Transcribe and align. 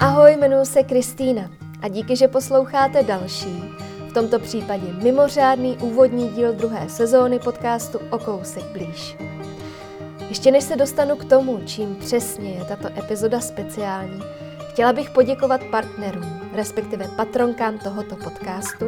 Ahoj, 0.00 0.36
jmenuji 0.36 0.66
se 0.66 0.82
Kristýna 0.82 1.50
a 1.82 1.88
díky, 1.88 2.16
že 2.16 2.28
posloucháte 2.28 3.02
další, 3.02 3.64
v 4.10 4.12
tomto 4.12 4.38
případě 4.38 4.86
mimořádný 5.02 5.76
úvodní 5.76 6.28
díl 6.28 6.52
druhé 6.52 6.88
sezóny 6.88 7.38
podcastu 7.38 7.98
O 8.10 8.18
kousek 8.18 8.64
blíž. 8.64 9.16
Ještě 10.28 10.50
než 10.50 10.64
se 10.64 10.76
dostanu 10.76 11.16
k 11.16 11.24
tomu, 11.24 11.60
čím 11.66 11.96
přesně 11.96 12.50
je 12.50 12.64
tato 12.64 12.88
epizoda 12.98 13.40
speciální, 13.40 14.22
chtěla 14.68 14.92
bych 14.92 15.10
poděkovat 15.10 15.60
partnerům, 15.70 16.40
respektive 16.52 17.08
patronkám 17.16 17.78
tohoto 17.78 18.16
podcastu, 18.16 18.86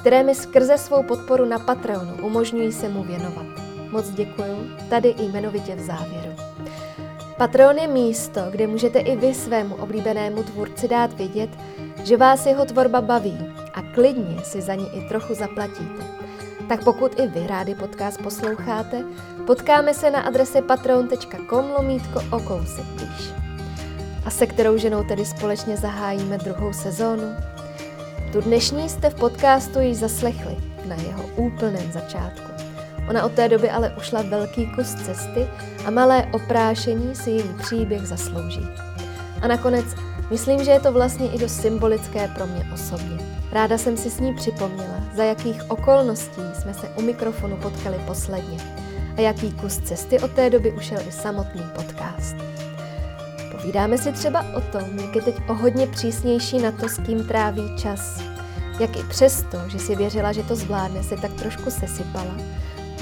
které 0.00 0.22
mi 0.22 0.34
skrze 0.34 0.78
svou 0.78 1.02
podporu 1.02 1.44
na 1.44 1.58
Patreonu 1.58 2.14
umožňují 2.22 2.72
se 2.72 2.88
mu 2.88 3.02
věnovat. 3.02 3.46
Moc 3.90 4.10
děkuju, 4.10 4.70
tady 4.90 5.08
i 5.08 5.22
jmenovitě 5.22 5.74
v 5.74 5.80
závěru. 5.80 6.45
Patreon 7.36 7.78
je 7.78 7.86
místo, 7.86 8.40
kde 8.50 8.66
můžete 8.66 8.98
i 8.98 9.16
vy 9.16 9.34
svému 9.34 9.74
oblíbenému 9.74 10.42
tvůrci 10.42 10.88
dát 10.88 11.12
vědět, 11.12 11.50
že 12.04 12.16
vás 12.16 12.46
jeho 12.46 12.64
tvorba 12.64 13.00
baví 13.00 13.38
a 13.74 13.82
klidně 13.82 14.44
si 14.44 14.62
za 14.62 14.74
ní 14.74 14.88
i 14.96 15.08
trochu 15.08 15.34
zaplatíte. 15.34 16.04
Tak 16.68 16.84
pokud 16.84 17.20
i 17.20 17.26
vy 17.26 17.46
rádi 17.46 17.74
podcast 17.74 18.22
posloucháte, 18.22 19.04
potkáme 19.46 19.94
se 19.94 20.10
na 20.10 20.20
adrese 20.20 20.62
patreon.com 20.62 21.70
lomítko 21.78 22.20
o 22.30 22.40
kousek 22.40 22.84
blíž. 22.84 23.32
A 24.24 24.30
se 24.30 24.46
kterou 24.46 24.76
ženou 24.76 25.04
tedy 25.04 25.24
společně 25.24 25.76
zahájíme 25.76 26.38
druhou 26.38 26.72
sezónu? 26.72 27.36
Tu 28.32 28.40
dnešní 28.40 28.88
jste 28.88 29.10
v 29.10 29.14
podcastu 29.14 29.80
již 29.80 29.96
zaslechli 29.96 30.56
na 30.88 30.94
jeho 30.94 31.22
úplném 31.36 31.92
začátku. 31.92 32.55
Ona 33.10 33.24
od 33.24 33.32
té 33.32 33.48
doby 33.48 33.70
ale 33.70 33.94
ušla 33.98 34.22
velký 34.22 34.66
kus 34.66 34.94
cesty 34.94 35.46
a 35.86 35.90
malé 35.90 36.26
oprášení 36.32 37.14
si 37.14 37.30
její 37.30 37.54
příběh 37.62 38.06
zaslouží. 38.06 38.68
A 39.42 39.48
nakonec 39.48 39.86
myslím, 40.30 40.64
že 40.64 40.70
je 40.70 40.80
to 40.80 40.92
vlastně 40.92 41.28
i 41.30 41.38
dost 41.38 41.60
symbolické 41.60 42.28
pro 42.28 42.46
mě 42.46 42.66
osobně. 42.74 43.18
Ráda 43.52 43.78
jsem 43.78 43.96
si 43.96 44.10
s 44.10 44.20
ní 44.20 44.34
připomněla, 44.34 45.00
za 45.14 45.24
jakých 45.24 45.70
okolností 45.70 46.42
jsme 46.54 46.74
se 46.74 46.88
u 46.88 47.02
mikrofonu 47.02 47.56
potkali 47.56 47.96
posledně 48.06 48.58
a 49.16 49.20
jaký 49.20 49.52
kus 49.52 49.78
cesty 49.78 50.20
od 50.20 50.30
té 50.30 50.50
doby 50.50 50.72
ušel 50.72 50.98
i 51.08 51.12
samotný 51.12 51.62
podcast. 51.74 52.36
Povídáme 53.52 53.98
si 53.98 54.12
třeba 54.12 54.44
o 54.54 54.60
tom, 54.60 54.98
jak 54.98 55.16
je 55.16 55.22
teď 55.22 55.34
o 55.48 55.54
hodně 55.54 55.86
přísnější 55.86 56.58
na 56.58 56.72
to, 56.72 56.88
s 56.88 56.98
kým 56.98 57.24
tráví 57.24 57.76
čas. 57.76 58.22
Jak 58.80 58.96
i 58.96 59.02
přesto, 59.02 59.58
že 59.68 59.78
si 59.78 59.96
věřila, 59.96 60.32
že 60.32 60.42
to 60.42 60.56
zvládne, 60.56 61.02
se 61.02 61.16
tak 61.16 61.32
trošku 61.32 61.70
sesypala 61.70 62.36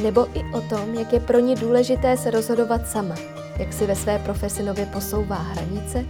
nebo 0.02 0.26
i 0.34 0.44
o 0.52 0.60
tom, 0.60 0.94
jak 0.94 1.12
je 1.12 1.20
pro 1.20 1.38
ní 1.38 1.54
důležité 1.54 2.16
se 2.16 2.30
rozhodovat 2.30 2.88
sama, 2.88 3.14
jak 3.58 3.72
si 3.72 3.86
ve 3.86 3.96
své 3.96 4.18
profesi 4.18 4.62
nově 4.62 4.86
posouvá 4.86 5.36
hranice 5.36 6.04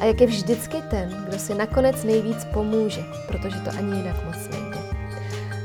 a 0.00 0.04
jak 0.04 0.20
je 0.20 0.26
vždycky 0.26 0.76
ten, 0.90 1.24
kdo 1.28 1.38
si 1.38 1.54
nakonec 1.54 2.04
nejvíc 2.04 2.44
pomůže, 2.44 3.04
protože 3.28 3.60
to 3.60 3.70
ani 3.78 3.96
jinak 3.96 4.24
moc 4.24 4.48
nejde. 4.48 4.78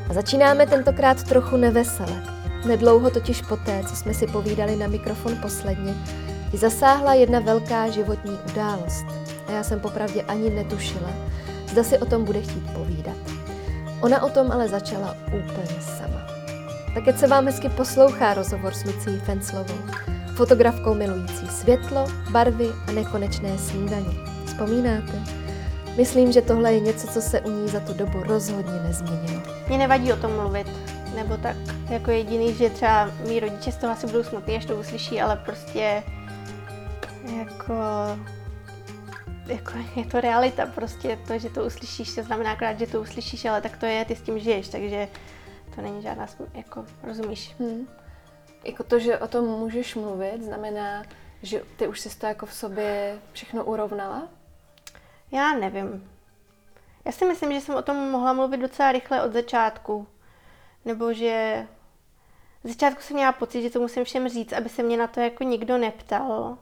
A 0.09 0.13
začínáme 0.13 0.67
tentokrát 0.67 1.23
trochu 1.23 1.57
nevesele. 1.57 2.23
Nedlouho 2.67 3.09
totiž 3.09 3.41
poté, 3.41 3.83
co 3.89 3.95
jsme 3.95 4.13
si 4.13 4.27
povídali 4.27 4.75
na 4.75 4.87
mikrofon 4.87 5.37
posledně, 5.41 5.93
ji 6.53 6.59
zasáhla 6.59 7.13
jedna 7.13 7.39
velká 7.39 7.89
životní 7.89 8.39
událost. 8.51 9.05
A 9.47 9.51
já 9.51 9.63
jsem 9.63 9.79
popravdě 9.79 10.21
ani 10.21 10.49
netušila, 10.49 11.09
zda 11.71 11.83
si 11.83 11.97
o 11.97 12.05
tom 12.05 12.25
bude 12.25 12.41
chtít 12.41 12.73
povídat. 12.73 13.17
Ona 14.01 14.23
o 14.23 14.29
tom 14.29 14.51
ale 14.51 14.69
začala 14.69 15.15
úplně 15.27 15.81
sama. 15.81 16.34
Tak 16.95 17.07
ať 17.07 17.17
se 17.17 17.27
vám 17.27 17.45
hezky 17.45 17.69
poslouchá 17.69 18.33
rozhovor 18.33 18.73
s 18.73 18.83
Lucí 18.85 19.19
Fenslovou, 19.19 19.77
fotografkou 20.35 20.93
milující 20.93 21.47
světlo, 21.47 22.07
barvy 22.31 22.69
a 22.87 22.91
nekonečné 22.91 23.57
snídaně. 23.57 24.11
Vzpomínáte? 24.45 25.23
Myslím, 25.97 26.31
že 26.31 26.41
tohle 26.41 26.73
je 26.73 26.79
něco, 26.79 27.07
co 27.07 27.21
se 27.21 27.41
u 27.41 27.51
ní 27.51 27.67
za 27.67 27.79
tu 27.79 27.93
dobu 27.93 28.23
rozhodně 28.23 28.79
nezměnilo. 28.87 29.41
Mě 29.67 29.77
nevadí 29.77 30.13
o 30.13 30.17
tom 30.17 30.35
mluvit, 30.35 30.67
nebo 31.15 31.37
tak 31.37 31.55
jako 31.89 32.11
jediný, 32.11 32.53
že 32.53 32.69
třeba 32.69 33.11
mý 33.27 33.39
rodiče 33.39 33.71
z 33.71 33.77
toho 33.77 33.93
asi 33.93 34.07
budou 34.07 34.23
smutní, 34.23 34.55
až 34.55 34.65
to 34.65 34.75
uslyší, 34.75 35.21
ale 35.21 35.35
prostě 35.35 36.03
jako 37.37 37.73
jako 39.47 39.71
je 39.95 40.05
to 40.05 40.21
realita 40.21 40.65
prostě, 40.65 41.19
to, 41.27 41.39
že 41.39 41.49
to 41.49 41.65
uslyšíš, 41.65 42.15
to 42.15 42.23
znamená 42.23 42.51
akorát, 42.51 42.79
že 42.79 42.87
to 42.87 43.01
uslyšíš, 43.01 43.45
ale 43.45 43.61
tak 43.61 43.77
to 43.77 43.85
je, 43.85 44.05
ty 44.05 44.15
s 44.15 44.21
tím 44.21 44.39
žiješ, 44.39 44.67
takže 44.67 45.07
to 45.75 45.81
není 45.81 46.01
žádná, 46.01 46.27
jako, 46.53 46.85
rozumíš? 47.03 47.55
Hmm. 47.59 47.87
Jako 48.63 48.83
to, 48.83 48.99
že 48.99 49.19
o 49.19 49.27
tom 49.27 49.45
můžeš 49.45 49.95
mluvit, 49.95 50.43
znamená, 50.43 51.03
že 51.41 51.61
ty 51.77 51.87
už 51.87 51.99
jsi 51.99 52.19
to 52.19 52.25
jako 52.25 52.45
v 52.45 52.53
sobě 52.53 53.19
všechno 53.31 53.63
urovnala? 53.63 54.27
Já 55.31 55.53
nevím. 55.53 56.11
Já 57.05 57.11
si 57.11 57.25
myslím, 57.25 57.53
že 57.53 57.61
jsem 57.61 57.75
o 57.75 57.81
tom 57.81 58.11
mohla 58.11 58.33
mluvit 58.33 58.57
docela 58.57 58.91
rychle 58.91 59.23
od 59.23 59.33
začátku. 59.33 60.07
Nebo 60.85 61.13
že 61.13 61.67
z 62.63 62.69
začátku 62.69 63.01
jsem 63.01 63.15
měla 63.15 63.31
pocit, 63.31 63.61
že 63.61 63.69
to 63.69 63.79
musím 63.79 64.03
všem 64.03 64.29
říct, 64.29 64.53
aby 64.53 64.69
se 64.69 64.83
mě 64.83 64.97
na 64.97 65.07
to 65.07 65.19
jako 65.19 65.43
nikdo 65.43 65.77
neptal. 65.77 66.57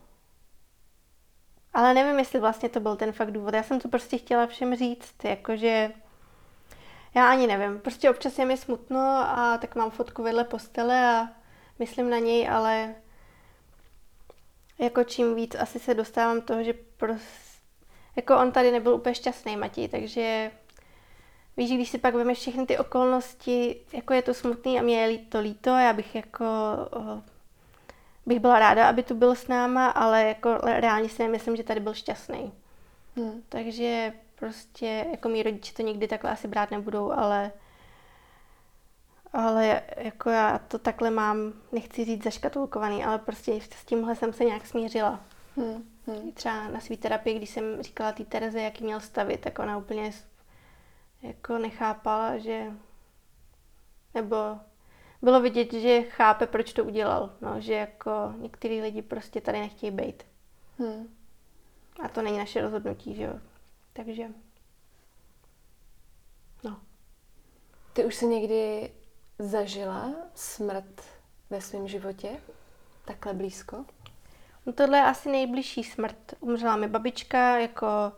Ale 1.73 1.93
nevím, 1.93 2.19
jestli 2.19 2.39
vlastně 2.39 2.69
to 2.69 2.79
byl 2.79 2.95
ten 2.95 3.11
fakt 3.11 3.31
důvod. 3.31 3.53
Já 3.53 3.63
jsem 3.63 3.79
to 3.79 3.89
prostě 3.89 4.17
chtěla 4.17 4.47
všem 4.47 4.75
říct, 4.75 5.23
jakože 5.23 5.91
já 7.15 7.29
ani 7.29 7.47
nevím. 7.47 7.79
Prostě 7.79 8.09
občas 8.09 8.39
je 8.39 8.45
mi 8.45 8.57
smutno 8.57 8.99
a 9.27 9.57
tak 9.61 9.75
mám 9.75 9.91
fotku 9.91 10.23
vedle 10.23 10.43
postele 10.43 11.15
a 11.15 11.27
myslím 11.79 12.09
na 12.09 12.19
něj, 12.19 12.49
ale 12.49 12.95
jako 14.79 15.03
čím 15.03 15.35
víc 15.35 15.55
asi 15.55 15.79
se 15.79 15.93
dostávám 15.93 16.41
toho, 16.41 16.63
že 16.63 16.73
prostě, 16.97 17.59
jako 18.15 18.37
on 18.37 18.51
tady 18.51 18.71
nebyl 18.71 18.93
úplně 18.93 19.15
šťastný, 19.15 19.57
Matěj, 19.57 19.87
takže 19.87 20.51
víš, 21.57 21.71
když 21.71 21.89
si 21.89 21.97
pak 21.97 22.15
vemeš 22.15 22.37
všechny 22.37 22.65
ty 22.65 22.77
okolnosti, 22.77 23.81
jako 23.93 24.13
je 24.13 24.21
to 24.21 24.33
smutný 24.33 24.79
a 24.79 24.81
mě 24.81 25.01
je 25.01 25.17
to 25.17 25.39
líto, 25.39 25.69
já 25.69 25.93
bych 25.93 26.15
jako 26.15 26.45
bych 28.25 28.39
byla 28.39 28.59
ráda, 28.59 28.89
aby 28.89 29.03
tu 29.03 29.15
byl 29.15 29.35
s 29.35 29.47
náma, 29.47 29.89
ale 29.89 30.23
jako 30.23 30.57
reálně 30.57 31.09
si 31.09 31.23
nemyslím, 31.23 31.55
že 31.55 31.63
tady 31.63 31.79
byl 31.79 31.93
šťastný. 31.93 32.53
Hmm. 33.15 33.41
Takže 33.49 34.13
Prostě 34.43 35.05
jako 35.11 35.29
mý 35.29 35.43
rodiče 35.43 35.73
to 35.73 35.81
nikdy 35.81 36.07
takhle 36.07 36.31
asi 36.31 36.47
brát 36.47 36.71
nebudou, 36.71 37.11
ale 37.11 37.51
ale 39.33 39.81
jako 39.97 40.29
já 40.29 40.59
to 40.59 40.79
takhle 40.79 41.11
mám, 41.11 41.53
nechci 41.71 42.05
říct 42.05 42.23
zaškatulkovaný, 42.23 43.03
ale 43.03 43.19
prostě 43.19 43.61
s 43.61 43.85
tímhle 43.85 44.15
jsem 44.15 44.33
se 44.33 44.45
nějak 44.45 44.65
smířila. 44.65 45.19
Hmm, 45.55 45.89
hmm. 46.07 46.31
Třeba 46.31 46.67
na 46.67 46.79
své 46.79 46.97
terapii, 46.97 47.37
když 47.37 47.49
jsem 47.49 47.81
říkala 47.81 48.11
té 48.11 48.25
Tereze, 48.25 48.61
jaký 48.61 48.83
měl 48.83 48.99
stavit, 48.99 49.41
tak 49.41 49.59
ona 49.59 49.77
úplně 49.77 50.11
jako 51.21 51.57
nechápala, 51.57 52.37
že 52.37 52.71
nebo 54.13 54.37
bylo 55.21 55.41
vidět, 55.41 55.73
že 55.73 56.01
chápe, 56.01 56.47
proč 56.47 56.73
to 56.73 56.83
udělal. 56.83 57.33
No, 57.41 57.61
že 57.61 57.73
jako 57.73 58.33
některý 58.37 58.81
lidi 58.81 59.01
prostě 59.01 59.41
tady 59.41 59.59
nechtějí 59.59 59.91
být. 59.91 60.23
Hmm. 60.79 61.15
A 62.03 62.07
to 62.07 62.21
není 62.21 62.37
naše 62.37 62.61
rozhodnutí, 62.61 63.15
že 63.15 63.23
jo. 63.23 63.39
Takže, 63.93 64.23
no. 66.63 66.81
Ty 67.93 68.05
už 68.05 68.15
jsi 68.15 68.25
někdy 68.25 68.91
zažila 69.39 70.15
smrt 70.35 71.01
ve 71.49 71.61
svém 71.61 71.87
životě? 71.87 72.41
Takhle 73.05 73.33
blízko? 73.33 73.85
No 74.65 74.73
tohle 74.73 74.97
je 74.97 75.03
asi 75.03 75.29
nejbližší 75.29 75.83
smrt. 75.83 76.33
Umřela 76.39 76.75
mi 76.75 76.87
babička 76.87 77.57
jako 77.57 78.11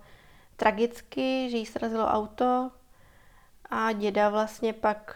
tragicky, 0.55 1.49
že 1.49 1.57
jí 1.57 1.65
srazilo 1.65 2.05
auto 2.05 2.71
a 3.69 3.91
děda 3.91 4.29
vlastně 4.29 4.73
pak 4.73 5.15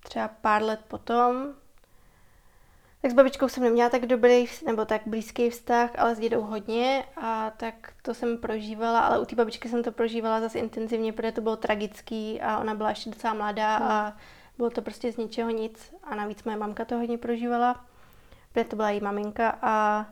třeba 0.00 0.28
pár 0.28 0.62
let 0.62 0.80
potom 0.88 1.54
tak 3.06 3.12
s 3.12 3.14
babičkou 3.14 3.48
jsem 3.48 3.62
neměla 3.62 3.90
tak 3.90 4.06
dobrý 4.06 4.44
nebo 4.66 4.84
tak 4.84 5.02
blízký 5.06 5.50
vztah, 5.50 5.90
ale 5.98 6.14
s 6.14 6.18
dědou 6.18 6.40
hodně 6.40 7.04
a 7.16 7.50
tak 7.56 7.92
to 8.02 8.14
jsem 8.14 8.38
prožívala, 8.38 9.00
ale 9.00 9.18
u 9.18 9.24
té 9.24 9.36
babičky 9.36 9.68
jsem 9.68 9.82
to 9.82 9.92
prožívala 9.92 10.40
zase 10.40 10.58
intenzivně, 10.58 11.12
protože 11.12 11.32
to 11.32 11.40
bylo 11.40 11.56
tragický 11.56 12.40
a 12.40 12.58
ona 12.58 12.74
byla 12.74 12.88
ještě 12.88 13.10
docela 13.10 13.34
mladá 13.34 13.76
hmm. 13.76 13.88
a 13.88 14.16
bylo 14.58 14.70
to 14.70 14.82
prostě 14.82 15.12
z 15.12 15.16
ničeho 15.16 15.50
nic 15.50 15.94
a 16.04 16.14
navíc 16.14 16.44
moje 16.44 16.56
mamka 16.56 16.84
to 16.84 16.96
hodně 16.96 17.18
prožívala, 17.18 17.84
protože 18.52 18.64
to 18.64 18.76
byla 18.76 18.90
její 18.90 19.00
maminka 19.00 19.58
a 19.62 20.06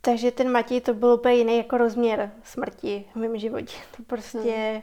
takže 0.00 0.30
ten 0.30 0.52
Matěj 0.52 0.80
to 0.80 0.94
byl 0.94 1.08
úplně 1.08 1.34
jiný 1.34 1.56
jako 1.56 1.78
rozměr 1.78 2.30
smrti 2.44 3.04
v 3.12 3.16
mém 3.16 3.38
životě. 3.38 3.76
To 3.96 4.02
prostě 4.02 4.82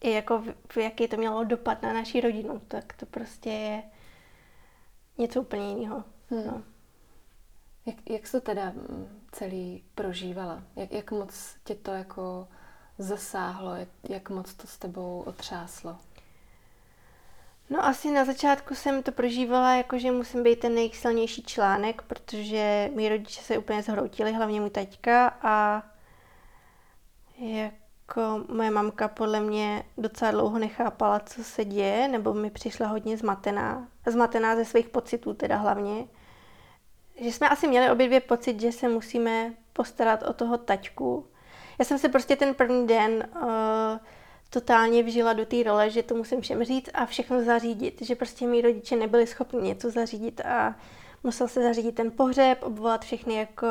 i 0.00 0.10
jako 0.12 0.42
v, 0.68 0.76
jaký 0.76 1.08
to 1.08 1.16
mělo 1.16 1.44
dopad 1.44 1.82
na 1.82 1.92
naši 1.92 2.20
rodinu, 2.20 2.62
tak 2.68 2.92
to 2.92 3.06
prostě 3.06 3.50
je 3.50 3.82
něco 5.18 5.40
úplně 5.40 5.68
jiného. 5.68 6.04
Hmm. 6.30 6.46
No. 6.46 6.62
Jak, 7.86 8.10
jak 8.10 8.26
jsi 8.26 8.32
to 8.32 8.40
teda 8.40 8.70
mm, 8.70 9.20
celý 9.32 9.84
prožívala? 9.94 10.62
Jak, 10.76 10.92
jak 10.92 11.10
moc 11.10 11.56
tě 11.64 11.74
to 11.74 11.90
jako 11.90 12.48
zasáhlo? 12.98 13.74
Jak, 13.74 13.88
jak 14.08 14.30
moc 14.30 14.54
to 14.54 14.66
s 14.66 14.78
tebou 14.78 15.22
otřáslo? 15.26 15.96
No 17.70 17.84
asi 17.84 18.10
na 18.10 18.24
začátku 18.24 18.74
jsem 18.74 19.02
to 19.02 19.12
prožívala 19.12 19.74
jako, 19.74 19.98
že 19.98 20.12
musím 20.12 20.42
být 20.42 20.60
ten 20.60 20.74
nejsilnější 20.74 21.42
článek, 21.42 22.02
protože 22.02 22.90
mý 22.94 23.08
rodiče 23.08 23.42
se 23.42 23.58
úplně 23.58 23.82
zhroutili, 23.82 24.32
hlavně 24.32 24.60
můj 24.60 24.70
taťka 24.70 25.38
a 25.42 25.82
jako 27.38 28.44
moje 28.48 28.70
mamka 28.70 29.08
podle 29.08 29.40
mě 29.40 29.84
docela 29.98 30.30
dlouho 30.30 30.58
nechápala, 30.58 31.20
co 31.20 31.44
se 31.44 31.64
děje, 31.64 32.08
nebo 32.08 32.34
mi 32.34 32.50
přišla 32.50 32.86
hodně 32.86 33.16
zmatená. 33.16 33.88
Zmatená 34.06 34.56
ze 34.56 34.64
svých 34.64 34.88
pocitů 34.88 35.34
teda 35.34 35.56
hlavně. 35.56 36.06
Že 37.20 37.32
jsme 37.32 37.48
asi 37.48 37.68
měli 37.68 37.90
obě 37.90 38.06
dvě 38.06 38.20
pocit, 38.20 38.60
že 38.60 38.72
se 38.72 38.88
musíme 38.88 39.52
postarat 39.72 40.22
o 40.22 40.32
toho 40.32 40.58
taťku. 40.58 41.26
Já 41.78 41.84
jsem 41.84 41.98
se 41.98 42.08
prostě 42.08 42.36
ten 42.36 42.54
první 42.54 42.86
den 42.86 43.28
uh, 43.36 43.48
totálně 44.50 45.02
vžila 45.02 45.32
do 45.32 45.46
té 45.46 45.62
role, 45.62 45.90
že 45.90 46.02
to 46.02 46.14
musím 46.14 46.40
všem 46.40 46.64
říct 46.64 46.90
a 46.94 47.06
všechno 47.06 47.42
zařídit. 47.44 48.02
Že 48.02 48.14
prostě 48.14 48.46
mý 48.46 48.60
rodiče 48.60 48.96
nebyli 48.96 49.26
schopni 49.26 49.60
něco 49.62 49.90
zařídit 49.90 50.40
a 50.40 50.74
musel 51.22 51.48
se 51.48 51.62
zařídit 51.62 51.94
ten 51.94 52.10
pohřeb, 52.10 52.62
obvolat 52.62 53.04
všechny 53.04 53.34
jako 53.34 53.66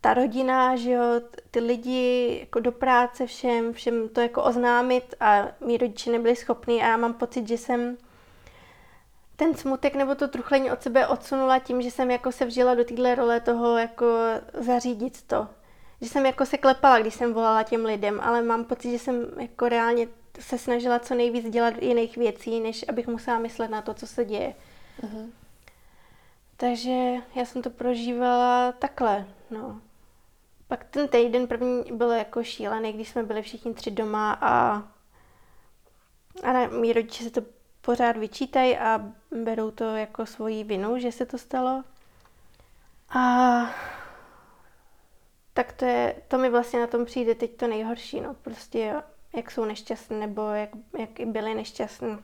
ta 0.00 0.14
rodina, 0.14 0.76
že 0.76 0.90
jo, 0.90 1.02
ty 1.50 1.60
lidi 1.60 2.36
jako 2.40 2.60
do 2.60 2.72
práce 2.72 3.26
všem, 3.26 3.72
všem 3.72 4.08
to 4.08 4.20
jako 4.20 4.42
oznámit 4.42 5.14
a 5.20 5.48
mý 5.66 5.76
rodiče 5.76 6.10
nebyli 6.10 6.36
schopní 6.36 6.82
a 6.82 6.86
já 6.86 6.96
mám 6.96 7.14
pocit, 7.14 7.48
že 7.48 7.58
jsem 7.58 7.96
ten 9.36 9.54
smutek 9.54 9.94
nebo 9.94 10.14
to 10.14 10.28
truchlení 10.28 10.70
od 10.70 10.82
sebe 10.82 11.06
odsunula 11.06 11.58
tím, 11.58 11.82
že 11.82 11.90
jsem 11.90 12.10
jako 12.10 12.32
se 12.32 12.44
vžila 12.44 12.74
do 12.74 12.84
téhle 12.84 13.14
role 13.14 13.40
toho 13.40 13.78
jako 13.78 14.06
zařídit 14.54 15.22
to. 15.22 15.48
Že 16.00 16.08
jsem 16.08 16.26
jako 16.26 16.46
se 16.46 16.58
klepala, 16.58 16.98
když 16.98 17.14
jsem 17.14 17.34
volala 17.34 17.62
těm 17.62 17.84
lidem, 17.84 18.20
ale 18.20 18.42
mám 18.42 18.64
pocit, 18.64 18.90
že 18.90 18.98
jsem 18.98 19.26
jako 19.40 19.68
reálně 19.68 20.08
se 20.40 20.58
snažila 20.58 20.98
co 20.98 21.14
nejvíc 21.14 21.50
dělat 21.50 21.82
jiných 21.82 22.16
věcí, 22.16 22.60
než 22.60 22.84
abych 22.88 23.06
musela 23.06 23.38
myslet 23.38 23.70
na 23.70 23.82
to, 23.82 23.94
co 23.94 24.06
se 24.06 24.24
děje. 24.24 24.54
Uh-huh. 25.00 25.30
Takže 26.56 27.14
já 27.34 27.44
jsem 27.44 27.62
to 27.62 27.70
prožívala 27.70 28.72
takhle, 28.72 29.26
no. 29.50 29.80
Pak 30.68 30.84
ten 30.84 31.08
týden 31.08 31.46
první 31.46 31.84
byl 31.92 32.10
jako 32.10 32.44
šílený, 32.44 32.92
když 32.92 33.08
jsme 33.08 33.22
byli 33.22 33.42
všichni 33.42 33.74
tři 33.74 33.90
doma 33.90 34.38
a, 34.40 34.82
a 36.42 36.52
na, 36.52 36.66
mý 36.66 36.92
rodiče 36.92 37.24
se 37.24 37.30
to 37.30 37.55
pořád 37.86 38.16
vyčítají 38.16 38.78
a 38.78 39.00
berou 39.44 39.70
to 39.70 39.84
jako 39.84 40.26
svoji 40.26 40.64
vinu, 40.64 40.98
že 40.98 41.12
se 41.12 41.26
to 41.26 41.38
stalo. 41.38 41.84
A 43.10 43.20
tak 45.54 45.72
to 45.72 45.84
je, 45.84 46.22
to 46.28 46.38
mi 46.38 46.50
vlastně 46.50 46.80
na 46.80 46.86
tom 46.86 47.04
přijde 47.04 47.34
teď 47.34 47.56
to 47.56 47.66
nejhorší, 47.66 48.20
no, 48.20 48.34
prostě 48.34 48.94
jak 49.36 49.50
jsou 49.50 49.64
nešťastní, 49.64 50.20
nebo 50.20 50.42
jak, 50.42 50.70
jak 50.98 51.10
byli 51.26 51.54
nešťastní. 51.54 52.18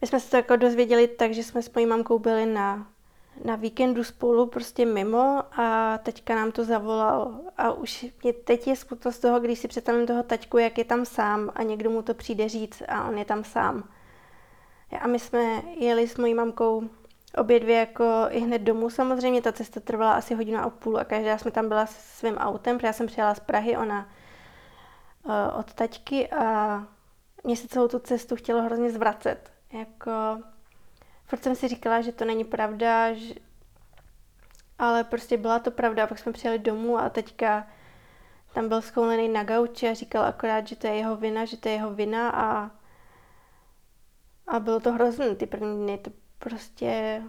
My 0.00 0.06
jsme 0.06 0.20
se 0.20 0.30
to 0.30 0.36
jako 0.36 0.56
dozvěděli 0.56 1.08
tak, 1.08 1.34
že 1.34 1.44
jsme 1.44 1.62
s 1.62 1.72
mojí 1.74 1.86
mamkou 1.86 2.18
byli 2.18 2.46
na 2.46 2.86
na 3.44 3.56
víkendu 3.56 4.04
spolu 4.04 4.46
prostě 4.46 4.86
mimo 4.86 5.42
a 5.60 5.98
teďka 5.98 6.34
nám 6.34 6.52
to 6.52 6.64
zavolal. 6.64 7.40
A 7.56 7.72
už 7.72 8.06
mě 8.22 8.32
teď 8.32 8.66
je 8.66 8.76
smutno 8.76 9.12
z 9.12 9.18
toho, 9.18 9.40
když 9.40 9.58
si 9.58 9.68
představím 9.68 10.06
toho 10.06 10.22
taťku, 10.22 10.58
jak 10.58 10.78
je 10.78 10.84
tam 10.84 11.04
sám 11.04 11.50
a 11.54 11.62
někdo 11.62 11.90
mu 11.90 12.02
to 12.02 12.14
přijde 12.14 12.48
říct 12.48 12.82
a 12.88 13.08
on 13.08 13.18
je 13.18 13.24
tam 13.24 13.44
sám. 13.44 13.88
A 15.00 15.06
my 15.06 15.18
jsme 15.18 15.62
jeli 15.76 16.08
s 16.08 16.16
mojí 16.16 16.34
mamkou 16.34 16.90
obě 17.36 17.60
dvě 17.60 17.78
jako 17.78 18.04
i 18.30 18.40
hned 18.40 18.58
domů 18.58 18.90
samozřejmě, 18.90 19.42
ta 19.42 19.52
cesta 19.52 19.80
trvala 19.80 20.12
asi 20.12 20.34
hodinu 20.34 20.58
a 20.58 20.70
půl 20.70 20.98
a 20.98 21.04
každá 21.04 21.38
jsme 21.38 21.50
tam 21.50 21.68
byla 21.68 21.86
svým 21.86 22.36
autem, 22.36 22.76
protože 22.76 22.86
já 22.86 22.92
jsem 22.92 23.06
přijela 23.06 23.34
z 23.34 23.40
Prahy, 23.40 23.76
ona 23.76 24.08
uh, 25.22 25.32
od 25.58 25.74
taťky 25.74 26.30
a 26.30 26.86
mě 27.44 27.56
se 27.56 27.68
celou 27.68 27.88
tu 27.88 27.98
cestu 27.98 28.36
chtělo 28.36 28.62
hrozně 28.62 28.90
zvracet. 28.90 29.52
Jako, 29.72 30.10
furt 31.26 31.42
jsem 31.42 31.54
si 31.54 31.68
říkala, 31.68 32.00
že 32.00 32.12
to 32.12 32.24
není 32.24 32.44
pravda, 32.44 33.12
že... 33.12 33.34
ale 34.78 35.04
prostě 35.04 35.36
byla 35.36 35.58
to 35.58 35.70
pravda. 35.70 36.06
Pak 36.06 36.18
jsme 36.18 36.32
přijeli 36.32 36.58
domů 36.58 36.98
a 36.98 37.10
teďka 37.10 37.66
tam 38.54 38.68
byl 38.68 38.82
schoulený 38.82 39.28
na 39.28 39.44
gauči 39.44 39.88
a 39.88 39.94
říkal 39.94 40.24
akorát, 40.24 40.68
že 40.68 40.76
to 40.76 40.86
je 40.86 40.94
jeho 40.94 41.16
vina, 41.16 41.44
že 41.44 41.56
to 41.56 41.68
je 41.68 41.74
jeho 41.74 41.94
vina 41.94 42.30
a, 42.30 42.70
a 44.48 44.60
bylo 44.60 44.80
to 44.80 44.92
hrozné 44.92 45.34
ty 45.34 45.46
první 45.46 45.76
dny. 45.76 45.98
To 45.98 46.10
prostě, 46.38 47.22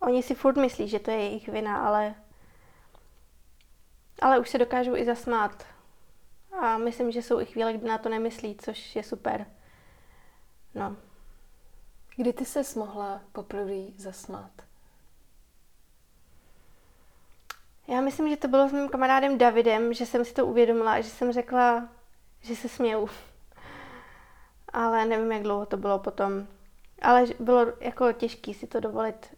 oni 0.00 0.22
si 0.22 0.34
furt 0.34 0.56
myslí, 0.56 0.88
že 0.88 0.98
to 0.98 1.10
je 1.10 1.16
jejich 1.16 1.48
vina, 1.48 1.86
ale 1.86 2.14
ale 4.22 4.38
už 4.38 4.50
se 4.50 4.58
dokážou 4.58 4.96
i 4.96 5.04
zasmát. 5.04 5.66
A 6.60 6.78
myslím, 6.78 7.12
že 7.12 7.22
jsou 7.22 7.40
i 7.40 7.46
chvíle, 7.46 7.72
kdy 7.72 7.88
na 7.88 7.98
to 7.98 8.08
nemyslí, 8.08 8.56
což 8.60 8.96
je 8.96 9.02
super. 9.02 9.46
No. 10.74 10.96
Kdy 12.16 12.32
ty 12.32 12.44
se 12.44 12.62
mohla 12.78 13.20
poprvé 13.32 13.92
zasmát? 13.96 14.50
Já 17.88 18.00
myslím, 18.00 18.28
že 18.28 18.36
to 18.36 18.48
bylo 18.48 18.68
s 18.68 18.72
mým 18.72 18.88
kamarádem 18.88 19.38
Davidem, 19.38 19.94
že 19.94 20.06
jsem 20.06 20.24
si 20.24 20.34
to 20.34 20.46
uvědomila 20.46 20.92
a 20.92 21.00
že 21.00 21.10
jsem 21.10 21.32
řekla, 21.32 21.88
že 22.40 22.56
se 22.56 22.68
směju. 22.68 23.08
Ale 24.72 25.04
nevím, 25.06 25.32
jak 25.32 25.42
dlouho 25.42 25.66
to 25.66 25.76
bylo 25.76 25.98
potom. 25.98 26.46
Ale 27.02 27.24
bylo 27.40 27.66
jako 27.80 28.12
těžký 28.12 28.54
si 28.54 28.66
to 28.66 28.80
dovolit. 28.80 29.36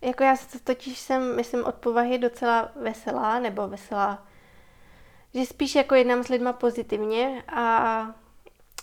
Jako 0.00 0.24
já 0.24 0.36
se 0.36 0.60
totiž 0.60 0.98
jsem, 0.98 1.36
myslím, 1.36 1.64
od 1.64 1.74
povahy 1.74 2.18
docela 2.18 2.68
veselá, 2.76 3.38
nebo 3.38 3.68
veselá, 3.68 4.26
že 5.34 5.46
spíš 5.46 5.74
jako 5.74 5.94
jednám 5.94 6.24
s 6.24 6.28
lidma 6.28 6.52
pozitivně 6.52 7.42
a 7.48 8.06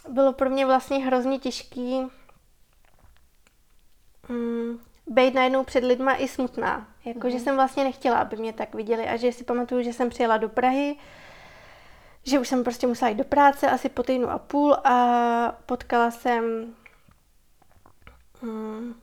bylo 0.10 0.34
pro 0.34 0.50
mě 0.50 0.66
vlastně 0.66 0.98
hrozně 0.98 1.40
těžký 1.40 2.02
mm, 4.30 4.80
být 5.08 5.34
najednou 5.34 5.64
před 5.64 5.84
lidma 5.84 6.16
i 6.16 6.28
smutná. 6.28 6.88
Jako, 7.06 7.20
mm-hmm. 7.20 7.32
že 7.32 7.36
mhm. 7.36 7.44
jsem 7.44 7.56
vlastně 7.56 7.84
nechtěla, 7.84 8.18
aby 8.18 8.38
mě 8.38 8.54
tak 8.54 8.76
viděli 8.76 9.08
a 9.08 9.18
že 9.18 9.32
si 9.32 9.44
pamatuju, 9.44 9.84
že 9.84 9.94
jsem 9.94 10.10
přijela 10.10 10.38
do 10.38 10.50
Prahy, 10.50 10.96
že 12.24 12.40
už 12.40 12.48
jsem 12.48 12.64
prostě 12.64 12.88
musela 12.88 13.10
jít 13.10 13.18
do 13.18 13.24
práce 13.24 13.70
asi 13.70 13.90
po 13.90 14.04
týdnu 14.04 14.30
a 14.30 14.40
půl 14.40 14.74
a 14.74 15.56
potkala 15.66 16.12
jsem 16.12 16.74
mm, 18.42 18.96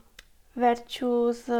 Verču 0.56 1.32
z 1.32 1.50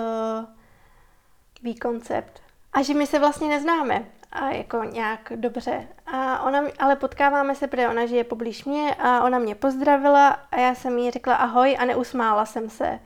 V-Concept. 1.63 2.41
A 2.73 2.83
že 2.83 2.95
my 2.95 3.07
se 3.07 3.19
vlastně 3.19 3.49
neznáme 3.49 4.05
a 4.33 4.49
jako 4.51 4.85
nějak 4.85 5.33
dobře. 5.37 5.89
A 6.07 6.43
ona, 6.43 6.61
ale 6.79 6.97
potkáváme 6.97 7.55
se, 7.55 7.67
protože 7.67 7.89
ona 7.89 8.07
žije 8.07 8.25
poblíž 8.25 8.65
mě 8.65 8.95
a 8.95 9.25
ona 9.25 9.39
mě 9.39 9.55
pozdravila 9.55 10.29
a 10.29 10.61
já 10.61 10.75
jsem 10.75 10.99
jí 10.99 11.11
řekla 11.11 11.35
ahoj 11.35 11.77
a 11.79 11.85
neusmála 11.85 12.47
jsem 12.47 12.71
se. 12.71 12.99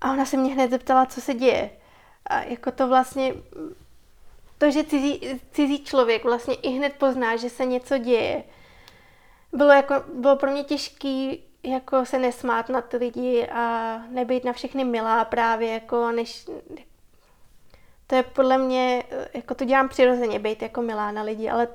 A 0.00 0.12
ona 0.12 0.24
se 0.24 0.36
mě 0.36 0.54
hned 0.54 0.70
zeptala, 0.70 1.06
co 1.06 1.20
se 1.20 1.34
děje. 1.34 1.70
A 2.26 2.40
jako 2.40 2.70
to 2.70 2.88
vlastně, 2.88 3.34
to, 4.62 4.70
že 4.70 4.84
cizí, 4.84 5.40
cizí 5.50 5.84
člověk 5.84 6.24
vlastně 6.24 6.54
i 6.54 6.68
hned 6.68 6.92
pozná, 6.92 7.36
že 7.36 7.50
se 7.50 7.64
něco 7.64 7.98
děje, 7.98 8.44
bylo, 9.52 9.72
jako, 9.72 9.94
bylo 10.14 10.36
pro 10.36 10.50
mě 10.50 10.64
těžký 10.64 11.44
jako 11.62 12.04
se 12.04 12.18
nesmát 12.18 12.68
na 12.68 12.80
ty 12.80 12.96
lidi 12.96 13.48
a 13.48 13.98
nebejt 14.08 14.44
na 14.44 14.52
všechny 14.52 14.84
milá 14.84 15.24
právě, 15.24 15.72
jako 15.72 16.12
než, 16.12 16.46
to 18.06 18.14
je 18.14 18.22
podle 18.22 18.58
mě, 18.58 19.02
jako 19.34 19.54
to 19.54 19.64
dělám 19.64 19.88
přirozeně, 19.88 20.38
být 20.38 20.62
jako 20.62 20.82
milá 20.82 21.12
na 21.12 21.22
lidi, 21.22 21.50
ale 21.50 21.68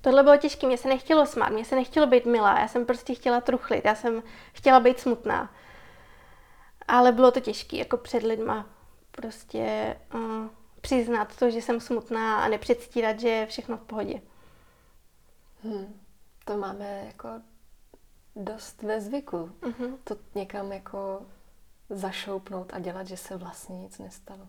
tohle 0.00 0.22
bylo 0.22 0.36
těžké, 0.36 0.66
mě 0.66 0.78
se 0.78 0.88
nechtělo 0.88 1.26
smát, 1.26 1.48
mě 1.48 1.64
se 1.64 1.74
nechtělo 1.74 2.06
být 2.06 2.26
milá, 2.26 2.60
já 2.60 2.68
jsem 2.68 2.86
prostě 2.86 3.14
chtěla 3.14 3.40
truchlit, 3.40 3.84
já 3.84 3.94
jsem 3.94 4.22
chtěla 4.52 4.80
být 4.80 5.00
smutná. 5.00 5.50
Ale 6.88 7.12
bylo 7.12 7.30
to 7.30 7.40
těžké, 7.40 7.76
jako 7.76 7.96
před 7.96 8.22
lidma. 8.22 8.66
Prostě 9.10 9.96
uh, 10.14 10.46
přiznat 10.82 11.36
to, 11.36 11.50
že 11.50 11.62
jsem 11.62 11.80
smutná 11.80 12.44
a 12.44 12.48
nepředstírat, 12.48 13.20
že 13.20 13.28
je 13.28 13.46
všechno 13.46 13.76
v 13.76 13.82
pohodě. 13.82 14.22
Hmm. 15.62 16.00
To 16.44 16.56
máme 16.56 17.04
jako 17.06 17.28
dost 18.36 18.82
ve 18.82 19.00
zvyku. 19.00 19.50
Uh-huh. 19.60 19.98
To 20.04 20.16
někam 20.34 20.72
jako 20.72 21.26
zašoupnout 21.90 22.72
a 22.74 22.78
dělat, 22.78 23.06
že 23.06 23.16
se 23.16 23.36
vlastně 23.36 23.78
nic 23.78 23.98
nestalo. 23.98 24.48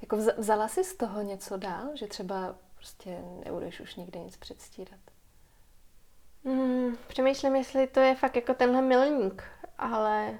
Jako 0.00 0.16
vzala 0.16 0.68
jsi 0.68 0.84
z 0.84 0.96
toho 0.96 1.22
něco 1.22 1.56
dál, 1.56 1.84
že 1.94 2.06
třeba 2.06 2.54
prostě 2.74 3.18
nebudeš 3.44 3.80
už 3.80 3.94
nikdy 3.94 4.18
nic 4.18 4.36
předstírat? 4.36 5.00
Hmm, 6.44 6.96
přemýšlím, 7.08 7.56
jestli 7.56 7.86
to 7.86 8.00
je 8.00 8.14
fakt 8.14 8.36
jako 8.36 8.54
tenhle 8.54 8.82
milník, 8.82 9.42
ale 9.78 10.38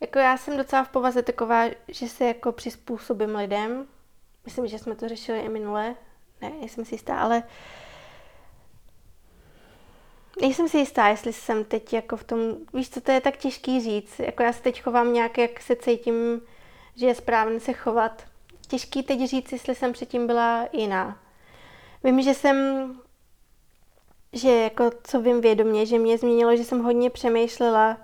jako 0.00 0.18
já 0.18 0.36
jsem 0.36 0.56
docela 0.56 0.84
v 0.84 0.88
povaze 0.88 1.22
taková, 1.22 1.64
že 1.88 2.08
se 2.08 2.24
jako 2.24 2.52
přizpůsobím 2.52 3.36
lidem. 3.36 3.86
Myslím, 4.44 4.66
že 4.66 4.78
jsme 4.78 4.94
to 4.94 5.08
řešili 5.08 5.40
i 5.40 5.48
minule. 5.48 5.94
Ne, 6.40 6.50
nejsem 6.60 6.84
si 6.84 6.94
jistá, 6.94 7.20
ale 7.20 7.42
nejsem 10.40 10.68
si 10.68 10.78
jistá, 10.78 11.08
jestli 11.08 11.32
jsem 11.32 11.64
teď 11.64 11.92
jako 11.92 12.16
v 12.16 12.24
tom, 12.24 12.38
víš 12.74 12.90
co, 12.90 13.00
to 13.00 13.12
je 13.12 13.20
tak 13.20 13.36
těžký 13.36 13.80
říct. 13.80 14.18
Jako 14.18 14.42
já 14.42 14.52
se 14.52 14.62
teď 14.62 14.82
chovám 14.82 15.12
nějak, 15.12 15.38
jak 15.38 15.60
se 15.60 15.76
cítím, 15.76 16.40
že 16.96 17.06
je 17.06 17.14
správně 17.14 17.60
se 17.60 17.72
chovat. 17.72 18.24
Těžký 18.68 19.02
teď 19.02 19.28
říct, 19.28 19.52
jestli 19.52 19.74
jsem 19.74 19.92
předtím 19.92 20.26
byla 20.26 20.68
jiná. 20.72 21.18
Vím, 22.04 22.22
že 22.22 22.34
jsem, 22.34 22.56
že 24.32 24.50
jako 24.50 24.90
co 25.04 25.20
vím 25.20 25.40
vědomě, 25.40 25.86
že 25.86 25.98
mě 25.98 26.18
změnilo, 26.18 26.56
že 26.56 26.64
jsem 26.64 26.82
hodně 26.82 27.10
přemýšlela, 27.10 27.96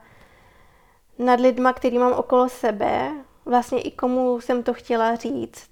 nad 1.18 1.40
lidma, 1.40 1.72
který 1.72 1.98
mám 1.98 2.12
okolo 2.12 2.48
sebe, 2.48 3.12
vlastně 3.44 3.80
i 3.80 3.90
komu 3.90 4.40
jsem 4.40 4.62
to 4.62 4.74
chtěla 4.74 5.14
říct 5.14 5.70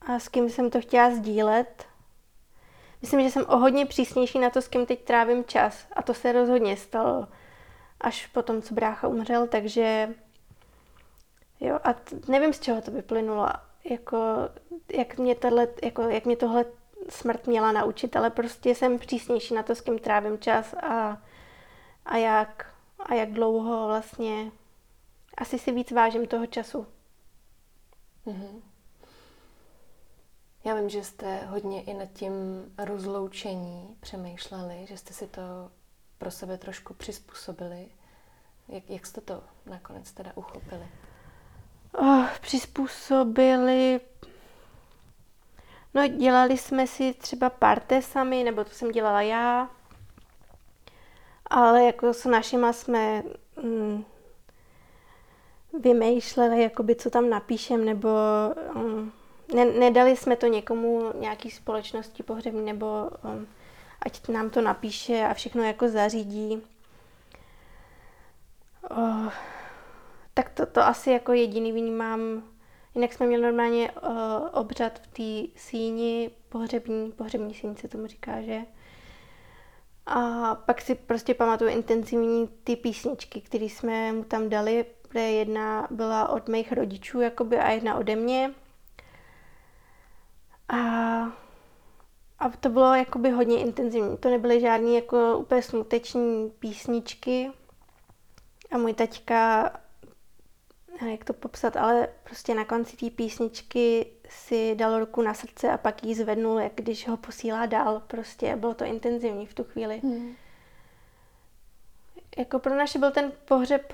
a 0.00 0.18
s 0.18 0.28
kým 0.28 0.50
jsem 0.50 0.70
to 0.70 0.80
chtěla 0.80 1.10
sdílet. 1.10 1.86
myslím, 3.02 3.22
že 3.22 3.30
jsem 3.30 3.44
o 3.48 3.56
hodně 3.56 3.86
přísnější 3.86 4.38
na 4.38 4.50
to, 4.50 4.62
s 4.62 4.68
kým 4.68 4.86
teď 4.86 5.04
trávím 5.04 5.44
čas. 5.44 5.86
A 5.92 6.02
to 6.02 6.14
se 6.14 6.32
rozhodně 6.32 6.76
stalo 6.76 7.28
až 8.00 8.26
po 8.26 8.42
tom, 8.42 8.62
co 8.62 8.74
brácha 8.74 9.08
umřel, 9.08 9.46
takže 9.46 10.14
jo, 11.60 11.78
a 11.84 11.92
t- 11.92 12.16
nevím, 12.28 12.52
z 12.52 12.60
čeho 12.60 12.82
to 12.82 12.90
vyplynulo, 12.90 13.48
jako, 13.84 14.18
jak 14.92 15.18
mě, 15.18 15.34
tato, 15.34 15.56
jako, 15.82 16.02
jak 16.02 16.24
mě 16.24 16.36
tohle 16.36 16.64
smrt 17.08 17.46
měla 17.46 17.72
naučit, 17.72 18.16
ale 18.16 18.30
prostě 18.30 18.74
jsem 18.74 18.98
přísnější 18.98 19.54
na 19.54 19.62
to, 19.62 19.74
s 19.74 19.80
kým 19.80 19.98
trávím 19.98 20.38
čas 20.38 20.74
a, 20.74 21.22
a, 22.06 22.16
jak, 22.16 22.74
a 22.98 23.14
jak 23.14 23.32
dlouho 23.32 23.86
vlastně 23.86 24.50
asi 25.38 25.58
si 25.58 25.72
víc 25.72 25.92
vážím 25.92 26.26
toho 26.26 26.46
času. 26.46 26.86
Mm-hmm. 28.26 28.69
Já 30.64 30.74
vím, 30.74 30.88
že 30.88 31.04
jste 31.04 31.36
hodně 31.36 31.82
i 31.82 31.94
nad 31.94 32.08
tím 32.12 32.32
rozloučení 32.78 33.96
přemýšleli, 34.00 34.86
že 34.88 34.96
jste 34.96 35.14
si 35.14 35.26
to 35.26 35.70
pro 36.18 36.30
sebe 36.30 36.58
trošku 36.58 36.94
přizpůsobili. 36.94 37.86
Jak, 38.68 38.90
jak 38.90 39.06
jste 39.06 39.20
to 39.20 39.42
nakonec 39.66 40.12
teda 40.12 40.32
uchopili? 40.34 40.88
Oh, 41.92 42.26
přizpůsobili... 42.40 44.00
No, 45.94 46.08
dělali 46.08 46.58
jsme 46.58 46.86
si 46.86 47.14
třeba 47.14 47.50
parte 47.50 48.02
sami, 48.02 48.44
nebo 48.44 48.64
to 48.64 48.70
jsem 48.70 48.92
dělala 48.92 49.22
já. 49.22 49.70
Ale 51.46 51.84
jako 51.84 52.14
s 52.14 52.24
našima 52.24 52.72
jsme 52.72 53.22
mm, 53.62 54.04
vymýšleli, 55.80 56.62
jakoby, 56.62 56.94
co 56.94 57.10
tam 57.10 57.30
napíšem, 57.30 57.84
nebo 57.84 58.08
um, 58.74 59.12
ne, 59.54 59.64
nedali 59.64 60.16
jsme 60.16 60.36
to 60.36 60.46
někomu, 60.46 61.12
nějaký 61.18 61.50
společnosti 61.50 62.22
pohřební, 62.22 62.64
nebo 62.64 63.10
um, 63.24 63.46
ať 64.02 64.28
nám 64.28 64.50
to 64.50 64.60
napíše 64.60 65.24
a 65.30 65.34
všechno 65.34 65.62
jako 65.62 65.88
zařídí. 65.88 66.62
Oh, 68.90 69.32
tak 70.34 70.50
to, 70.50 70.66
to 70.66 70.82
asi 70.82 71.10
jako 71.10 71.32
jediný 71.32 71.72
vnímám. 71.72 72.42
Jinak 72.94 73.12
jsme 73.12 73.26
měli 73.26 73.42
normálně 73.42 73.90
uh, 73.90 74.08
obřad 74.52 74.98
v 74.98 75.06
té 75.06 75.60
síni, 75.60 76.30
pohřební, 76.48 77.12
pohřební 77.12 77.54
síň 77.54 77.76
se 77.76 77.88
tomu 77.88 78.06
říká, 78.06 78.42
že? 78.42 78.60
A 80.06 80.54
pak 80.54 80.80
si 80.80 80.94
prostě 80.94 81.34
pamatuju 81.34 81.70
intenzivní 81.70 82.48
ty 82.64 82.76
písničky, 82.76 83.40
které 83.40 83.64
jsme 83.64 84.12
mu 84.12 84.24
tam 84.24 84.48
dali, 84.48 84.86
kde 85.08 85.20
jedna 85.20 85.88
byla 85.90 86.28
od 86.28 86.48
mých 86.48 86.72
rodičů 86.72 87.20
jakoby, 87.20 87.58
a 87.58 87.70
jedna 87.70 87.94
ode 87.94 88.16
mě. 88.16 88.54
A, 90.70 90.78
a 92.38 92.48
to 92.60 92.68
bylo 92.68 92.94
jakoby 92.94 93.30
hodně 93.30 93.60
intenzivní. 93.60 94.16
To 94.16 94.30
nebyly 94.30 94.60
žádné 94.60 94.90
jako 94.90 95.38
úplně 95.38 95.62
smuteční 95.62 96.50
písničky. 96.50 97.50
A 98.70 98.78
můj 98.78 98.94
taťka, 98.94 99.70
jak 101.10 101.24
to 101.24 101.32
popsat, 101.32 101.76
ale 101.76 102.08
prostě 102.24 102.54
na 102.54 102.64
konci 102.64 102.96
té 102.96 103.10
písničky 103.10 104.06
si 104.28 104.74
dal 104.74 104.98
ruku 104.98 105.22
na 105.22 105.34
srdce 105.34 105.70
a 105.70 105.78
pak 105.78 106.04
ji 106.04 106.14
zvednul, 106.14 106.58
jak 106.58 106.72
když 106.74 107.08
ho 107.08 107.16
posílá 107.16 107.66
dál. 107.66 108.02
Prostě 108.06 108.56
bylo 108.56 108.74
to 108.74 108.84
intenzivní 108.84 109.46
v 109.46 109.54
tu 109.54 109.64
chvíli. 109.64 109.98
Hmm. 109.98 110.34
Jako 112.38 112.58
pro 112.58 112.76
naše 112.76 112.98
byl 112.98 113.10
ten 113.10 113.32
pohřeb 113.44 113.92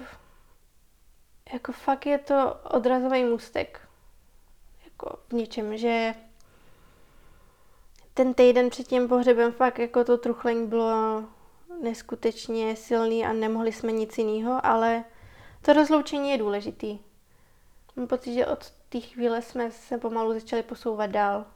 jako 1.53 1.73
fakt 1.73 2.07
je 2.07 2.19
to 2.19 2.61
odrazový 2.71 3.25
můstek. 3.25 3.89
Jako 4.85 5.19
v 5.29 5.33
něčem, 5.33 5.77
že 5.77 6.15
ten 8.17 8.35
týden 8.35 8.71
před 8.71 8.89
tím 8.89 9.09
pohřebem 9.09 9.53
fakt 9.53 9.79
jako 9.79 10.05
to 10.05 10.19
truchlení 10.19 10.67
bylo 10.67 11.25
neskutečně 11.83 12.77
silný 12.77 13.25
a 13.27 13.33
nemohli 13.33 13.73
jsme 13.73 13.93
nic 13.93 14.19
jiného, 14.19 14.67
ale 14.67 15.05
to 15.63 15.73
rozloučení 15.73 16.31
je 16.31 16.39
důležitý. 16.39 16.99
Mám 17.97 18.07
pocit, 18.07 18.35
že 18.35 18.47
od 18.47 18.71
té 18.89 19.01
chvíle 19.01 19.43
jsme 19.43 19.71
se 19.71 19.99
pomalu 19.99 20.33
začali 20.33 20.63
posouvat 20.63 21.11
dál. 21.11 21.47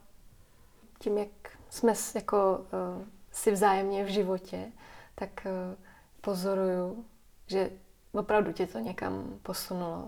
Tím, 0.99 1.17
jak 1.17 1.29
jsme 1.69 1.93
jako 2.15 2.57
uh, 2.57 3.05
si 3.31 3.51
vzájemně 3.51 4.03
v 4.03 4.07
životě, 4.07 4.71
tak 5.15 5.29
uh, 5.45 5.75
pozoruju, 6.21 7.05
že 7.47 7.69
opravdu 8.11 8.51
tě 8.51 8.67
to 8.67 8.79
někam 8.79 9.39
posunulo. 9.43 10.07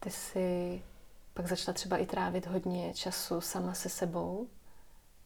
Ty 0.00 0.10
si 0.10 0.82
pak 1.34 1.46
začala 1.46 1.74
třeba 1.74 1.96
i 1.96 2.06
trávit 2.06 2.46
hodně 2.46 2.94
času 2.94 3.40
sama 3.40 3.74
se 3.74 3.88
sebou. 3.88 4.48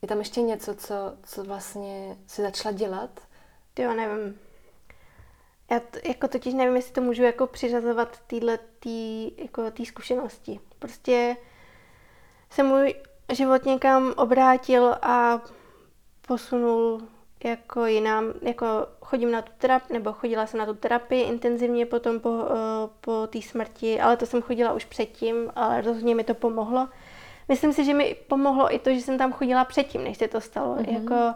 Je 0.06 0.08
tam 0.08 0.18
ještě 0.18 0.42
něco, 0.42 0.75
co, 0.75 0.94
co 1.22 1.44
vlastně 1.44 2.16
si 2.26 2.42
začala 2.42 2.72
dělat? 2.72 3.10
Jo, 3.78 3.94
nevím. 3.94 4.38
Já 5.70 5.80
t, 5.80 6.00
jako 6.08 6.28
totiž 6.28 6.54
nevím, 6.54 6.76
jestli 6.76 6.92
to 6.92 7.00
můžu 7.00 7.22
jako 7.22 7.46
přiřazovat 7.46 8.18
týhle 8.26 8.58
tý, 8.80 9.30
jako 9.42 9.70
tý 9.70 9.86
zkušenosti. 9.86 10.60
Prostě 10.78 11.36
se 12.50 12.62
můj 12.62 12.94
život 13.32 13.64
někam 13.64 14.14
obrátil 14.16 14.96
a 15.02 15.40
posunul 16.28 17.02
jako 17.44 17.86
jinam, 17.86 18.32
jako 18.42 18.66
chodím 19.00 19.30
na 19.30 19.42
tu 19.42 19.52
terapii, 19.58 19.92
nebo 19.92 20.12
chodila 20.12 20.46
jsem 20.46 20.58
na 20.58 20.66
tu 20.66 20.75
terapii 20.75 21.22
intenzivně 21.22 21.86
potom 21.86 22.20
po, 22.20 22.30
uh, 22.30 22.44
po 23.00 23.26
té 23.26 23.42
smrti, 23.42 24.00
ale 24.00 24.16
to 24.16 24.26
jsem 24.26 24.42
chodila 24.42 24.72
už 24.72 24.84
předtím, 24.84 25.52
ale 25.56 25.80
rozhodně 25.80 26.14
mi 26.14 26.25
to 26.25 26.34
pomohlo. 26.34 26.88
Myslím 27.49 27.73
si, 27.73 27.85
že 27.85 27.95
mi 27.95 28.17
pomohlo 28.29 28.75
i 28.75 28.79
to, 28.79 28.91
že 28.91 29.00
jsem 29.00 29.19
tam 29.19 29.33
chodila 29.33 29.65
předtím, 29.65 30.05
než 30.05 30.19
se 30.19 30.29
to 30.29 30.41
stalo. 30.41 30.76
Mm-hmm. 30.76 30.95
Jako 30.95 31.35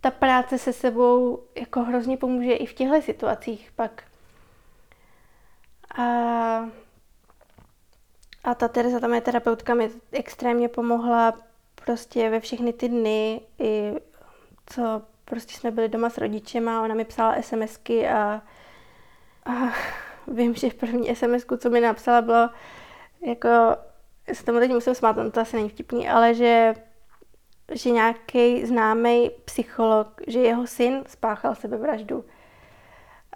ta 0.00 0.10
práce 0.10 0.58
se 0.58 0.72
sebou 0.72 1.42
jako 1.54 1.80
hrozně 1.80 2.16
pomůže 2.16 2.52
i 2.52 2.66
v 2.66 2.74
těchto 2.74 3.02
situacích 3.02 3.72
pak. 3.76 4.02
A, 5.98 6.04
a 8.44 8.54
ta 8.54 8.68
Teresa, 8.68 9.00
ta 9.00 9.08
moje 9.08 9.20
terapeutka, 9.20 9.74
mi 9.74 9.90
extrémně 10.12 10.68
pomohla 10.68 11.34
prostě 11.84 12.30
ve 12.30 12.40
všechny 12.40 12.72
ty 12.72 12.88
dny, 12.88 13.40
i 13.58 13.92
co 14.66 15.02
prostě 15.24 15.54
jsme 15.54 15.70
byli 15.70 15.88
doma 15.88 16.10
s 16.10 16.18
rodičema, 16.18 16.82
ona 16.82 16.94
mi 16.94 17.04
psala 17.04 17.42
SMSky 17.42 18.08
a, 18.08 18.42
a 19.46 19.52
vím, 20.26 20.54
že 20.54 20.70
první 20.70 21.16
SMS, 21.16 21.46
co 21.58 21.70
mi 21.70 21.80
napsala, 21.80 22.22
bylo 22.22 22.50
jako, 23.26 23.48
já 24.28 24.34
se 24.34 24.44
tomu 24.44 24.58
teď 24.58 24.70
musím 24.70 24.94
smát, 24.94 25.16
to 25.32 25.40
asi 25.40 25.56
není 25.56 25.68
vtipný, 25.68 26.08
ale 26.08 26.34
že, 26.34 26.74
že 27.72 27.90
nějaký 27.90 28.66
známý 28.66 29.30
psycholog, 29.44 30.20
že 30.26 30.40
jeho 30.40 30.66
syn 30.66 31.04
spáchal 31.06 31.54
sebevraždu. 31.54 32.24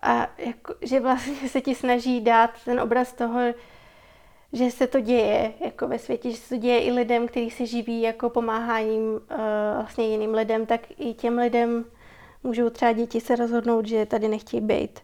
A 0.03 0.29
jako, 0.39 0.75
že 0.83 1.01
vlastně 1.01 1.49
se 1.49 1.61
ti 1.61 1.75
snaží 1.75 2.21
dát 2.21 2.51
ten 2.65 2.81
obraz 2.81 3.13
toho, 3.13 3.41
že 4.53 4.71
se 4.71 4.87
to 4.87 5.01
děje 5.01 5.53
jako 5.65 5.89
ve 5.89 5.99
světě, 5.99 6.31
že 6.31 6.37
se 6.37 6.49
to 6.49 6.57
děje 6.57 6.85
i 6.85 6.93
lidem, 6.93 7.29
kteří 7.29 7.51
se 7.51 7.67
živí 7.67 8.03
jako 8.03 8.31
pomáháním 8.31 9.13
uh, 9.13 9.19
vlastně 9.75 10.09
jiným 10.09 10.35
lidem, 10.35 10.67
tak 10.67 10.81
i 10.99 11.15
těm 11.15 11.39
lidem 11.39 11.85
můžou 12.43 12.71
třeba 12.71 12.93
děti 12.93 13.21
se 13.21 13.37
rozhodnout, 13.37 13.87
že 13.87 14.07
tady 14.07 14.29
nechtějí 14.29 14.61
být. 14.61 15.01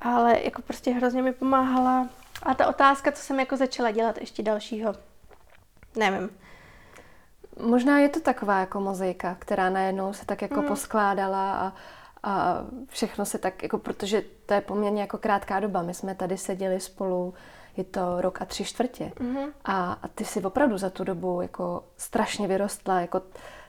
Ale 0.00 0.40
jako 0.44 0.62
prostě 0.62 0.90
hrozně 0.90 1.22
mi 1.22 1.32
pomáhala. 1.32 2.08
A 2.42 2.54
ta 2.54 2.66
otázka, 2.66 3.12
co 3.12 3.22
jsem 3.22 3.40
jako 3.40 3.56
začala 3.56 3.90
dělat 3.90 4.18
ještě 4.18 4.42
dalšího, 4.42 4.94
nevím. 5.96 6.30
Možná 7.62 7.98
je 7.98 8.08
to 8.08 8.20
taková 8.20 8.60
jako 8.60 8.80
mozaika, 8.80 9.36
která 9.38 9.70
najednou 9.70 10.12
se 10.12 10.26
tak 10.26 10.42
jako 10.42 10.62
mm. 10.62 10.68
poskládala 10.68 11.52
a, 11.52 11.72
a 12.22 12.64
všechno 12.88 13.24
se 13.24 13.38
tak, 13.38 13.62
jako 13.62 13.78
protože 13.78 14.22
to 14.46 14.54
je 14.54 14.60
poměrně 14.60 15.00
jako 15.00 15.18
krátká 15.18 15.60
doba. 15.60 15.82
My 15.82 15.94
jsme 15.94 16.14
tady 16.14 16.38
seděli 16.38 16.80
spolu 16.80 17.34
je 17.78 17.84
to 17.84 18.20
rok 18.20 18.42
a 18.42 18.44
tři 18.44 18.64
čtvrtě. 18.64 19.12
Mm-hmm. 19.16 19.52
A, 19.64 19.92
a 20.02 20.08
ty 20.08 20.24
si 20.24 20.42
opravdu 20.42 20.78
za 20.78 20.90
tu 20.90 21.04
dobu 21.04 21.40
jako 21.40 21.84
strašně 21.96 22.48
vyrostla, 22.48 23.00
jako 23.00 23.22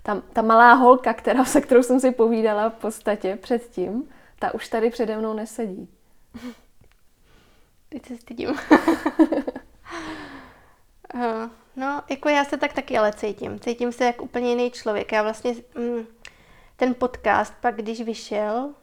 ta, 0.03 0.21
ta 0.33 0.41
malá 0.41 0.73
holka, 0.73 1.13
která, 1.13 1.45
se 1.45 1.61
kterou 1.61 1.83
jsem 1.83 1.99
si 1.99 2.11
povídala 2.11 2.69
v 2.69 2.73
podstatě 2.73 3.35
předtím, 3.35 4.09
ta 4.39 4.53
už 4.53 4.67
tady 4.67 4.89
přede 4.89 5.17
mnou 5.17 5.33
nesedí. 5.33 5.89
Teď 7.89 8.05
se 8.05 8.17
stydím. 8.17 8.49
uh, 8.49 8.55
no, 11.75 12.01
jako 12.09 12.29
já 12.29 12.45
se 12.45 12.57
tak 12.57 12.73
taky 12.73 12.97
ale 12.97 13.13
cítím. 13.13 13.59
Cítím 13.59 13.91
se 13.91 14.05
jak 14.05 14.21
úplně 14.21 14.49
jiný 14.49 14.71
člověk. 14.71 15.11
Já 15.11 15.23
vlastně 15.23 15.55
mm, 15.75 16.05
ten 16.75 16.95
podcast 16.95 17.53
pak, 17.61 17.75
když 17.75 18.01
vyšel, 18.01 18.73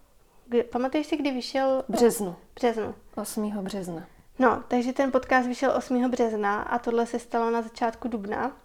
kdy, 0.46 0.62
pamatuješ 0.62 1.06
si, 1.06 1.16
kdy 1.16 1.30
vyšel? 1.30 1.84
Březnu. 1.88 2.36
Březnu. 2.54 2.94
8. 3.16 3.50
března. 3.50 4.06
No, 4.38 4.64
takže 4.68 4.92
ten 4.92 5.12
podcast 5.12 5.48
vyšel 5.48 5.72
8. 5.76 6.10
března 6.10 6.62
a 6.62 6.78
tohle 6.78 7.06
se 7.06 7.18
stalo 7.18 7.50
na 7.50 7.62
začátku 7.62 8.08
dubna. 8.08 8.56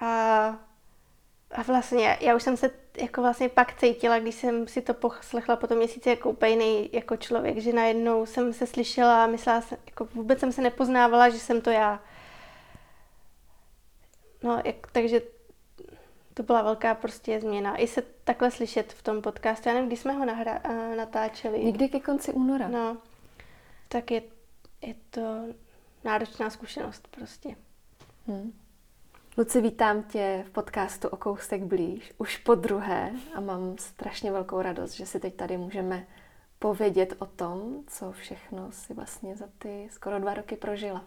A, 0.00 0.06
a 1.50 1.62
vlastně 1.66 2.18
já 2.20 2.36
už 2.36 2.42
jsem 2.42 2.56
se 2.56 2.70
jako 2.98 3.22
vlastně 3.22 3.48
pak 3.48 3.78
cítila, 3.80 4.18
když 4.18 4.34
jsem 4.34 4.68
si 4.68 4.82
to 4.82 4.94
poslechla 4.94 5.56
po 5.56 5.66
tom 5.66 5.76
měsíci 5.76 6.08
jako 6.08 6.30
úplně 6.30 6.50
jiný 6.50 6.90
jako 6.92 7.16
člověk, 7.16 7.58
že 7.58 7.72
najednou 7.72 8.26
jsem 8.26 8.52
se 8.52 8.66
slyšela 8.66 9.24
a 9.24 9.26
myslela 9.26 9.60
jsem, 9.60 9.78
jako 9.86 10.04
vůbec 10.04 10.40
jsem 10.40 10.52
se 10.52 10.62
nepoznávala, 10.62 11.28
že 11.28 11.38
jsem 11.38 11.60
to 11.60 11.70
já. 11.70 12.00
No, 14.42 14.62
jak, 14.64 14.76
takže 14.92 15.20
to 16.34 16.42
byla 16.42 16.62
velká 16.62 16.94
prostě 16.94 17.40
změna. 17.40 17.76
I 17.76 17.86
se 17.86 18.02
takhle 18.24 18.50
slyšet 18.50 18.92
v 18.92 19.02
tom 19.02 19.22
podcastu. 19.22 19.68
Já 19.68 19.74
nevím, 19.74 19.88
kdy 19.88 19.96
jsme 19.96 20.12
ho 20.12 20.24
nahra- 20.24 20.70
uh, 20.70 20.96
natáčeli. 20.96 21.64
Někdy 21.64 21.88
ke 21.88 22.00
konci 22.00 22.32
února. 22.32 22.68
No, 22.68 22.96
tak 23.88 24.10
je, 24.10 24.22
je 24.82 24.94
to 25.10 25.20
náročná 26.04 26.50
zkušenost 26.50 27.08
prostě. 27.08 27.56
Hmm. 28.26 28.52
Luci, 29.38 29.60
vítám 29.60 30.02
tě 30.02 30.44
v 30.46 30.50
podcastu 30.50 31.08
O 31.08 31.16
kousek 31.16 31.62
blíž, 31.62 32.12
už 32.18 32.36
po 32.36 32.54
druhé 32.54 33.12
a 33.34 33.40
mám 33.40 33.78
strašně 33.78 34.32
velkou 34.32 34.62
radost, 34.62 34.92
že 34.92 35.06
si 35.06 35.20
teď 35.20 35.34
tady 35.34 35.56
můžeme 35.56 36.06
povědět 36.58 37.14
o 37.18 37.26
tom, 37.26 37.84
co 37.86 38.12
všechno 38.12 38.72
si 38.72 38.94
vlastně 38.94 39.36
za 39.36 39.44
ty 39.58 39.88
skoro 39.90 40.18
dva 40.18 40.34
roky 40.34 40.56
prožila. 40.56 41.04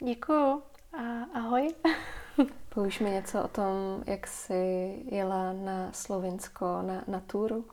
Děkuju 0.00 0.62
a 0.92 1.22
ahoj. 1.34 1.74
Povíš 2.68 3.00
mi 3.00 3.10
něco 3.10 3.42
o 3.42 3.48
tom, 3.48 4.02
jak 4.06 4.26
jsi 4.26 4.94
jela 5.10 5.52
na 5.52 5.92
Slovinsko 5.92 6.64
na, 6.82 7.04
na 7.08 7.20
túru? 7.20 7.64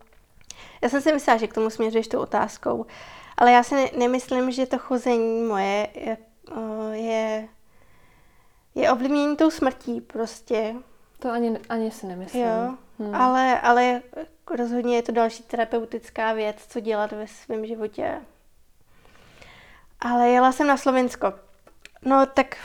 Já 0.82 0.90
jsem 0.90 1.02
si 1.02 1.14
myslela, 1.14 1.38
že 1.38 1.48
k 1.48 1.54
tomu 1.54 1.70
směřuješ 1.70 2.08
tou 2.08 2.20
otázkou, 2.20 2.86
ale 3.38 3.52
já 3.52 3.64
si 3.64 3.76
ne- 3.76 3.90
nemyslím, 3.98 4.52
že 4.52 4.66
to 4.66 4.78
chození 4.78 5.44
moje 5.44 5.88
je, 5.96 6.18
je, 6.92 7.48
je 8.76 8.92
ovlivnění 8.92 9.38
tou 9.38 9.50
smrtí 9.52 10.02
prostě. 10.02 10.76
To 11.20 11.32
ani, 11.32 11.60
ani 11.70 11.92
si 11.92 12.08
nemyslím. 12.08 12.44
Jo, 12.44 12.78
hmm. 13.00 13.16
ale, 13.16 13.62
ale 13.62 14.02
rozhodně 14.56 14.96
je 14.96 15.04
to 15.04 15.12
další 15.12 15.44
terapeutická 15.44 16.34
věc, 16.34 16.66
co 16.70 16.80
dělat 16.80 17.12
ve 17.12 17.28
svém 17.28 17.66
životě. 17.66 18.22
Ale 20.00 20.30
jela 20.30 20.52
jsem 20.52 20.68
na 20.68 20.78
Slovensko. 20.78 21.34
No 22.06 22.26
tak 22.26 22.58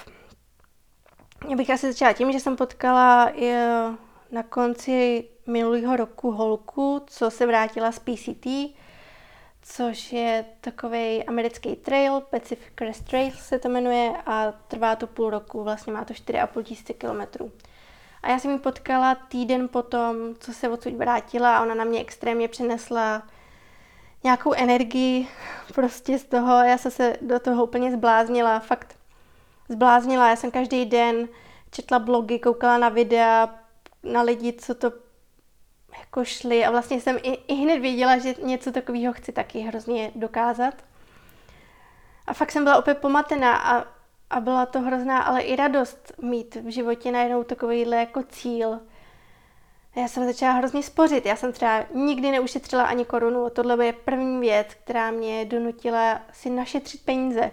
já 1.48 1.56
bych 1.56 1.70
asi 1.70 1.92
začala 1.92 2.12
tím, 2.12 2.32
že 2.32 2.40
jsem 2.40 2.56
potkala 2.56 3.32
na 4.30 4.42
konci 4.42 5.28
minulého 5.46 5.96
roku 5.96 6.30
holku, 6.30 7.02
co 7.06 7.30
se 7.30 7.46
vrátila 7.46 7.92
z 7.92 7.98
PCT, 7.98 8.46
což 9.62 10.12
je 10.12 10.44
takový 10.60 11.24
americký 11.24 11.76
trail, 11.76 12.20
Pacific 12.20 12.72
Crest 12.74 13.04
Trail 13.04 13.30
se 13.30 13.58
to 13.58 13.68
jmenuje 13.68 14.12
a 14.26 14.52
trvá 14.52 14.96
to 14.96 15.06
půl 15.06 15.30
roku, 15.30 15.64
vlastně 15.64 15.92
má 15.92 16.04
to 16.04 16.14
4,5 16.14 16.62
tisíce 16.62 16.92
kilometrů. 16.92 17.52
A 18.22 18.28
já 18.28 18.38
jsem 18.38 18.50
ji 18.50 18.58
potkala 18.58 19.14
týden 19.14 19.68
potom, 19.68 20.16
co 20.38 20.52
se 20.52 20.68
odsud 20.68 20.94
vrátila 20.94 21.56
a 21.56 21.62
ona 21.62 21.74
na 21.74 21.84
mě 21.84 22.00
extrémně 22.00 22.48
přinesla 22.48 23.22
nějakou 24.24 24.52
energii 24.52 25.28
prostě 25.74 26.18
z 26.18 26.24
toho. 26.24 26.62
Já 26.62 26.78
jsem 26.78 26.90
se 26.90 27.16
do 27.20 27.40
toho 27.40 27.64
úplně 27.64 27.92
zbláznila, 27.92 28.60
fakt 28.60 28.96
zbláznila. 29.68 30.30
Já 30.30 30.36
jsem 30.36 30.50
každý 30.50 30.84
den 30.84 31.28
četla 31.70 31.98
blogy, 31.98 32.38
koukala 32.38 32.78
na 32.78 32.88
videa, 32.88 33.54
na 34.02 34.22
lidi, 34.22 34.52
co 34.52 34.74
to 34.74 34.92
jako 36.10 36.24
šli 36.24 36.64
a 36.64 36.70
vlastně 36.70 37.00
jsem 37.00 37.16
i, 37.22 37.38
i 37.48 37.54
hned 37.54 37.78
věděla, 37.78 38.18
že 38.18 38.34
něco 38.42 38.72
takového 38.72 39.12
chci 39.12 39.32
taky 39.32 39.60
hrozně 39.60 40.12
dokázat. 40.14 40.74
A 42.26 42.34
fakt 42.34 42.52
jsem 42.52 42.64
byla 42.64 42.78
opět 42.78 42.98
pomatená 42.98 43.56
a, 43.56 43.84
a 44.30 44.40
byla 44.40 44.66
to 44.66 44.80
hrozná, 44.80 45.22
ale 45.22 45.40
i 45.40 45.56
radost 45.56 46.12
mít 46.22 46.54
v 46.54 46.68
životě 46.72 47.12
najednou 47.12 47.44
takovýhle 47.44 47.96
jako 47.96 48.22
cíl. 48.22 48.80
Já 49.96 50.08
jsem 50.08 50.26
začala 50.26 50.52
hrozně 50.52 50.82
spořit. 50.82 51.26
Já 51.26 51.36
jsem 51.36 51.52
třeba 51.52 51.84
nikdy 51.94 52.30
neušetřila 52.30 52.84
ani 52.84 53.04
korunu. 53.04 53.50
Tohle 53.50 53.86
je 53.86 53.92
první 53.92 54.40
věc, 54.40 54.66
která 54.84 55.10
mě 55.10 55.44
donutila 55.44 56.20
si 56.32 56.50
našetřit 56.50 57.04
peníze. 57.04 57.50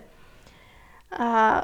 A 1.20 1.62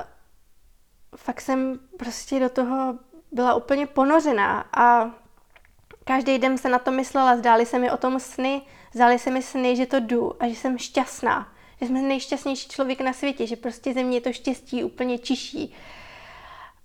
fakt 1.16 1.42
jsem 1.42 1.80
prostě 1.98 2.40
do 2.40 2.50
toho 2.50 2.96
byla 3.32 3.54
úplně 3.56 3.88
ponořená 3.88 4.66
a 4.78 5.12
každý 6.04 6.38
den 6.38 6.58
se 6.58 6.70
na 6.70 6.80
to 6.80 6.92
myslela, 6.92 7.38
zdály 7.38 7.66
se 7.66 7.80
mi 7.80 7.92
o 7.92 7.98
tom 7.98 8.20
sny, 8.20 8.62
zdály 8.94 9.20
se 9.20 9.32
mi 9.32 9.42
sny, 9.42 9.76
že 9.76 9.86
to 9.86 10.00
jdu 10.00 10.44
a 10.44 10.48
že 10.48 10.56
jsem 10.56 10.78
šťastná, 10.78 11.48
že 11.82 11.88
jsem 11.88 12.08
nejšťastnější 12.08 12.70
člověk 12.70 13.02
na 13.02 13.14
světě, 13.14 13.48
že 13.48 13.56
prostě 13.56 13.94
ze 13.94 14.04
mě 14.04 14.22
to 14.22 14.34
štěstí 14.34 14.84
úplně 14.84 15.18
čiší. 15.18 15.76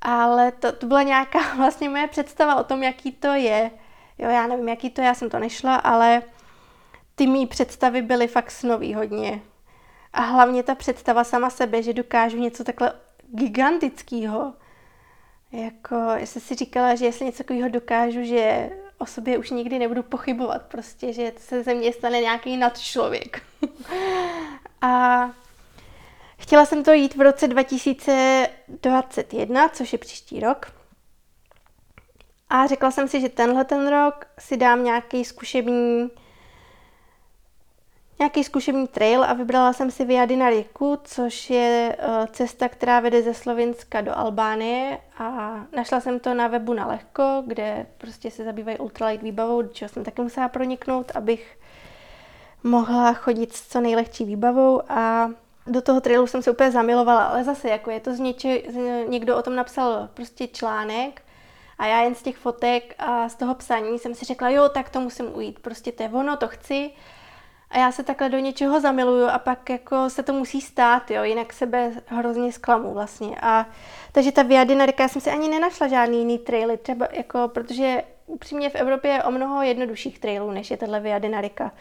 Ale 0.01 0.53
to, 0.53 0.73
to 0.73 0.87
byla 0.87 1.03
nějaká 1.03 1.39
vlastně 1.57 1.89
moje 1.89 2.07
představa 2.07 2.57
o 2.57 2.65
tom, 2.65 2.83
jaký 2.83 3.13
to 3.13 3.29
je. 3.29 3.71
Jo, 4.19 4.31
já 4.31 4.47
nevím, 4.47 4.69
jaký 4.69 4.91
to 4.91 5.01
je, 5.01 5.07
já 5.07 5.15
jsem 5.15 5.31
to 5.31 5.39
nešla, 5.39 5.77
ale 5.77 6.23
ty 7.15 7.27
mý 7.27 7.47
představy 7.47 8.03
byly 8.03 8.29
fakt 8.29 8.51
snový 8.51 8.95
hodně. 8.95 9.41
A 10.13 10.21
hlavně 10.21 10.63
ta 10.63 10.75
představa 10.75 11.25
sama 11.25 11.51
sebe, 11.51 11.83
že 11.83 11.93
dokážu 11.93 12.37
něco 12.37 12.65
takhle 12.65 12.93
gigantického. 13.35 14.55
Jako, 15.53 15.95
já 15.95 16.27
jsem 16.27 16.43
si 16.43 16.55
říkala, 16.55 16.95
že 16.95 17.05
jestli 17.05 17.27
něco 17.27 17.39
takového 17.39 17.69
dokážu, 17.69 18.23
že 18.23 18.71
o 18.99 19.07
sobě 19.07 19.39
už 19.39 19.51
nikdy 19.51 19.79
nebudu 19.79 20.03
pochybovat, 20.03 20.63
prostě, 20.63 21.13
že 21.13 21.33
se 21.37 21.63
ze 21.63 21.75
mě 21.75 21.93
stane 21.93 22.21
nějaký 22.21 22.57
nadčlověk. 22.57 23.43
a 24.81 25.31
chtěla 26.39 26.67
jsem 26.67 26.85
to 26.85 26.93
jít 26.93 27.15
v 27.15 27.21
roce 27.21 27.49
2021, 27.49 29.69
což 29.69 29.93
je 29.93 29.99
příští 29.99 30.41
rok. 30.41 30.73
A 32.51 32.67
řekla 32.67 32.91
jsem 32.91 33.09
si, 33.09 33.21
že 33.21 33.29
tenhle 33.29 33.65
ten 33.65 33.89
rok 33.89 34.27
si 34.39 34.57
dám 34.57 34.85
nějaký 34.85 35.25
zkušební 35.25 36.11
nějaký 38.19 38.45
zkušební 38.45 38.89
trail 38.89 39.25
a 39.25 39.33
vybrala 39.33 39.73
jsem 39.73 39.91
si 39.91 40.05
Via 40.05 40.27
na 40.27 40.51
Riku, 40.51 40.99
což 41.05 41.51
je 41.51 41.97
uh, 41.99 42.27
cesta, 42.27 42.69
která 42.69 43.01
vede 43.01 43.23
ze 43.23 43.35
Slovenska 43.35 44.01
do 44.01 44.19
Albánie 44.19 44.99
a 45.19 45.61
našla 45.77 46.01
jsem 46.01 46.21
to 46.21 46.35
na 46.35 46.49
webu 46.49 46.75
na 46.75 46.87
lehko, 46.87 47.43
kde 47.47 47.87
prostě 47.99 48.31
se 48.31 48.45
zabývají 48.45 48.79
ultralight 48.79 49.23
výbavou, 49.23 49.63
do 49.63 49.69
čeho 49.69 49.89
jsem 49.89 50.05
taky 50.05 50.23
musela 50.23 50.49
proniknout, 50.49 51.13
abych 51.15 51.59
mohla 52.63 53.13
chodit 53.13 53.53
s 53.53 53.69
co 53.69 53.81
nejlehčí 53.81 54.25
výbavou 54.25 54.83
a 54.89 55.31
do 55.67 55.83
toho 55.83 56.01
trailu 56.01 56.27
jsem 56.27 56.43
se 56.43 56.51
úplně 56.51 56.71
zamilovala, 56.71 57.25
ale 57.25 57.45
zase 57.45 57.69
jako 57.69 57.91
je 57.91 58.01
to 58.01 58.15
z 58.15 58.19
něče, 58.19 58.63
někdo 59.09 59.37
o 59.37 59.43
tom 59.43 59.57
napsal 59.57 60.09
prostě 60.15 60.47
článek 60.47 61.23
a 61.79 61.87
já 61.87 62.03
jen 62.03 62.15
z 62.15 62.23
těch 62.23 62.37
fotek 62.37 62.95
a 62.99 63.29
z 63.29 63.35
toho 63.35 63.55
psaní 63.55 63.99
jsem 63.99 64.15
si 64.15 64.25
řekla, 64.25 64.49
jo, 64.49 64.69
tak 64.69 64.91
to 64.91 65.01
musím 65.01 65.37
ujít, 65.37 65.59
prostě 65.59 65.93
to 65.93 66.03
je 66.03 66.09
ono, 66.09 66.37
to 66.37 66.49
chci 66.49 66.91
a 67.71 67.79
já 67.79 67.93
se 67.93 68.03
takhle 68.03 68.29
do 68.29 68.39
něčeho 68.39 68.81
zamiluju 68.81 69.27
a 69.27 69.39
pak 69.39 69.71
jako 69.71 70.11
se 70.11 70.23
to 70.23 70.33
musí 70.33 70.61
stát, 70.61 71.11
jo, 71.11 71.23
jinak 71.23 71.53
sebe 71.53 71.93
hrozně 72.07 72.53
zklamu 72.53 72.95
vlastně. 72.95 73.37
A 73.43 73.67
takže 74.13 74.33
ta 74.33 74.43
Via 74.43 74.65
Dinarica, 74.65 75.03
já 75.03 75.09
jsem 75.09 75.21
si 75.21 75.31
ani 75.31 75.49
nenašla 75.49 75.89
žádný 75.89 76.19
jiný 76.19 76.39
traily, 76.39 76.77
třeba 76.77 77.09
jako, 77.13 77.49
protože 77.55 78.03
upřímně 78.27 78.71
v 78.71 78.75
Evropě 78.75 79.11
je 79.11 79.23
o 79.23 79.31
mnoho 79.31 79.63
jednodušších 79.63 80.19
trailů, 80.19 80.51
než 80.51 80.71
je 80.71 80.77
tahle 80.77 81.01
Via 81.01 81.19
Dinarica. 81.19 81.73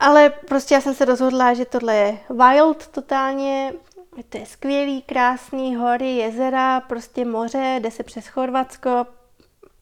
Ale 0.00 0.30
prostě 0.30 0.74
já 0.74 0.80
jsem 0.80 0.94
se 0.94 1.04
rozhodla, 1.04 1.54
že 1.54 1.64
tohle 1.64 1.96
je 1.96 2.18
wild 2.30 2.86
totálně, 2.86 3.72
to 4.28 4.38
je 4.38 4.46
skvělý, 4.46 5.02
krásný, 5.02 5.76
hory, 5.76 6.10
jezera, 6.10 6.80
prostě 6.80 7.24
moře, 7.24 7.76
jde 7.80 7.90
se 7.90 8.02
přes 8.02 8.28
Chorvatsko, 8.28 9.06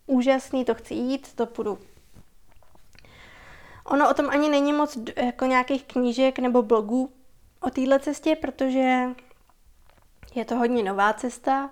úžasný, 0.07 0.65
to 0.65 0.75
chci 0.75 0.95
jít, 0.95 1.35
to 1.35 1.47
půjdu 1.47 1.79
Ono 3.87 4.11
o 4.11 4.15
tom 4.15 4.31
ani 4.31 4.49
není 4.49 4.73
moc 4.73 4.99
jako 5.17 5.45
nějakých 5.45 5.85
knížek 5.85 6.39
nebo 6.39 6.63
blogů 6.63 7.13
o 7.61 7.71
téhle 7.71 7.99
cestě, 7.99 8.37
protože 8.37 9.03
je 10.35 10.45
to 10.45 10.57
hodně 10.57 10.83
nová 10.83 11.13
cesta. 11.13 11.71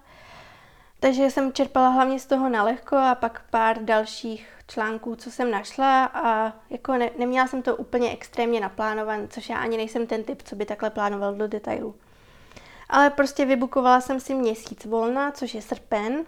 Takže 1.01 1.31
jsem 1.31 1.53
čerpala 1.53 1.89
hlavně 1.89 2.21
z 2.21 2.27
toho 2.27 2.49
nalehko 2.49 2.97
a 2.97 3.15
pak 3.15 3.43
pár 3.51 3.85
dalších 3.85 4.49
článků, 4.69 5.17
co 5.17 5.31
jsem 5.31 5.51
našla 5.51 6.05
a 6.05 6.53
jako 6.71 6.93
ne, 6.93 7.11
neměla 7.19 7.47
jsem 7.47 7.63
to 7.63 7.77
úplně 7.77 8.11
extrémně 8.11 8.61
naplánovan, 8.61 9.29
což 9.29 9.49
já 9.49 9.57
ani 9.57 9.77
nejsem 9.77 10.07
ten 10.07 10.25
typ, 10.25 10.43
co 10.43 10.57
by 10.57 10.67
takhle 10.67 10.91
plánoval 10.91 11.35
do 11.35 11.49
detailu. 11.49 11.95
Ale 12.89 13.11
prostě 13.11 13.45
vybukovala 13.45 14.01
jsem 14.01 14.21
si 14.21 14.35
měsíc 14.35 14.85
volna, 14.85 15.31
což 15.31 15.55
je 15.55 15.63
srpen, 15.63 16.25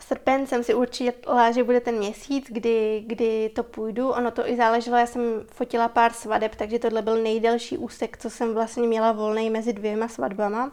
srpen 0.00 0.46
jsem 0.46 0.64
si 0.64 0.74
určila, 0.74 1.50
že 1.50 1.64
bude 1.64 1.80
ten 1.80 1.98
měsíc, 1.98 2.46
kdy, 2.48 3.04
kdy 3.06 3.48
to 3.48 3.62
půjdu. 3.62 4.10
Ono 4.10 4.30
to 4.30 4.48
i 4.48 4.56
záleželo, 4.56 4.96
já 4.96 5.06
jsem 5.06 5.22
fotila 5.46 5.88
pár 5.88 6.12
svadeb, 6.12 6.54
takže 6.54 6.78
tohle 6.78 7.02
byl 7.02 7.22
nejdelší 7.22 7.78
úsek, 7.78 8.18
co 8.18 8.30
jsem 8.30 8.54
vlastně 8.54 8.88
měla 8.88 9.12
volný 9.12 9.50
mezi 9.50 9.72
dvěma 9.72 10.08
svatbama. 10.08 10.72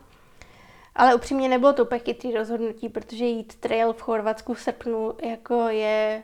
Ale 0.96 1.16
upřímně 1.16 1.50
nebylo 1.50 1.74
to 1.74 1.88
chytrý 1.98 2.34
rozhodnutí, 2.34 2.90
protože 2.90 3.26
jít 3.26 3.56
trail 3.56 3.94
v 3.94 4.02
Chorvatsku 4.02 4.54
v 4.54 4.62
srpnu 4.62 5.14
jako 5.22 5.68
je 5.68 6.24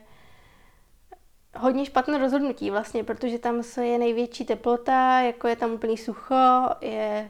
hodně 1.58 1.86
špatné 1.86 2.18
rozhodnutí 2.18 2.72
vlastně, 2.72 3.04
protože 3.04 3.40
tam 3.40 3.64
je 3.82 3.98
největší 3.98 4.46
teplota, 4.46 5.20
jako 5.20 5.48
je 5.48 5.56
tam 5.56 5.72
úplný 5.72 5.98
sucho, 5.98 6.70
je... 6.82 7.30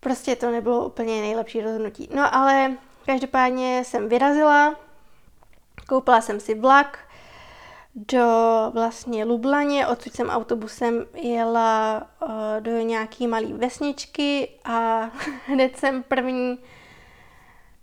Prostě 0.00 0.36
to 0.36 0.50
nebylo 0.50 0.86
úplně 0.86 1.20
nejlepší 1.20 1.60
rozhodnutí. 1.60 2.08
No 2.14 2.34
ale 2.34 2.76
Každopádně 3.06 3.84
jsem 3.84 4.08
vyrazila, 4.08 4.76
koupila 5.88 6.20
jsem 6.20 6.40
si 6.40 6.54
vlak 6.54 6.98
do 7.94 8.26
vlastně 8.74 9.24
Lublaně, 9.24 9.86
odsud 9.86 10.12
jsem 10.12 10.28
autobusem 10.28 11.06
jela 11.14 12.02
uh, 12.22 12.30
do 12.60 12.70
nějaký 12.70 13.26
malé 13.26 13.46
vesničky 13.46 14.48
a 14.64 15.10
hned 15.46 15.76
jsem 15.76 16.02
první 16.02 16.58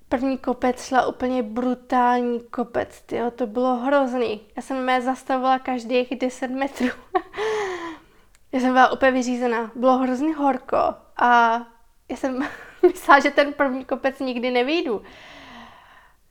první 0.09 0.37
kopec 0.37 0.85
šla 0.85 1.05
úplně 1.05 1.43
brutální 1.43 2.39
kopec, 2.39 3.01
tyjo, 3.01 3.31
to 3.31 3.47
bylo 3.47 3.75
hrozný. 3.75 4.41
Já 4.55 4.61
jsem 4.61 4.83
mě 4.83 5.01
zastavovala 5.01 5.59
každých 5.59 6.19
10 6.19 6.47
metrů. 6.47 6.87
já 8.51 8.59
jsem 8.59 8.73
byla 8.73 8.91
úplně 8.91 9.11
vyřízená. 9.11 9.71
Bylo 9.75 9.97
hrozně 9.97 10.35
horko 10.35 10.77
a 11.17 11.61
já 12.09 12.17
jsem 12.17 12.47
myslela, 12.87 13.19
že 13.19 13.31
ten 13.31 13.53
první 13.53 13.85
kopec 13.85 14.19
nikdy 14.19 14.51
nevyjdu. 14.51 15.01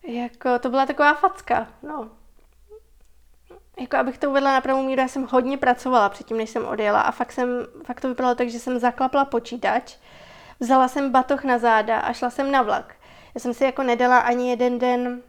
Jako, 0.02 0.58
to 0.58 0.70
byla 0.70 0.86
taková 0.86 1.14
facka, 1.14 1.68
no. 1.82 2.10
Jako 3.80 3.96
abych 3.96 4.18
to 4.18 4.30
uvedla 4.30 4.52
na 4.52 4.60
pravou 4.60 4.82
míru, 4.82 5.00
já 5.00 5.08
jsem 5.08 5.28
hodně 5.30 5.58
pracovala 5.58 6.08
předtím, 6.08 6.36
než 6.36 6.50
jsem 6.50 6.64
odjela 6.66 7.00
a 7.00 7.10
fakt, 7.10 7.32
jsem, 7.32 7.48
fakt 7.84 8.00
to 8.00 8.08
vypadalo 8.08 8.34
tak, 8.34 8.48
že 8.48 8.58
jsem 8.58 8.78
zaklapla 8.78 9.24
počítač, 9.24 9.96
vzala 10.60 10.88
jsem 10.88 11.10
batoh 11.10 11.44
na 11.44 11.58
záda 11.58 12.00
a 12.00 12.12
šla 12.12 12.30
jsem 12.30 12.50
na 12.50 12.62
vlak. 12.62 12.94
Já 13.34 13.40
jsem 13.40 13.54
si 13.54 13.64
jako 13.64 13.82
nedala 13.82 14.18
ani 14.18 14.50
jeden 14.50 14.78
den 14.78 15.22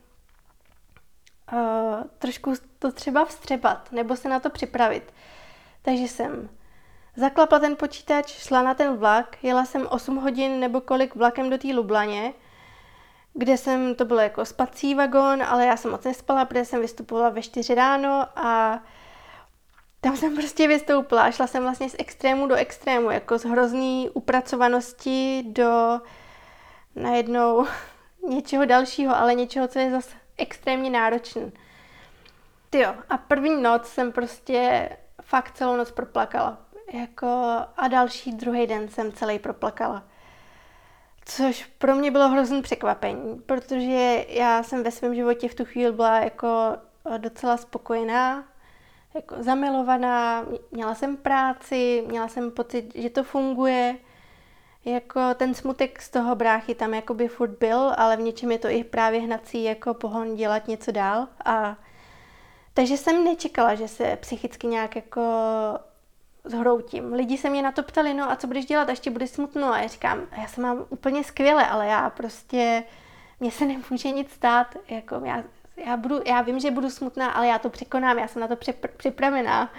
uh, 1.54 2.04
trošku 2.20 2.54
to 2.80 2.92
třeba 2.92 3.26
vstřebat, 3.26 3.92
nebo 3.92 4.16
se 4.16 4.30
na 4.30 4.40
to 4.40 4.50
připravit. 4.50 5.14
Takže 5.82 6.04
jsem 6.04 6.50
zaklapla 7.16 7.60
ten 7.60 7.76
počítač, 7.76 8.28
šla 8.28 8.62
na 8.62 8.74
ten 8.74 8.98
vlak, 8.98 9.44
jela 9.44 9.66
jsem 9.66 9.88
8 9.90 10.16
hodin 10.16 10.60
nebo 10.60 10.82
kolik 10.82 11.16
vlakem 11.16 11.50
do 11.50 11.58
té 11.58 11.68
Lublaně, 11.68 12.34
kde 13.34 13.58
jsem, 13.58 13.96
to 13.96 14.06
bylo 14.06 14.20
jako 14.20 14.46
spací 14.46 14.96
vagón, 14.96 15.44
ale 15.44 15.66
já 15.66 15.78
jsem 15.78 15.92
moc 15.92 16.04
nespala, 16.04 16.46
protože 16.46 16.66
jsem 16.66 16.82
vystupovala 16.82 17.30
ve 17.30 17.42
4 17.42 17.76
ráno 17.76 18.28
a 18.36 18.80
tam 20.02 20.18
jsem 20.18 20.36
prostě 20.36 20.68
vystoupila. 20.68 21.32
Šla 21.32 21.48
jsem 21.48 21.64
vlastně 21.64 21.90
z 21.90 21.96
extrému 22.00 22.48
do 22.48 22.56
extrému, 22.56 23.12
jako 23.12 23.38
z 23.38 23.44
hrozný 23.44 24.10
upracovanosti 24.14 25.44
do 25.48 26.02
najednou 26.96 27.68
něčeho 28.30 28.66
dalšího, 28.66 29.16
ale 29.16 29.36
něčeho, 29.36 29.68
co 29.68 29.80
je 29.80 29.92
zase 29.92 30.16
extrémně 30.38 30.90
náročné. 30.90 31.52
Jo, 32.76 32.96
a 33.10 33.18
první 33.18 33.62
noc 33.62 33.88
jsem 33.88 34.12
prostě 34.12 34.90
fakt 35.22 35.52
celou 35.52 35.76
noc 35.76 35.92
proplakala. 35.92 36.63
Jako, 36.94 37.28
a 37.78 37.88
další 37.88 38.32
druhý 38.32 38.68
den 38.68 38.88
jsem 38.88 39.12
celý 39.12 39.40
proplakala. 39.40 40.04
Což 41.26 41.66
pro 41.78 41.96
mě 41.96 42.12
bylo 42.12 42.30
hrozný 42.30 42.62
překvapení, 42.62 43.42
protože 43.46 44.26
já 44.30 44.64
jsem 44.64 44.84
ve 44.84 44.92
svém 44.92 45.16
životě 45.16 45.50
v 45.50 45.56
tu 45.56 45.66
chvíli 45.66 45.92
byla 45.92 46.20
jako 46.20 46.78
docela 47.18 47.58
spokojená, 47.58 48.44
jako 49.14 49.36
zamilovaná, 49.40 50.46
měla 50.72 50.96
jsem 50.96 51.18
práci, 51.18 52.04
měla 52.08 52.28
jsem 52.28 52.52
pocit, 52.52 52.92
že 52.96 53.10
to 53.10 53.24
funguje, 53.24 53.96
jako 54.86 55.34
ten 55.34 55.54
smutek 55.54 56.02
z 56.02 56.10
toho 56.10 56.36
bráchy 56.36 56.76
tam 56.76 56.94
jakoby 56.94 57.28
furt 57.28 57.58
byl, 57.60 57.94
ale 57.98 58.18
v 58.18 58.22
něčem 58.22 58.52
je 58.52 58.60
to 58.60 58.68
i 58.70 58.84
právě 58.84 59.22
hnací 59.22 59.64
jako 59.64 59.94
pohon 59.94 60.36
dělat 60.36 60.68
něco 60.68 60.92
dál. 60.92 61.28
A 61.46 61.78
takže 62.74 62.98
jsem 62.98 63.24
nečekala, 63.24 63.76
že 63.76 63.88
se 63.88 64.18
psychicky 64.22 64.68
nějak 64.68 64.96
jako 64.96 65.22
zhroutím. 66.44 67.14
Lidi 67.14 67.38
se 67.38 67.50
mě 67.50 67.62
na 67.62 67.72
to 67.72 67.84
ptali, 67.84 68.14
no 68.14 68.32
a 68.32 68.36
co 68.36 68.48
budeš 68.48 68.66
dělat, 68.66 68.90
až 68.90 69.00
ti 69.00 69.10
bude 69.10 69.28
smutno? 69.28 69.74
A 69.74 69.78
já 69.78 69.88
říkám, 69.88 70.22
já 70.38 70.48
se 70.48 70.62
mám 70.62 70.86
úplně 70.90 71.24
skvěle, 71.24 71.68
ale 71.68 71.88
já 71.88 72.10
prostě, 72.10 72.84
mně 73.40 73.52
se 73.52 73.66
nemůže 73.66 74.12
nic 74.12 74.32
stát, 74.32 74.76
jako 74.90 75.22
já, 75.26 75.44
já, 75.86 75.98
budu, 75.98 76.22
já 76.26 76.42
vím, 76.42 76.60
že 76.60 76.72
budu 76.72 76.90
smutná, 76.90 77.32
ale 77.32 77.48
já 77.48 77.60
to 77.60 77.70
překonám, 77.70 78.20
já 78.20 78.28
jsem 78.28 78.42
na 78.42 78.48
to 78.48 78.56
připravená. 78.98 79.74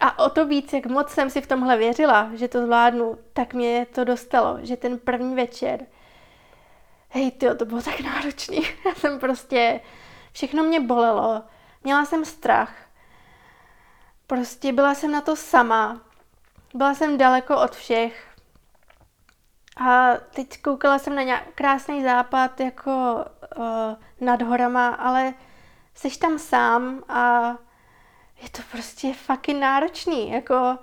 A 0.00 0.18
o 0.24 0.30
to 0.30 0.46
víc, 0.46 0.72
jak 0.72 0.86
moc 0.86 1.10
jsem 1.10 1.30
si 1.30 1.40
v 1.40 1.46
tomhle 1.46 1.76
věřila, 1.76 2.30
že 2.34 2.48
to 2.48 2.62
zvládnu, 2.62 3.18
tak 3.32 3.54
mě 3.54 3.86
to 3.94 4.04
dostalo, 4.04 4.58
že 4.62 4.76
ten 4.76 4.98
první 4.98 5.34
večer, 5.34 5.86
hej, 7.08 7.30
tyjo, 7.30 7.54
to 7.54 7.64
bylo 7.64 7.82
tak 7.82 8.00
náročný. 8.00 8.60
Já 8.86 8.94
jsem 8.94 9.18
prostě, 9.18 9.80
všechno 10.32 10.62
mě 10.62 10.80
bolelo, 10.80 11.42
měla 11.84 12.04
jsem 12.04 12.24
strach. 12.24 12.87
Prostě 14.28 14.72
byla 14.72 14.94
jsem 14.94 15.12
na 15.12 15.20
to 15.20 15.36
sama. 15.36 16.00
Byla 16.74 16.94
jsem 16.94 17.18
daleko 17.18 17.60
od 17.60 17.76
všech. 17.76 18.28
A 19.76 20.14
teď 20.34 20.62
koukala 20.62 20.98
jsem 20.98 21.14
na 21.14 21.22
nějak 21.22 21.44
krásný 21.54 22.04
západ 22.04 22.60
jako 22.60 23.24
uh, 23.56 23.64
nad 24.20 24.42
horama, 24.42 24.88
ale 24.88 25.34
jsi 25.94 26.18
tam 26.18 26.38
sám 26.38 27.02
a 27.08 27.48
je 28.42 28.48
to 28.50 28.62
prostě 28.72 29.14
fucking 29.14 29.60
náročný, 29.60 30.30
jako 30.30 30.78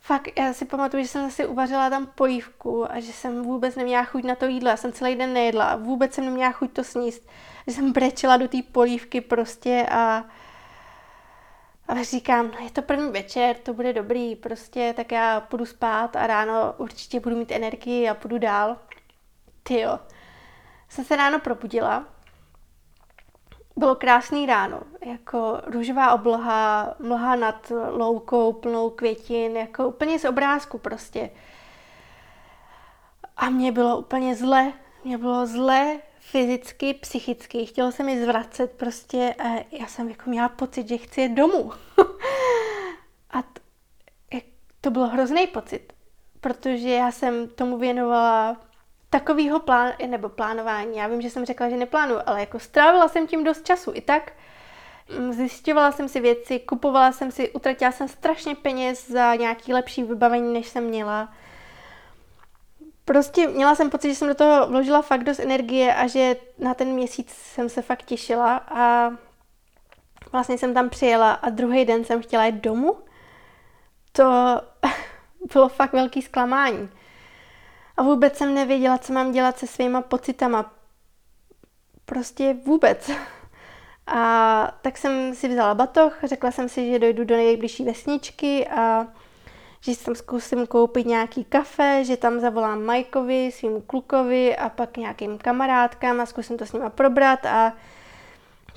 fakt, 0.00 0.38
já 0.38 0.52
si 0.52 0.64
pamatuju, 0.64 1.02
že 1.02 1.08
jsem 1.08 1.30
si 1.30 1.46
uvařila 1.46 1.90
tam 1.90 2.06
polívku 2.06 2.92
a 2.92 3.00
že 3.00 3.12
jsem 3.12 3.42
vůbec 3.42 3.76
neměla 3.76 4.04
chuť 4.04 4.24
na 4.24 4.34
to 4.34 4.46
jídlo, 4.46 4.70
já 4.70 4.76
jsem 4.76 4.92
celý 4.92 5.16
den 5.16 5.32
nejedla 5.32 5.64
a 5.64 5.76
vůbec 5.76 6.14
jsem 6.14 6.24
neměla 6.24 6.52
chuť 6.52 6.72
to 6.72 6.84
sníst, 6.84 7.28
že 7.66 7.74
jsem 7.74 7.92
brečela 7.92 8.36
do 8.36 8.48
té 8.48 8.58
polívky 8.72 9.20
prostě 9.20 9.86
a 9.90 10.24
a 11.88 12.02
říkám, 12.02 12.50
no 12.50 12.64
je 12.64 12.70
to 12.70 12.82
první 12.82 13.10
večer, 13.10 13.56
to 13.56 13.74
bude 13.74 13.92
dobrý, 13.92 14.36
prostě 14.36 14.94
tak 14.96 15.12
já 15.12 15.40
půjdu 15.40 15.66
spát 15.66 16.16
a 16.16 16.26
ráno 16.26 16.74
určitě 16.76 17.20
budu 17.20 17.36
mít 17.36 17.52
energii 17.52 18.08
a 18.08 18.14
půjdu 18.14 18.38
dál. 18.38 18.76
Ty 19.62 19.80
jo. 19.80 19.98
Jsem 20.88 21.04
se 21.04 21.16
ráno 21.16 21.40
probudila 21.40 22.06
bylo 23.76 23.94
krásný 23.94 24.46
ráno, 24.46 24.80
jako 25.06 25.60
růžová 25.66 26.14
obloha, 26.14 26.94
mlha 26.98 27.36
nad 27.36 27.72
loukou, 27.90 28.52
plnou 28.52 28.90
květin, 28.90 29.56
jako 29.56 29.88
úplně 29.88 30.18
z 30.18 30.24
obrázku 30.24 30.78
prostě. 30.78 31.30
A 33.36 33.50
mě 33.50 33.72
bylo 33.72 33.98
úplně 33.98 34.34
zle, 34.34 34.72
mě 35.04 35.18
bylo 35.18 35.46
zle 35.46 35.98
fyzicky, 36.30 36.94
psychicky, 36.94 37.66
chtělo 37.66 37.92
se 37.92 38.02
mi 38.02 38.22
zvracet 38.24 38.72
prostě 38.72 39.34
já 39.70 39.86
jsem 39.86 40.08
jako 40.08 40.30
měla 40.30 40.48
pocit, 40.48 40.88
že 40.88 40.96
chci 40.96 41.20
jít 41.20 41.34
domů. 41.34 41.72
a 43.30 43.42
to, 43.42 43.60
to 44.80 44.90
bylo 44.90 45.06
hrozný 45.06 45.46
pocit, 45.46 45.92
protože 46.40 46.88
já 46.88 47.10
jsem 47.12 47.48
tomu 47.48 47.78
věnovala 47.78 48.56
takového 49.10 49.60
plán, 49.60 49.92
nebo 50.06 50.28
plánování. 50.28 50.96
Já 50.96 51.06
vím, 51.06 51.22
že 51.22 51.30
jsem 51.30 51.44
řekla, 51.44 51.68
že 51.68 51.76
neplánuju, 51.76 52.20
ale 52.26 52.40
jako 52.40 52.58
strávila 52.58 53.08
jsem 53.08 53.26
tím 53.26 53.44
dost 53.44 53.66
času 53.66 53.90
i 53.94 54.00
tak. 54.00 54.32
Mm, 55.18 55.32
zjišťovala 55.32 55.92
jsem 55.92 56.08
si 56.08 56.20
věci, 56.20 56.58
kupovala 56.58 57.12
jsem 57.12 57.30
si, 57.30 57.50
utratila 57.50 57.92
jsem 57.92 58.08
strašně 58.08 58.54
peněz 58.54 59.10
za 59.10 59.34
nějaký 59.34 59.72
lepší 59.74 60.02
vybavení, 60.02 60.52
než 60.52 60.68
jsem 60.68 60.84
měla. 60.84 61.34
Prostě 63.04 63.48
měla 63.48 63.74
jsem 63.74 63.90
pocit, 63.90 64.08
že 64.08 64.14
jsem 64.14 64.28
do 64.28 64.34
toho 64.34 64.66
vložila 64.66 65.02
fakt 65.02 65.24
dost 65.24 65.38
energie 65.38 65.94
a 65.94 66.06
že 66.06 66.36
na 66.58 66.74
ten 66.74 66.88
měsíc 66.88 67.30
jsem 67.30 67.68
se 67.68 67.82
fakt 67.82 68.02
těšila 68.02 68.56
a 68.56 69.10
vlastně 70.32 70.58
jsem 70.58 70.74
tam 70.74 70.88
přijela 70.88 71.32
a 71.32 71.50
druhý 71.50 71.84
den 71.84 72.04
jsem 72.04 72.22
chtěla 72.22 72.46
jít 72.46 72.54
domů. 72.54 72.96
To 74.12 74.60
bylo 75.52 75.68
fakt 75.68 75.92
velký 75.92 76.22
zklamání. 76.22 76.88
A 77.96 78.02
vůbec 78.02 78.36
jsem 78.36 78.54
nevěděla, 78.54 78.98
co 78.98 79.12
mám 79.12 79.32
dělat 79.32 79.58
se 79.58 79.66
svýma 79.66 80.00
pocitama. 80.00 80.72
Prostě 82.04 82.56
vůbec. 82.64 83.10
A 84.06 84.78
tak 84.82 84.98
jsem 84.98 85.34
si 85.34 85.48
vzala 85.48 85.74
batoh, 85.74 86.18
řekla 86.24 86.50
jsem 86.50 86.68
si, 86.68 86.90
že 86.90 86.98
dojdu 86.98 87.24
do 87.24 87.36
nejbližší 87.36 87.84
vesničky 87.84 88.68
a 88.68 89.06
že 89.84 89.94
si 89.94 90.04
tam 90.04 90.14
zkusím 90.14 90.66
koupit 90.66 91.06
nějaký 91.06 91.44
kafe, 91.44 92.04
že 92.04 92.16
tam 92.16 92.40
zavolám 92.40 92.82
Majkovi, 92.82 93.52
svým 93.52 93.82
klukovi 93.82 94.56
a 94.56 94.68
pak 94.68 94.96
nějakým 94.96 95.38
kamarádkám 95.38 96.20
a 96.20 96.26
zkusím 96.26 96.58
to 96.58 96.66
s 96.66 96.72
nima 96.72 96.90
probrat 96.90 97.46
a 97.46 97.72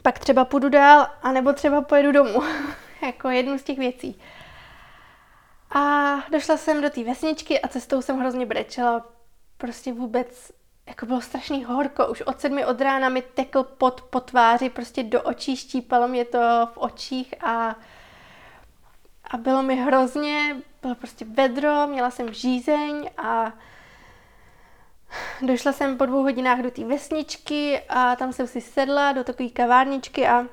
pak 0.01 0.19
třeba 0.19 0.45
půjdu 0.45 0.69
dál, 0.69 1.07
anebo 1.21 1.53
třeba 1.53 1.81
pojedu 1.81 2.11
domů. 2.11 2.43
jako 3.01 3.29
jednu 3.29 3.57
z 3.57 3.63
těch 3.63 3.77
věcí. 3.77 4.19
A 5.71 6.15
došla 6.31 6.57
jsem 6.57 6.81
do 6.81 6.89
té 6.89 7.03
vesničky 7.03 7.61
a 7.61 7.67
cestou 7.67 8.01
jsem 8.01 8.19
hrozně 8.19 8.45
brečela. 8.45 9.05
Prostě 9.57 9.93
vůbec, 9.93 10.51
jako 10.87 11.05
bylo 11.05 11.21
strašný 11.21 11.63
horko. 11.63 12.07
Už 12.07 12.21
od 12.21 12.41
sedmi 12.41 12.65
od 12.65 12.81
rána 12.81 13.09
mi 13.09 13.21
tekl 13.21 13.63
pot 13.63 14.01
po 14.01 14.19
tváři, 14.19 14.69
prostě 14.69 15.03
do 15.03 15.21
očí, 15.21 15.55
štípalo 15.55 16.07
mě 16.07 16.25
to 16.25 16.39
v 16.73 16.77
očích 16.77 17.43
a, 17.43 17.75
a 19.29 19.37
bylo 19.37 19.63
mi 19.63 19.75
hrozně, 19.75 20.55
bylo 20.81 20.95
prostě 20.95 21.25
vedro, 21.25 21.87
měla 21.87 22.11
jsem 22.11 22.33
žízeň 22.33 23.09
a 23.17 23.53
došla 25.41 25.71
jsem 25.71 25.97
po 25.97 26.05
dvou 26.05 26.23
hodinách 26.23 26.59
do 26.59 26.71
té 26.71 26.85
vesničky 26.85 27.81
a 27.89 28.15
tam 28.15 28.33
jsem 28.33 28.47
si 28.47 28.61
sedla 28.61 29.11
do 29.11 29.23
takové 29.23 29.49
kavárničky 29.49 30.27
a 30.27 30.45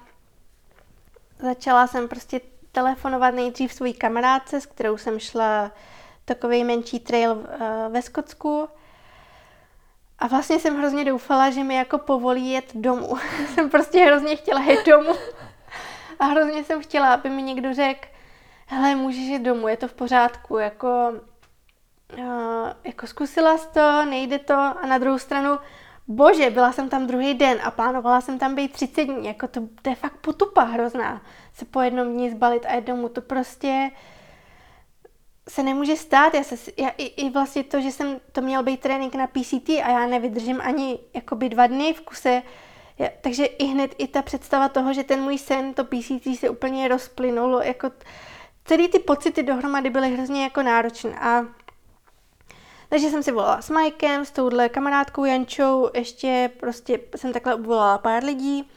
začala 1.39 1.87
jsem 1.87 2.09
prostě 2.09 2.41
telefonovat 2.73 3.35
nejdřív 3.35 3.73
svojí 3.73 3.95
kamarádce, 3.95 4.61
s 4.61 4.67
kterou 4.67 4.97
jsem 4.97 5.19
šla 5.19 5.71
takový 6.25 6.65
menší 6.65 7.01
trail 7.01 7.47
eh, 7.49 7.89
ve 7.89 8.03
Skotsku. 8.03 8.69
A 10.19 10.27
vlastně 10.27 10.61
jsem 10.61 10.79
hrozně 10.79 11.05
doufala, 11.05 11.51
že 11.51 11.65
mi 11.65 11.75
jako 11.75 11.99
povolí 11.99 12.51
jet 12.51 12.75
domů. 12.75 13.17
jsem 13.55 13.71
prostě 13.71 14.05
hrozně 14.05 14.37
chtěla 14.37 14.61
jet 14.63 14.87
domů. 14.87 15.15
A 16.19 16.25
hrozně 16.25 16.65
jsem 16.65 16.83
chtěla, 16.83 17.15
aby 17.15 17.31
mi 17.31 17.43
někdo 17.43 17.75
řekl, 17.75 18.09
hele, 18.67 18.95
můžeš 18.95 19.21
jít 19.21 19.43
domů, 19.43 19.69
je 19.69 19.77
to 19.77 19.89
v 19.89 19.93
pořádku, 19.93 20.59
jako, 20.59 21.13
uh, 22.19 22.71
jako 22.85 23.07
zkusila 23.07 23.59
jsi 23.59 23.69
to, 23.69 24.05
nejde 24.05 24.39
to. 24.39 24.55
A 24.55 24.87
na 24.87 24.99
druhou 24.99 25.19
stranu 25.19 25.59
bože, 26.07 26.51
byla 26.51 26.73
jsem 26.73 26.89
tam 26.89 27.07
druhý 27.07 27.35
den 27.35 27.59
a 27.63 27.71
plánovala 27.71 28.21
jsem 28.21 28.39
tam 28.39 28.55
být 28.55 28.73
30 28.73 29.05
dní, 29.05 29.27
jako 29.27 29.49
to, 29.49 29.61
to 29.83 29.91
je 29.91 29.97
fakt 29.97 30.17
potupa 30.17 30.63
hrozná, 30.63 31.23
se 31.55 31.65
po 31.65 31.81
jednom 31.81 32.13
dní 32.13 32.31
zbalit 32.31 32.67
a 32.67 32.75
jednomu, 32.75 33.09
to 33.09 33.21
prostě 33.21 33.91
se 35.49 35.63
nemůže 35.63 35.97
stát, 35.97 36.35
já, 36.35 36.43
se, 36.43 36.57
já 36.79 36.89
i, 36.89 37.05
i 37.05 37.31
vlastně 37.31 37.65
to, 37.65 37.81
že 37.81 37.93
jsem 37.93 38.21
to 38.33 38.41
měl 38.41 38.63
být 38.63 38.81
trénink 38.81 39.15
na 39.15 39.27
PCT 39.27 39.69
a 39.69 39.91
já 39.91 40.07
nevydržím 40.07 40.61
ani 40.61 40.99
jakoby 41.15 41.49
dva 41.49 41.67
dny 41.67 41.95
v 41.95 42.01
kuse, 42.01 42.43
já, 42.99 43.09
takže 43.21 43.45
i 43.45 43.65
hned 43.65 43.95
i 43.99 44.09
ta 44.09 44.23
představa 44.23 44.69
toho, 44.69 44.93
že 44.93 45.05
ten 45.05 45.21
můj 45.21 45.39
sen, 45.39 45.75
to 45.75 45.85
PCT 45.85 46.39
se 46.39 46.51
úplně 46.51 46.89
rozplynulo, 46.89 47.63
jako 47.63 47.91
celý 48.65 48.89
ty 48.89 48.99
pocity 48.99 49.43
dohromady 49.43 49.91
byly 49.91 50.11
hrozně 50.11 50.43
jako 50.43 50.63
náročné 50.63 51.19
a 51.19 51.45
takže 52.89 53.11
jsem 53.11 53.23
si 53.23 53.33
volala 53.33 53.63
s 53.63 53.71
Mikem, 53.71 54.25
s 54.25 54.31
touhle 54.31 54.69
kamarádkou 54.69 55.25
Jančou, 55.25 55.91
ještě 55.95 56.51
prostě 56.61 57.01
jsem 57.17 57.33
takhle 57.33 57.55
obvolala 57.55 57.99
pár 57.99 58.25
lidí. 58.25 58.71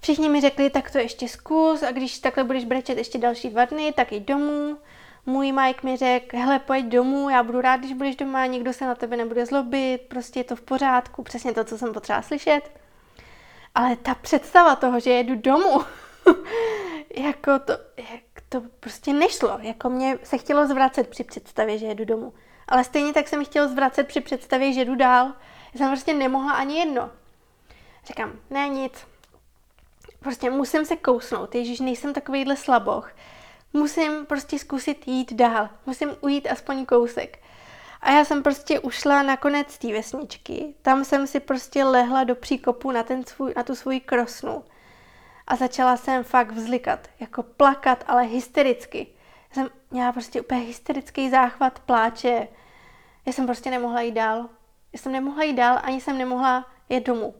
Všichni 0.00 0.28
mi 0.28 0.40
řekli, 0.40 0.70
tak 0.70 0.90
to 0.90 0.98
ještě 0.98 1.28
zkus 1.28 1.82
a 1.82 1.92
když 1.92 2.18
takhle 2.18 2.44
budeš 2.44 2.64
brečet 2.64 2.98
ještě 2.98 3.18
další 3.18 3.50
dva 3.50 3.64
dny, 3.64 3.92
tak 3.96 4.12
jdi 4.12 4.20
domů. 4.20 4.76
Můj 5.26 5.52
Mike 5.52 5.86
mi 5.86 5.96
řekl, 5.96 6.36
hele, 6.36 6.58
pojď 6.58 6.86
domů, 6.86 7.30
já 7.30 7.42
budu 7.42 7.60
rád, 7.60 7.76
když 7.76 7.92
budeš 7.92 8.16
doma, 8.16 8.46
nikdo 8.46 8.72
se 8.72 8.86
na 8.86 8.94
tebe 8.94 9.16
nebude 9.16 9.46
zlobit, 9.46 10.00
prostě 10.08 10.40
je 10.40 10.44
to 10.44 10.56
v 10.56 10.60
pořádku, 10.60 11.22
přesně 11.22 11.52
to, 11.52 11.64
co 11.64 11.78
jsem 11.78 11.92
potřeba 11.92 12.22
slyšet. 12.22 12.60
Ale 13.74 13.96
ta 13.96 14.14
představa 14.14 14.76
toho, 14.76 15.00
že 15.00 15.10
jedu 15.10 15.34
domů, 15.34 15.80
jako 17.16 17.58
to, 17.58 17.72
jak 17.96 18.20
to 18.50 18.62
prostě 18.80 19.12
nešlo. 19.12 19.58
Jako 19.62 19.90
mě 19.90 20.18
se 20.22 20.38
chtělo 20.38 20.66
zvracet 20.66 21.08
při 21.08 21.24
představě, 21.24 21.78
že 21.78 21.86
jedu 21.86 22.04
domů. 22.04 22.32
Ale 22.68 22.84
stejně 22.84 23.12
tak 23.12 23.28
jsem 23.28 23.44
chtěl 23.44 23.68
zvracet 23.68 24.06
při 24.06 24.20
představě, 24.20 24.72
že 24.72 24.84
jdu 24.84 24.94
dál. 24.94 25.26
Já 25.74 25.78
jsem 25.78 25.88
prostě 25.88 26.14
nemohla 26.14 26.52
ani 26.52 26.78
jedno. 26.78 27.10
Říkám, 28.04 28.32
ne 28.50 28.68
nic. 28.68 29.06
Prostě 30.20 30.50
musím 30.50 30.84
se 30.84 30.96
kousnout. 30.96 31.54
Ježíš, 31.54 31.80
nejsem 31.80 32.14
takovýhle 32.14 32.56
slaboch. 32.56 33.12
Musím 33.72 34.26
prostě 34.26 34.58
zkusit 34.58 35.08
jít 35.08 35.32
dál. 35.32 35.68
Musím 35.86 36.16
ujít 36.20 36.48
aspoň 36.50 36.86
kousek. 36.86 37.38
A 38.00 38.10
já 38.10 38.24
jsem 38.24 38.42
prostě 38.42 38.80
ušla 38.80 39.22
na 39.22 39.36
konec 39.36 39.78
té 39.78 39.92
vesničky. 39.92 40.74
Tam 40.82 41.04
jsem 41.04 41.26
si 41.26 41.40
prostě 41.40 41.84
lehla 41.84 42.24
do 42.24 42.34
příkopu 42.34 42.90
na, 42.90 43.02
ten 43.02 43.24
svůj, 43.24 43.52
na 43.56 43.62
tu 43.62 43.74
svoji 43.74 44.00
krosnu. 44.00 44.64
A 45.50 45.56
začala 45.56 45.96
jsem 45.96 46.24
fakt 46.24 46.50
vzlikat, 46.50 47.08
jako 47.20 47.42
plakat, 47.42 48.04
ale 48.06 48.22
hystericky. 48.22 49.06
Jsem 49.52 49.70
měla 49.90 50.12
prostě 50.12 50.40
úplně 50.40 50.60
hysterický 50.60 51.30
záchvat 51.30 51.78
pláče. 51.78 52.48
Já 53.26 53.32
jsem 53.32 53.46
prostě 53.46 53.70
nemohla 53.70 54.00
jít 54.00 54.12
dál. 54.12 54.48
Já 54.92 54.98
jsem 54.98 55.12
nemohla 55.12 55.42
jít 55.42 55.56
dál, 55.56 55.78
ani 55.82 56.00
jsem 56.00 56.18
nemohla 56.18 56.66
jít 56.88 57.06
domů. 57.06 57.34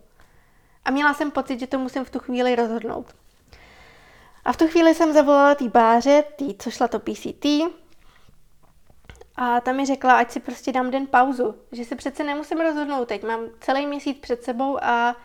A 0.84 0.90
měla 0.90 1.14
jsem 1.14 1.30
pocit, 1.30 1.60
že 1.60 1.66
to 1.66 1.78
musím 1.78 2.04
v 2.04 2.10
tu 2.10 2.18
chvíli 2.18 2.56
rozhodnout. 2.56 3.14
A 4.44 4.52
v 4.52 4.56
tu 4.56 4.68
chvíli 4.68 4.94
jsem 4.94 5.12
zavolala 5.12 5.54
té 5.54 5.68
báře, 5.68 6.24
tý, 6.36 6.54
co 6.54 6.70
šla 6.70 6.88
to 6.88 6.98
PCT, 7.00 7.46
a 9.36 9.60
tam 9.60 9.76
mi 9.76 9.86
řekla, 9.86 10.18
ať 10.18 10.30
si 10.30 10.40
prostě 10.40 10.72
dám 10.72 10.90
den 10.90 11.06
pauzu, 11.06 11.54
že 11.72 11.84
se 11.84 11.96
přece 11.96 12.24
nemusím 12.24 12.60
rozhodnout 12.60 13.08
teď, 13.08 13.22
mám 13.22 13.40
celý 13.60 13.86
měsíc 13.86 14.18
před 14.20 14.42
sebou 14.42 14.84
a 14.84 15.16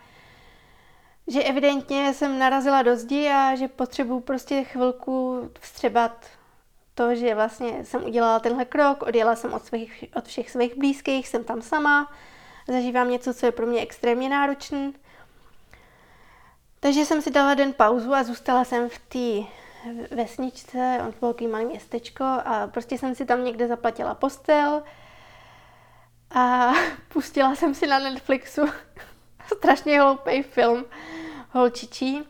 že 1.26 1.42
evidentně 1.42 2.14
jsem 2.14 2.38
narazila 2.38 2.82
do 2.82 2.96
zdi 2.96 3.28
a 3.28 3.54
že 3.54 3.68
potřebuju 3.68 4.20
prostě 4.20 4.64
chvilku 4.64 5.40
vstřebat 5.60 6.26
to, 6.94 7.14
že 7.14 7.34
vlastně 7.34 7.84
jsem 7.84 8.04
udělala 8.04 8.38
tenhle 8.38 8.64
krok, 8.64 9.02
odjela 9.02 9.36
jsem 9.36 9.54
od, 9.54 9.64
svých, 9.64 10.04
od 10.14 10.24
všech 10.24 10.50
svých 10.50 10.78
blízkých, 10.78 11.28
jsem 11.28 11.44
tam 11.44 11.62
sama, 11.62 12.12
zažívám 12.68 13.10
něco, 13.10 13.34
co 13.34 13.46
je 13.46 13.52
pro 13.52 13.66
mě 13.66 13.80
extrémně 13.80 14.28
náročné. 14.28 14.92
Takže 16.80 17.04
jsem 17.04 17.22
si 17.22 17.30
dala 17.30 17.54
den 17.54 17.72
pauzu 17.72 18.14
a 18.14 18.24
zůstala 18.24 18.64
jsem 18.64 18.88
v 18.88 18.98
té 18.98 19.50
vesničce, 20.14 20.98
on 21.06 21.14
velký 21.20 21.46
malý 21.46 21.64
městečko 21.64 22.24
a 22.24 22.66
prostě 22.66 22.98
jsem 22.98 23.14
si 23.14 23.24
tam 23.24 23.44
někde 23.44 23.68
zaplatila 23.68 24.14
postel 24.14 24.82
a 26.30 26.72
pustila 27.08 27.54
jsem 27.54 27.74
si 27.74 27.86
na 27.86 27.98
Netflixu 27.98 28.62
strašně 29.56 30.00
hloupý 30.00 30.42
film 30.42 30.84
Holčičí 31.50 32.24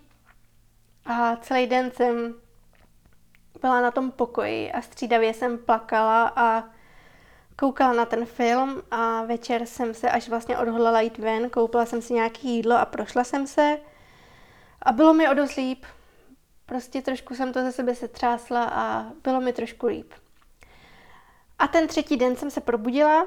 a 1.07 1.37
celý 1.37 1.67
den 1.67 1.91
jsem 1.91 2.35
byla 3.61 3.81
na 3.81 3.91
tom 3.91 4.11
pokoji 4.11 4.73
a 4.73 4.83
střídavě 4.83 5.35
jsem 5.35 5.59
plakala 5.59 6.33
a 6.37 6.65
koukala 7.57 7.93
na 7.93 8.05
ten 8.05 8.27
film 8.27 8.83
a 8.91 9.23
večer 9.23 9.67
jsem 9.67 9.95
se 9.95 10.11
až 10.11 10.29
vlastně 10.29 10.59
odhodlala 10.59 11.01
jít 11.01 11.19
ven, 11.19 11.51
koupila 11.51 11.87
jsem 11.87 12.03
si 12.03 12.15
nějaké 12.15 12.49
jídlo 12.49 12.77
a 12.77 12.85
prošla 12.85 13.25
jsem 13.25 13.47
se 13.47 13.79
a 14.83 14.93
bylo 14.93 15.15
mi 15.15 15.29
o 15.29 15.35
dost 15.35 15.57
líp. 15.57 15.85
Prostě 16.67 17.03
trošku 17.03 17.35
jsem 17.35 17.53
to 17.53 17.63
ze 17.63 17.73
sebe 17.73 17.95
setřásla 17.95 18.65
a 18.65 19.07
bylo 19.23 19.41
mi 19.41 19.53
trošku 19.53 19.87
líp. 19.87 20.13
A 21.59 21.69
ten 21.69 21.87
třetí 21.87 22.17
den 22.17 22.37
jsem 22.37 22.51
se 22.51 22.61
probudila 22.61 23.27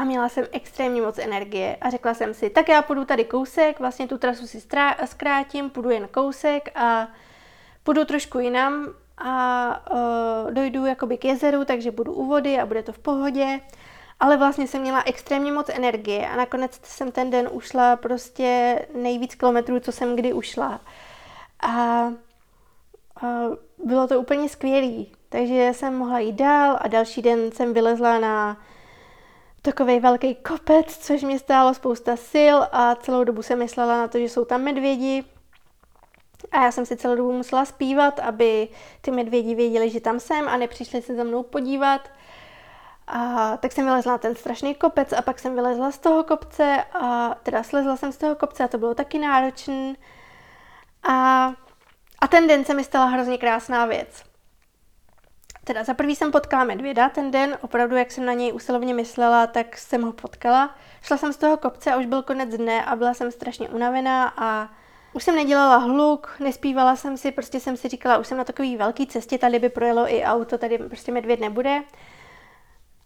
a 0.00 0.04
měla 0.04 0.28
jsem 0.28 0.46
extrémně 0.52 1.02
moc 1.02 1.18
energie 1.18 1.76
a 1.80 1.90
řekla 1.90 2.14
jsem 2.14 2.34
si, 2.34 2.50
tak 2.50 2.68
já 2.68 2.82
půjdu 2.82 3.04
tady 3.04 3.24
kousek, 3.24 3.80
vlastně 3.80 4.08
tu 4.08 4.18
trasu 4.18 4.46
si 4.46 4.62
zkrátím, 5.04 5.70
půjdu 5.70 5.90
jen 5.90 6.08
kousek 6.08 6.68
a 6.74 7.08
půjdu 7.82 8.04
trošku 8.04 8.38
jinam 8.38 8.86
a 9.18 9.92
uh, 9.92 10.50
dojdu 10.50 10.86
jakoby 10.86 11.18
k 11.18 11.24
jezeru, 11.24 11.64
takže 11.64 11.90
budu 11.90 12.12
u 12.12 12.26
vody 12.26 12.58
a 12.58 12.66
bude 12.66 12.82
to 12.82 12.92
v 12.92 12.98
pohodě. 12.98 13.60
Ale 14.20 14.36
vlastně 14.36 14.66
jsem 14.66 14.80
měla 14.80 15.02
extrémně 15.06 15.52
moc 15.52 15.68
energie 15.68 16.28
a 16.28 16.36
nakonec 16.36 16.80
jsem 16.82 17.12
ten 17.12 17.30
den 17.30 17.48
ušla 17.52 17.96
prostě 17.96 18.78
nejvíc 18.94 19.34
kilometrů, 19.34 19.80
co 19.80 19.92
jsem 19.92 20.16
kdy 20.16 20.32
ušla. 20.32 20.80
A 21.60 22.04
uh, 23.22 23.54
bylo 23.84 24.06
to 24.08 24.20
úplně 24.20 24.48
skvělý. 24.48 25.12
Takže 25.28 25.70
jsem 25.74 25.94
mohla 25.94 26.18
jít 26.18 26.36
dál 26.36 26.78
a 26.80 26.88
další 26.88 27.22
den 27.22 27.52
jsem 27.52 27.74
vylezla 27.74 28.18
na 28.18 28.56
takový 29.62 30.00
velký 30.00 30.34
kopec, 30.34 30.98
což 30.98 31.22
mě 31.22 31.38
stálo 31.38 31.74
spousta 31.74 32.16
sil 32.32 32.56
a 32.72 32.94
celou 32.94 33.24
dobu 33.24 33.42
jsem 33.42 33.58
myslela 33.58 33.98
na 33.98 34.08
to, 34.08 34.18
že 34.18 34.24
jsou 34.24 34.44
tam 34.44 34.62
medvědi. 34.62 35.24
A 36.52 36.64
já 36.64 36.72
jsem 36.72 36.86
si 36.86 36.96
celou 36.96 37.16
dobu 37.16 37.32
musela 37.32 37.64
zpívat, 37.64 38.18
aby 38.18 38.68
ty 39.00 39.10
medvědi 39.10 39.54
věděli, 39.54 39.90
že 39.90 40.00
tam 40.00 40.20
jsem 40.20 40.48
a 40.48 40.56
nepřišli 40.56 41.02
se 41.02 41.14
za 41.14 41.24
mnou 41.24 41.42
podívat. 41.42 42.10
A 43.06 43.56
tak 43.56 43.72
jsem 43.72 43.84
vylezla 43.84 44.12
na 44.12 44.18
ten 44.18 44.34
strašný 44.34 44.74
kopec 44.74 45.12
a 45.12 45.22
pak 45.22 45.38
jsem 45.38 45.54
vylezla 45.54 45.90
z 45.90 45.98
toho 45.98 46.24
kopce 46.24 46.84
a 47.00 47.34
teda 47.42 47.62
slezla 47.62 47.96
jsem 47.96 48.12
z 48.12 48.16
toho 48.16 48.36
kopce 48.36 48.64
a 48.64 48.68
to 48.68 48.78
bylo 48.78 48.94
taky 48.94 49.18
náročné. 49.18 49.94
A, 51.02 51.46
a 52.20 52.28
ten 52.28 52.46
den 52.46 52.64
se 52.64 52.74
mi 52.74 52.84
stala 52.84 53.06
hrozně 53.06 53.38
krásná 53.38 53.86
věc. 53.86 54.29
Teda 55.64 55.84
za 55.84 55.94
prvý 55.94 56.16
jsem 56.16 56.32
potkala 56.32 56.64
medvěda 56.64 57.08
ten 57.08 57.30
den, 57.30 57.58
opravdu 57.60 57.96
jak 57.96 58.10
jsem 58.10 58.24
na 58.24 58.32
něj 58.32 58.52
usilovně 58.52 58.94
myslela, 58.94 59.46
tak 59.46 59.78
jsem 59.78 60.02
ho 60.02 60.12
potkala. 60.12 60.74
Šla 61.02 61.16
jsem 61.16 61.32
z 61.32 61.36
toho 61.36 61.56
kopce 61.56 61.92
a 61.92 61.96
už 61.96 62.06
byl 62.06 62.22
konec 62.22 62.56
dne 62.56 62.84
a 62.84 62.96
byla 62.96 63.14
jsem 63.14 63.30
strašně 63.30 63.68
unavená 63.68 64.32
a 64.36 64.68
už 65.12 65.24
jsem 65.24 65.36
nedělala 65.36 65.76
hluk, 65.76 66.36
nespívala 66.40 66.96
jsem 66.96 67.16
si, 67.16 67.32
prostě 67.32 67.60
jsem 67.60 67.76
si 67.76 67.88
říkala, 67.88 68.18
už 68.18 68.26
jsem 68.26 68.38
na 68.38 68.44
takový 68.44 68.76
velký 68.76 69.06
cestě, 69.06 69.38
tady 69.38 69.58
by 69.58 69.68
projelo 69.68 70.14
i 70.14 70.24
auto, 70.24 70.58
tady 70.58 70.78
prostě 70.78 71.12
medvěd 71.12 71.40
nebude. 71.40 71.82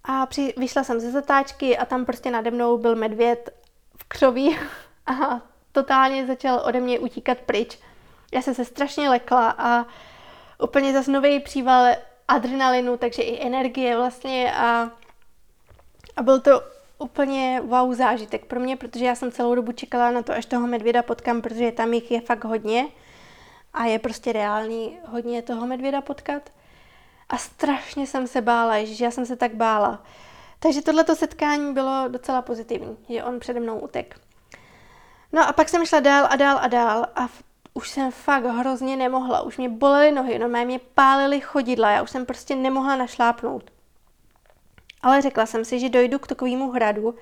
A 0.04 0.26
při, 0.26 0.54
vyšla 0.56 0.84
jsem 0.84 1.00
ze 1.00 1.10
zatáčky 1.10 1.78
a 1.78 1.84
tam 1.84 2.04
prostě 2.04 2.30
nade 2.30 2.50
mnou 2.50 2.78
byl 2.78 2.96
medvěd 2.96 3.50
v 3.96 4.04
křoví 4.04 4.58
a 5.06 5.40
totálně 5.72 6.26
začal 6.26 6.62
ode 6.64 6.80
mě 6.80 6.98
utíkat 6.98 7.38
pryč. 7.38 7.78
Já 8.32 8.42
jsem 8.42 8.54
se 8.54 8.64
strašně 8.64 9.08
lekla 9.08 9.54
a 9.58 9.86
úplně 10.62 10.92
zase 10.92 11.10
nový 11.10 11.40
příval 11.40 11.86
adrenalinu, 12.28 12.96
takže 12.96 13.22
i 13.22 13.46
energie 13.46 13.96
vlastně 13.96 14.54
a, 14.54 14.90
a 16.16 16.22
byl 16.22 16.40
to 16.40 16.62
úplně 16.98 17.62
wow 17.64 17.94
zážitek 17.94 18.44
pro 18.44 18.60
mě, 18.60 18.76
protože 18.76 19.04
já 19.04 19.14
jsem 19.14 19.32
celou 19.32 19.54
dobu 19.54 19.72
čekala 19.72 20.10
na 20.10 20.22
to, 20.22 20.32
až 20.32 20.46
toho 20.46 20.66
medvěda 20.66 21.02
potkám, 21.02 21.42
protože 21.42 21.72
tam 21.72 21.92
jich 21.92 22.10
je 22.10 22.20
fakt 22.20 22.44
hodně 22.44 22.88
a 23.72 23.84
je 23.84 23.98
prostě 23.98 24.32
reálný 24.32 24.98
hodně 25.06 25.42
toho 25.42 25.66
medvěda 25.66 26.00
potkat. 26.00 26.50
A 27.28 27.38
strašně 27.38 28.06
jsem 28.06 28.26
se 28.26 28.40
bála, 28.40 28.84
že 28.84 29.04
já 29.04 29.10
jsem 29.10 29.26
se 29.26 29.36
tak 29.36 29.54
bála. 29.54 30.02
Takže 30.58 30.82
tohleto 30.82 31.16
setkání 31.16 31.74
bylo 31.74 32.08
docela 32.08 32.42
pozitivní, 32.42 32.96
že 33.08 33.24
on 33.24 33.40
přede 33.40 33.60
mnou 33.60 33.78
utek. 33.78 34.20
No 35.32 35.48
a 35.48 35.52
pak 35.52 35.68
jsem 35.68 35.86
šla 35.86 36.00
dál 36.00 36.26
a 36.30 36.36
dál 36.36 36.58
a 36.60 36.68
dál 36.68 37.06
a 37.16 37.28
už 37.74 37.90
jsem 37.90 38.10
fakt 38.10 38.44
hrozně 38.44 38.96
nemohla. 38.96 39.42
Už 39.42 39.58
mě 39.58 39.68
bolely 39.68 40.12
nohy, 40.12 40.38
no 40.38 40.48
mě 40.48 40.80
pálily 40.94 41.40
chodidla, 41.40 41.90
já 41.90 42.02
už 42.02 42.10
jsem 42.10 42.26
prostě 42.26 42.56
nemohla 42.56 42.96
našlápnout. 42.96 43.70
Ale 45.02 45.22
řekla 45.22 45.46
jsem 45.46 45.64
si, 45.64 45.80
že 45.80 45.88
dojdu 45.88 46.18
k 46.18 46.26
takovému 46.26 46.70
hradu, 46.70 47.14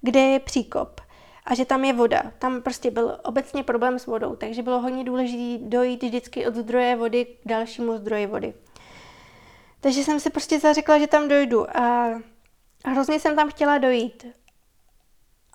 kde 0.00 0.20
je 0.20 0.40
příkop 0.40 1.00
a 1.44 1.54
že 1.54 1.64
tam 1.64 1.84
je 1.84 1.92
voda. 1.92 2.32
Tam 2.38 2.62
prostě 2.62 2.90
byl 2.90 3.18
obecně 3.24 3.62
problém 3.62 3.98
s 3.98 4.06
vodou, 4.06 4.36
takže 4.36 4.62
bylo 4.62 4.80
hodně 4.80 5.04
důležité 5.04 5.64
dojít 5.64 6.02
vždycky 6.02 6.46
od 6.46 6.54
zdroje 6.54 6.96
vody 6.96 7.24
k 7.24 7.48
dalšímu 7.48 7.96
zdroji 7.96 8.26
vody. 8.26 8.54
Takže 9.80 10.04
jsem 10.04 10.20
si 10.20 10.30
prostě 10.30 10.60
zařekla, 10.60 10.98
že 10.98 11.06
tam 11.06 11.28
dojdu 11.28 11.76
a 11.76 12.08
hrozně 12.84 13.20
jsem 13.20 13.36
tam 13.36 13.50
chtěla 13.50 13.78
dojít. 13.78 14.26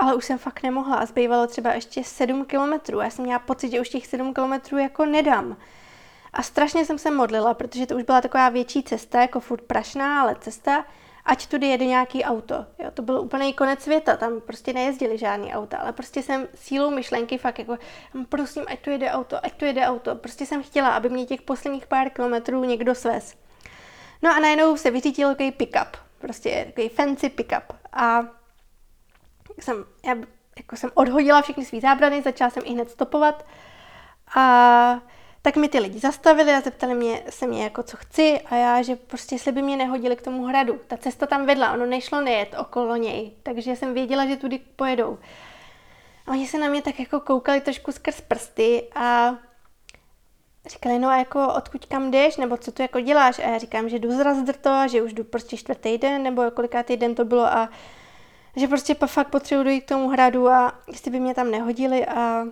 Ale 0.01 0.15
už 0.15 0.25
jsem 0.25 0.37
fakt 0.37 0.63
nemohla 0.63 0.95
a 0.95 1.05
zbývalo 1.05 1.47
třeba 1.47 1.73
ještě 1.73 2.03
7 2.03 2.45
kilometrů. 2.45 2.99
Já 2.99 3.09
jsem 3.09 3.25
měla 3.25 3.39
pocit, 3.39 3.71
že 3.71 3.81
už 3.81 3.89
těch 3.89 4.07
7 4.07 4.33
kilometrů 4.33 4.77
jako 4.77 5.05
nedám. 5.05 5.57
A 6.33 6.43
strašně 6.43 6.85
jsem 6.85 6.97
se 6.97 7.11
modlila, 7.11 7.53
protože 7.53 7.85
to 7.85 7.95
už 7.95 8.03
byla 8.03 8.21
taková 8.21 8.49
větší 8.49 8.83
cesta, 8.83 9.21
jako 9.21 9.39
furt 9.39 9.61
prašná, 9.61 10.21
ale 10.21 10.35
cesta, 10.39 10.85
ať 11.25 11.47
tudy 11.47 11.67
jede 11.67 11.85
nějaký 11.85 12.23
auto. 12.23 12.65
Jo, 12.79 12.91
to 12.93 13.01
byl 13.01 13.21
úplný 13.21 13.53
konec 13.53 13.81
světa, 13.81 14.17
tam 14.17 14.41
prostě 14.41 14.73
nejezdili 14.73 15.17
žádný 15.17 15.53
auta, 15.53 15.77
ale 15.77 15.91
prostě 15.91 16.23
jsem 16.23 16.47
sílou 16.55 16.91
myšlenky 16.91 17.37
fakt 17.37 17.59
jako, 17.59 17.77
prosím, 18.29 18.63
ať 18.67 18.79
tu 18.79 18.89
jede 18.89 19.11
auto, 19.11 19.45
ať 19.45 19.53
tu 19.53 19.65
jede 19.65 19.81
auto. 19.81 20.15
Prostě 20.15 20.45
jsem 20.45 20.63
chtěla, 20.63 20.89
aby 20.89 21.09
mě 21.09 21.25
těch 21.25 21.41
posledních 21.41 21.87
pár 21.87 22.09
kilometrů 22.09 22.63
někdo 22.63 22.95
svez. 22.95 23.35
No 24.21 24.35
a 24.35 24.39
najednou 24.39 24.77
se 24.77 24.91
vyřítil 24.91 25.29
takový 25.29 25.51
pick-up, 25.51 25.97
prostě 26.19 26.65
takový 26.65 26.89
fancy 26.89 27.29
pick-up. 27.29 27.75
A 27.93 28.40
jsem, 29.59 29.85
já 30.05 30.15
jako 30.57 30.75
jsem 30.75 30.91
odhodila 30.93 31.41
všechny 31.41 31.65
své 31.65 31.79
zábrany, 31.79 32.21
začala 32.21 32.49
jsem 32.49 32.63
i 32.65 32.73
hned 32.73 32.91
stopovat. 32.91 33.45
A 34.35 35.01
tak 35.41 35.55
mi 35.55 35.69
ty 35.69 35.79
lidi 35.79 35.99
zastavili 35.99 36.53
a 36.53 36.61
zeptali 36.61 36.95
mě, 36.95 37.23
se 37.29 37.47
mě 37.47 37.63
jako 37.63 37.83
co 37.83 37.97
chci 37.97 38.41
a 38.41 38.55
já, 38.55 38.81
že 38.81 38.95
prostě 38.95 39.35
jestli 39.35 39.51
by 39.51 39.61
mě 39.61 39.77
nehodili 39.77 40.15
k 40.15 40.21
tomu 40.21 40.45
hradu. 40.45 40.79
Ta 40.87 40.97
cesta 40.97 41.25
tam 41.27 41.45
vedla, 41.45 41.73
ono 41.73 41.85
nešlo 41.85 42.21
nejet 42.21 42.55
okolo 42.59 42.95
něj, 42.95 43.31
takže 43.43 43.75
jsem 43.75 43.93
věděla, 43.93 44.25
že 44.25 44.35
tudy 44.35 44.59
pojedou. 44.75 45.17
A 46.27 46.31
oni 46.31 46.47
se 46.47 46.57
na 46.57 46.67
mě 46.67 46.81
tak 46.81 46.99
jako 46.99 47.19
koukali 47.19 47.61
trošku 47.61 47.91
skrz 47.91 48.21
prsty 48.21 48.87
a 48.95 49.35
říkali, 50.65 50.99
no 50.99 51.09
a 51.09 51.17
jako 51.17 51.53
odkud 51.53 51.85
kam 51.85 52.11
jdeš, 52.11 52.37
nebo 52.37 52.57
co 52.57 52.71
tu 52.71 52.81
jako 52.81 52.99
děláš? 52.99 53.39
A 53.39 53.41
já 53.41 53.57
říkám, 53.57 53.89
že 53.89 53.99
jdu 53.99 54.11
zraz 54.11 54.37
drto, 54.37 54.87
že 54.87 55.01
už 55.01 55.13
jdu 55.13 55.23
prostě 55.23 55.57
čtvrtý 55.57 55.97
den, 55.97 56.23
nebo 56.23 56.51
kolikátý 56.51 56.97
den 56.97 57.15
to 57.15 57.25
bylo 57.25 57.45
a 57.45 57.69
že 58.55 58.67
prostě 58.67 58.95
fakt 59.05 59.27
potřebuji 59.27 59.63
dojít 59.63 59.81
k 59.81 59.87
tomu 59.87 60.09
hradu 60.09 60.49
a 60.49 60.73
jestli 60.87 61.11
by 61.11 61.19
mě 61.19 61.33
tam 61.33 61.51
nehodili 61.51 62.05
a 62.05 62.45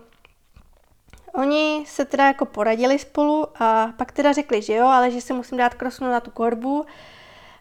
Oni 1.34 1.84
se 1.88 2.06
teda 2.06 2.28
jako 2.28 2.46
poradili 2.46 3.00
spolu 3.00 3.48
a 3.64 3.94
pak 3.98 4.12
teda 4.12 4.34
řekli, 4.34 4.62
že 4.62 4.74
jo, 4.74 4.86
ale 4.86 5.12
že 5.12 5.22
si 5.22 5.34
musím 5.34 5.58
dát 5.58 5.74
krosnu 5.74 6.08
na 6.12 6.20
tu 6.20 6.32
korbu. 6.32 6.86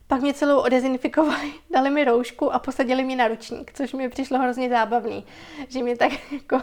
Pak 0.06 0.20
mě 0.20 0.34
celou 0.34 0.60
odezinfikovali, 0.60 1.52
dali 1.70 1.90
mi 1.90 2.04
roušku 2.04 2.54
a 2.54 2.58
posadili 2.58 3.04
mě 3.04 3.16
na 3.16 3.28
ručník, 3.28 3.72
což 3.74 3.92
mi 3.92 4.08
přišlo 4.08 4.38
hrozně 4.38 4.68
zábavný. 4.68 5.24
Že 5.68 5.82
mě 5.82 5.96
tak 5.96 6.12
jako, 6.32 6.62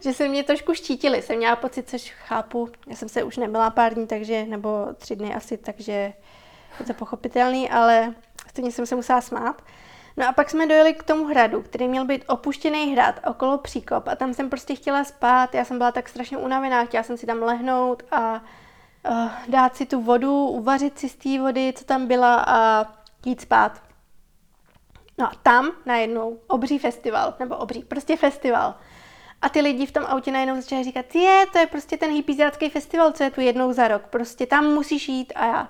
že 0.00 0.12
se 0.12 0.28
mě 0.28 0.42
trošku 0.44 0.74
štítili, 0.74 1.22
jsem 1.22 1.36
měla 1.36 1.56
pocit, 1.56 1.90
což 1.90 2.10
chápu. 2.10 2.68
Já 2.86 2.96
jsem 2.96 3.08
se 3.08 3.22
už 3.22 3.36
nebyla 3.36 3.70
pár 3.70 3.94
dní, 3.94 4.06
takže, 4.06 4.44
nebo 4.44 4.86
tři 4.96 5.16
dny 5.16 5.34
asi, 5.34 5.56
takže 5.56 6.12
je 6.80 6.86
to 6.86 6.94
pochopitelný, 6.94 7.70
ale 7.70 8.14
stejně 8.48 8.72
jsem 8.72 8.86
se 8.86 8.96
musela 8.96 9.20
smát. 9.20 9.62
No 10.16 10.28
a 10.28 10.32
pak 10.32 10.50
jsme 10.50 10.66
dojeli 10.66 10.94
k 10.94 11.02
tomu 11.02 11.24
hradu, 11.24 11.62
který 11.62 11.88
měl 11.88 12.04
být 12.04 12.24
opuštěný 12.28 12.92
hrad 12.92 13.20
okolo 13.26 13.58
příkop 13.58 14.08
a 14.08 14.16
tam 14.16 14.34
jsem 14.34 14.50
prostě 14.50 14.74
chtěla 14.74 15.04
spát, 15.04 15.54
já 15.54 15.64
jsem 15.64 15.78
byla 15.78 15.92
tak 15.92 16.08
strašně 16.08 16.36
unavená, 16.36 16.84
chtěla 16.84 17.02
jsem 17.02 17.16
si 17.16 17.26
tam 17.26 17.42
lehnout 17.42 18.02
a 18.10 18.42
uh, 19.10 19.28
dát 19.48 19.76
si 19.76 19.86
tu 19.86 20.00
vodu, 20.00 20.46
uvařit 20.46 20.98
si 20.98 21.08
z 21.08 21.16
té 21.16 21.38
vody, 21.38 21.72
co 21.76 21.84
tam 21.84 22.06
byla 22.06 22.44
a 22.46 22.86
jít 23.26 23.40
spát. 23.40 23.82
No 25.18 25.26
a 25.26 25.32
tam 25.42 25.72
najednou 25.86 26.40
obří 26.46 26.78
festival, 26.78 27.34
nebo 27.38 27.56
obří, 27.56 27.84
prostě 27.84 28.16
festival. 28.16 28.74
A 29.42 29.48
ty 29.48 29.60
lidi 29.60 29.86
v 29.86 29.92
tom 29.92 30.04
autě 30.06 30.32
najednou 30.32 30.56
začali 30.56 30.84
říkat, 30.84 31.14
je, 31.14 31.44
to 31.52 31.58
je 31.58 31.66
prostě 31.66 31.96
ten 31.96 32.10
hypizácký 32.10 32.70
festival, 32.70 33.12
co 33.12 33.24
je 33.24 33.30
tu 33.30 33.40
jednou 33.40 33.72
za 33.72 33.88
rok, 33.88 34.02
prostě 34.02 34.46
tam 34.46 34.66
musíš 34.66 35.08
jít 35.08 35.32
a 35.36 35.46
já 35.46 35.68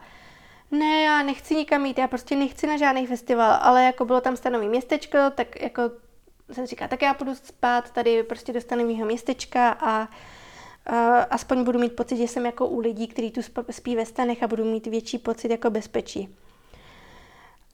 ne, 0.71 1.03
já 1.03 1.23
nechci 1.23 1.55
nikam 1.55 1.87
jít, 1.87 1.99
já 1.99 2.09
prostě 2.09 2.37
nechci 2.37 2.67
na 2.67 2.77
žádný 2.77 3.07
festival, 3.07 3.59
ale 3.61 3.85
jako 3.85 4.05
bylo 4.05 4.21
tam 4.21 4.37
stanový 4.37 4.69
městečko, 4.69 5.19
tak 5.35 5.61
jako 5.61 5.83
jsem 6.53 6.67
říká, 6.67 6.89
tak 6.89 7.03
já 7.03 7.15
půjdu 7.15 7.35
spát 7.35 7.91
tady 7.91 8.23
prostě 8.23 8.53
do 8.53 8.61
stanového 8.61 9.07
městečka 9.07 9.71
a 9.71 10.09
uh, 10.91 10.97
aspoň 11.31 11.65
budu 11.65 11.79
mít 11.79 11.97
pocit, 11.97 12.17
že 12.17 12.23
jsem 12.23 12.47
jako 12.47 12.67
u 12.67 12.81
lidí, 12.81 13.07
kteří 13.07 13.31
tu 13.31 13.41
spí 13.71 13.97
ve 13.97 14.07
stanech 14.07 14.43
a 14.43 14.49
budu 14.49 14.65
mít 14.65 14.87
větší 14.87 15.19
pocit 15.19 15.51
jako 15.51 15.71
bezpečí. 15.71 16.37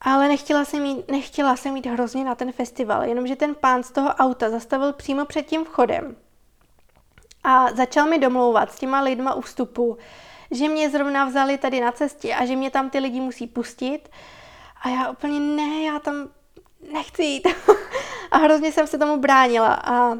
Ale 0.01 0.27
nechtěla 0.27 0.65
jsem, 0.65 0.85
jít, 0.85 1.11
nechtěla 1.11 1.55
jsem 1.55 1.75
jít 1.75 1.85
hrozně 1.85 2.23
na 2.23 2.35
ten 2.35 2.51
festival, 2.51 3.03
jenomže 3.03 3.35
ten 3.35 3.55
pán 3.55 3.83
z 3.83 3.91
toho 3.91 4.09
auta 4.09 4.49
zastavil 4.49 4.93
přímo 4.93 5.25
před 5.25 5.45
tím 5.45 5.65
vchodem 5.65 6.15
a 7.43 7.71
začal 7.71 8.09
mi 8.09 8.19
domlouvat 8.19 8.71
s 8.71 8.79
těma 8.79 9.01
lidma 9.01 9.33
u 9.33 9.41
vstupu, 9.41 9.97
že 10.51 10.69
mě 10.69 10.89
zrovna 10.89 11.25
vzali 11.25 11.57
tady 11.57 11.81
na 11.81 11.91
cestě 11.91 12.35
a 12.35 12.45
že 12.45 12.55
mě 12.55 12.71
tam 12.71 12.89
ty 12.89 12.99
lidi 12.99 13.19
musí 13.19 13.47
pustit. 13.47 14.09
A 14.81 14.89
já 14.89 15.09
úplně 15.09 15.39
ne, 15.39 15.83
já 15.83 15.99
tam 15.99 16.29
nechci 16.93 17.23
jít. 17.23 17.47
a 18.31 18.37
hrozně 18.37 18.71
jsem 18.71 18.87
se 18.87 18.97
tomu 18.97 19.17
bránila. 19.17 19.73
A 19.73 20.17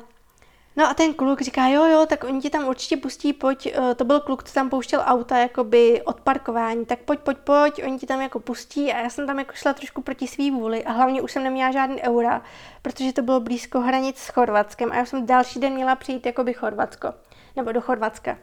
No 0.75 0.89
a 0.89 0.93
ten 0.93 1.13
kluk 1.13 1.41
říká, 1.41 1.67
jo, 1.67 1.85
jo, 1.85 2.05
tak 2.05 2.23
oni 2.23 2.41
ti 2.41 2.49
tam 2.49 2.67
určitě 2.67 2.97
pustí, 2.97 3.33
pojď, 3.33 3.67
eh, 3.67 3.95
to 3.95 4.05
byl 4.05 4.19
kluk, 4.19 4.43
co 4.43 4.53
tam 4.53 4.69
pouštěl 4.69 5.03
auta 5.05 5.37
jakoby 5.37 6.01
od 6.01 6.21
parkování, 6.21 6.85
tak 6.85 6.99
pojď, 6.99 7.19
pojď, 7.19 7.37
pojď, 7.37 7.83
oni 7.83 7.99
ti 7.99 8.05
tam 8.05 8.21
jako 8.21 8.39
pustí 8.39 8.93
a 8.93 8.99
já 8.99 9.09
jsem 9.09 9.27
tam 9.27 9.39
jako 9.39 9.51
šla 9.53 9.73
trošku 9.73 10.01
proti 10.01 10.27
svý 10.27 10.51
vůli 10.51 10.83
a 10.83 10.91
hlavně 10.91 11.21
už 11.21 11.31
jsem 11.31 11.43
neměla 11.43 11.71
žádný 11.71 12.01
eura, 12.01 12.41
protože 12.81 13.13
to 13.13 13.21
bylo 13.21 13.39
blízko 13.39 13.79
hranic 13.79 14.17
s 14.17 14.29
Chorvatskem 14.29 14.91
a 14.91 14.95
já 14.95 15.05
jsem 15.05 15.25
další 15.25 15.59
den 15.59 15.73
měla 15.73 15.95
přijít 15.95 16.25
jakoby 16.25 16.53
Chorvatsko, 16.53 17.13
nebo 17.55 17.71
do 17.71 17.81
Chorvatska 17.81 18.37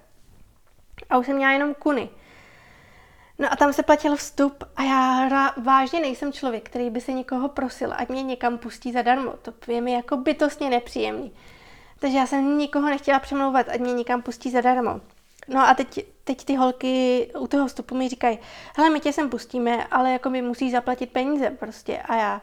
a 1.10 1.18
už 1.18 1.26
jsem 1.26 1.36
měla 1.36 1.52
jenom 1.52 1.74
kuny. 1.74 2.08
No 3.38 3.52
a 3.52 3.56
tam 3.56 3.72
se 3.72 3.82
platil 3.82 4.16
vstup 4.16 4.64
a 4.76 4.82
já 4.82 5.54
vážně 5.62 6.00
nejsem 6.00 6.32
člověk, 6.32 6.64
který 6.64 6.90
by 6.90 7.00
se 7.00 7.12
někoho 7.12 7.48
prosil, 7.48 7.92
ať 7.96 8.08
mě 8.08 8.22
někam 8.22 8.58
pustí 8.58 8.92
zadarmo. 8.92 9.32
To 9.32 9.72
je 9.72 9.80
mi 9.80 9.92
jako 9.92 10.16
bytostně 10.16 10.70
nepříjemný. 10.70 11.32
Takže 11.98 12.18
já 12.18 12.26
jsem 12.26 12.58
nikoho 12.58 12.88
nechtěla 12.88 13.18
přemlouvat, 13.18 13.68
ať 13.68 13.80
mě 13.80 13.92
někam 13.92 14.22
pustí 14.22 14.50
zadarmo. 14.50 15.00
No 15.48 15.68
a 15.68 15.74
teď, 15.74 16.06
teď 16.24 16.44
ty 16.44 16.56
holky 16.56 17.30
u 17.38 17.46
toho 17.46 17.66
vstupu 17.66 17.94
mi 17.94 18.08
říkají, 18.08 18.38
hele, 18.76 18.90
my 18.90 19.00
tě 19.00 19.12
sem 19.12 19.30
pustíme, 19.30 19.84
ale 19.84 20.12
jako 20.12 20.30
mi 20.30 20.42
musí 20.42 20.70
zaplatit 20.70 21.12
peníze 21.12 21.50
prostě. 21.50 21.98
A 21.98 22.16
já, 22.16 22.40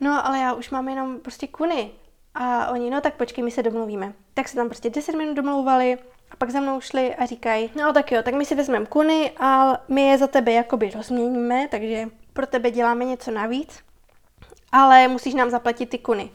no 0.00 0.26
ale 0.26 0.38
já 0.38 0.52
už 0.52 0.70
mám 0.70 0.88
jenom 0.88 1.20
prostě 1.20 1.46
kuny. 1.46 1.90
A 2.34 2.68
oni, 2.68 2.90
no 2.90 3.00
tak 3.00 3.14
počkej, 3.14 3.44
my 3.44 3.50
se 3.50 3.62
domluvíme. 3.62 4.12
Tak 4.34 4.48
se 4.48 4.56
tam 4.56 4.68
prostě 4.68 4.90
10 4.90 5.14
minut 5.14 5.34
domlouvali, 5.34 5.98
a 6.30 6.36
pak 6.36 6.50
za 6.50 6.60
mnou 6.60 6.80
šli 6.80 7.14
a 7.14 7.26
říkají, 7.26 7.70
no 7.76 7.92
tak 7.92 8.12
jo, 8.12 8.22
tak 8.22 8.34
my 8.34 8.44
si 8.44 8.54
vezmeme 8.54 8.86
kuny 8.86 9.30
a 9.40 9.78
my 9.88 10.02
je 10.02 10.18
za 10.18 10.26
tebe 10.26 10.52
jakoby 10.52 10.90
rozměníme, 10.90 11.68
takže 11.70 12.08
pro 12.32 12.46
tebe 12.46 12.70
děláme 12.70 13.04
něco 13.04 13.30
navíc, 13.30 13.82
ale 14.72 15.08
musíš 15.08 15.34
nám 15.34 15.50
zaplatit 15.50 15.86
ty 15.86 15.98
kuny. 15.98 16.30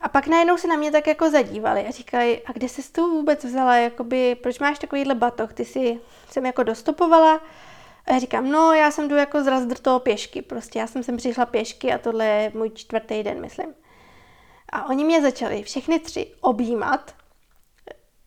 A 0.00 0.08
pak 0.08 0.26
najednou 0.26 0.56
se 0.56 0.68
na 0.68 0.76
mě 0.76 0.90
tak 0.90 1.06
jako 1.06 1.30
zadívali 1.30 1.86
a 1.86 1.90
říkali, 1.90 2.42
a 2.46 2.52
kde 2.52 2.68
jsi 2.68 2.92
to 2.92 3.08
vůbec 3.08 3.44
vzala, 3.44 3.76
jakoby, 3.76 4.34
proč 4.34 4.58
máš 4.58 4.78
takovýhle 4.78 5.14
batoh, 5.14 5.52
ty 5.52 5.64
si 5.64 6.00
jsem 6.30 6.46
jako 6.46 6.62
dostupovala 6.62 7.40
a 8.06 8.12
já 8.12 8.18
říkám, 8.18 8.50
no 8.50 8.72
já 8.72 8.90
jsem 8.90 9.08
jdu 9.08 9.16
jako 9.16 9.42
z 9.42 9.80
toho 9.80 10.00
pěšky, 10.00 10.42
prostě 10.42 10.78
já 10.78 10.86
jsem 10.86 11.02
sem 11.02 11.16
přišla 11.16 11.46
pěšky 11.46 11.92
a 11.92 11.98
tohle 11.98 12.26
je 12.26 12.52
můj 12.54 12.70
čtvrtý 12.70 13.22
den, 13.22 13.40
myslím. 13.40 13.74
A 14.72 14.88
oni 14.88 15.04
mě 15.04 15.22
začali 15.22 15.62
všechny 15.62 15.98
tři 15.98 16.26
objímat 16.40 17.14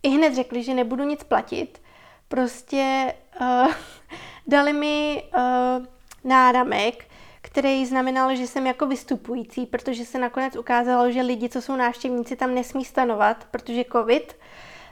i 0.04 0.10
hned 0.10 0.36
řekli, 0.36 0.64
že 0.64 0.74
nebudu 0.74 1.04
nic 1.04 1.24
platit. 1.24 1.82
Prostě 2.28 3.14
uh, 3.42 3.72
dali 4.48 4.74
mi 4.74 5.24
uh, 5.38 5.86
náramek, 6.24 7.06
který 7.42 7.86
znamenal, 7.86 8.36
že 8.36 8.48
jsem 8.48 8.68
jako 8.68 8.86
vystupující, 8.86 9.66
protože 9.66 10.06
se 10.06 10.20
nakonec 10.20 10.56
ukázalo, 10.56 11.12
že 11.12 11.22
lidi, 11.22 11.50
co 11.50 11.62
jsou 11.62 11.76
návštěvníci, 11.76 12.36
tam 12.36 12.56
nesmí 12.56 12.86
stanovat, 12.86 13.48
protože 13.52 13.84
covid. 13.92 14.38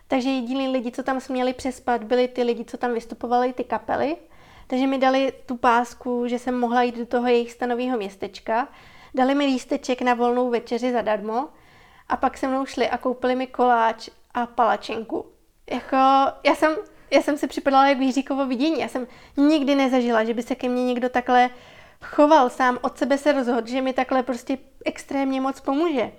Takže 0.08 0.30
jediní 0.30 0.68
lidi, 0.68 0.92
co 0.92 1.04
tam 1.04 1.20
směli 1.20 1.54
přespat, 1.54 2.04
byli 2.04 2.28
ty 2.28 2.44
lidi, 2.44 2.66
co 2.66 2.78
tam 2.78 2.94
vystupovali, 2.94 3.54
ty 3.54 3.64
kapely. 3.64 4.18
Takže 4.68 4.88
mi 4.88 4.98
dali 4.98 5.34
tu 5.46 5.58
pásku, 5.58 6.28
že 6.28 6.40
jsem 6.40 6.60
mohla 6.60 6.84
jít 6.84 6.98
do 6.98 7.06
toho 7.06 7.28
jejich 7.28 7.52
stanového 7.52 7.98
městečka. 7.98 8.68
Dali 9.16 9.36
mi 9.36 9.46
lísteček 9.46 10.02
na 10.02 10.14
volnou 10.14 10.50
večeři 10.50 10.92
zadarmo 10.92 11.50
a 12.10 12.18
pak 12.18 12.38
se 12.38 12.48
mnou 12.48 12.66
šli 12.66 12.90
a 12.90 12.98
koupili 12.98 13.36
mi 13.36 13.48
koláč 13.48 14.10
a 14.34 14.46
palačinku. 14.46 15.26
Jako, 15.72 15.98
já 16.44 16.56
jsem, 16.56 16.76
já 17.12 17.22
jsem 17.22 17.38
se 17.38 17.48
připadala 17.48 17.88
jako 17.88 18.02
Jiříkovo 18.02 18.46
vidění. 18.46 18.80
Já 18.80 18.88
jsem 18.88 19.08
nikdy 19.38 19.76
nezažila, 19.76 20.24
že 20.24 20.34
by 20.34 20.44
se 20.44 20.56
ke 20.56 20.70
mně 20.70 20.84
někdo 20.84 21.10
takhle 21.10 21.50
choval, 22.02 22.50
sám 22.50 22.80
od 22.82 22.98
sebe 22.98 23.18
se 23.18 23.32
rozhodl, 23.32 23.68
že 23.68 23.82
mi 23.82 23.94
takhle 23.94 24.24
prostě 24.24 24.58
extrémně 24.86 25.42
moc 25.42 25.60
pomůže. 25.60 26.12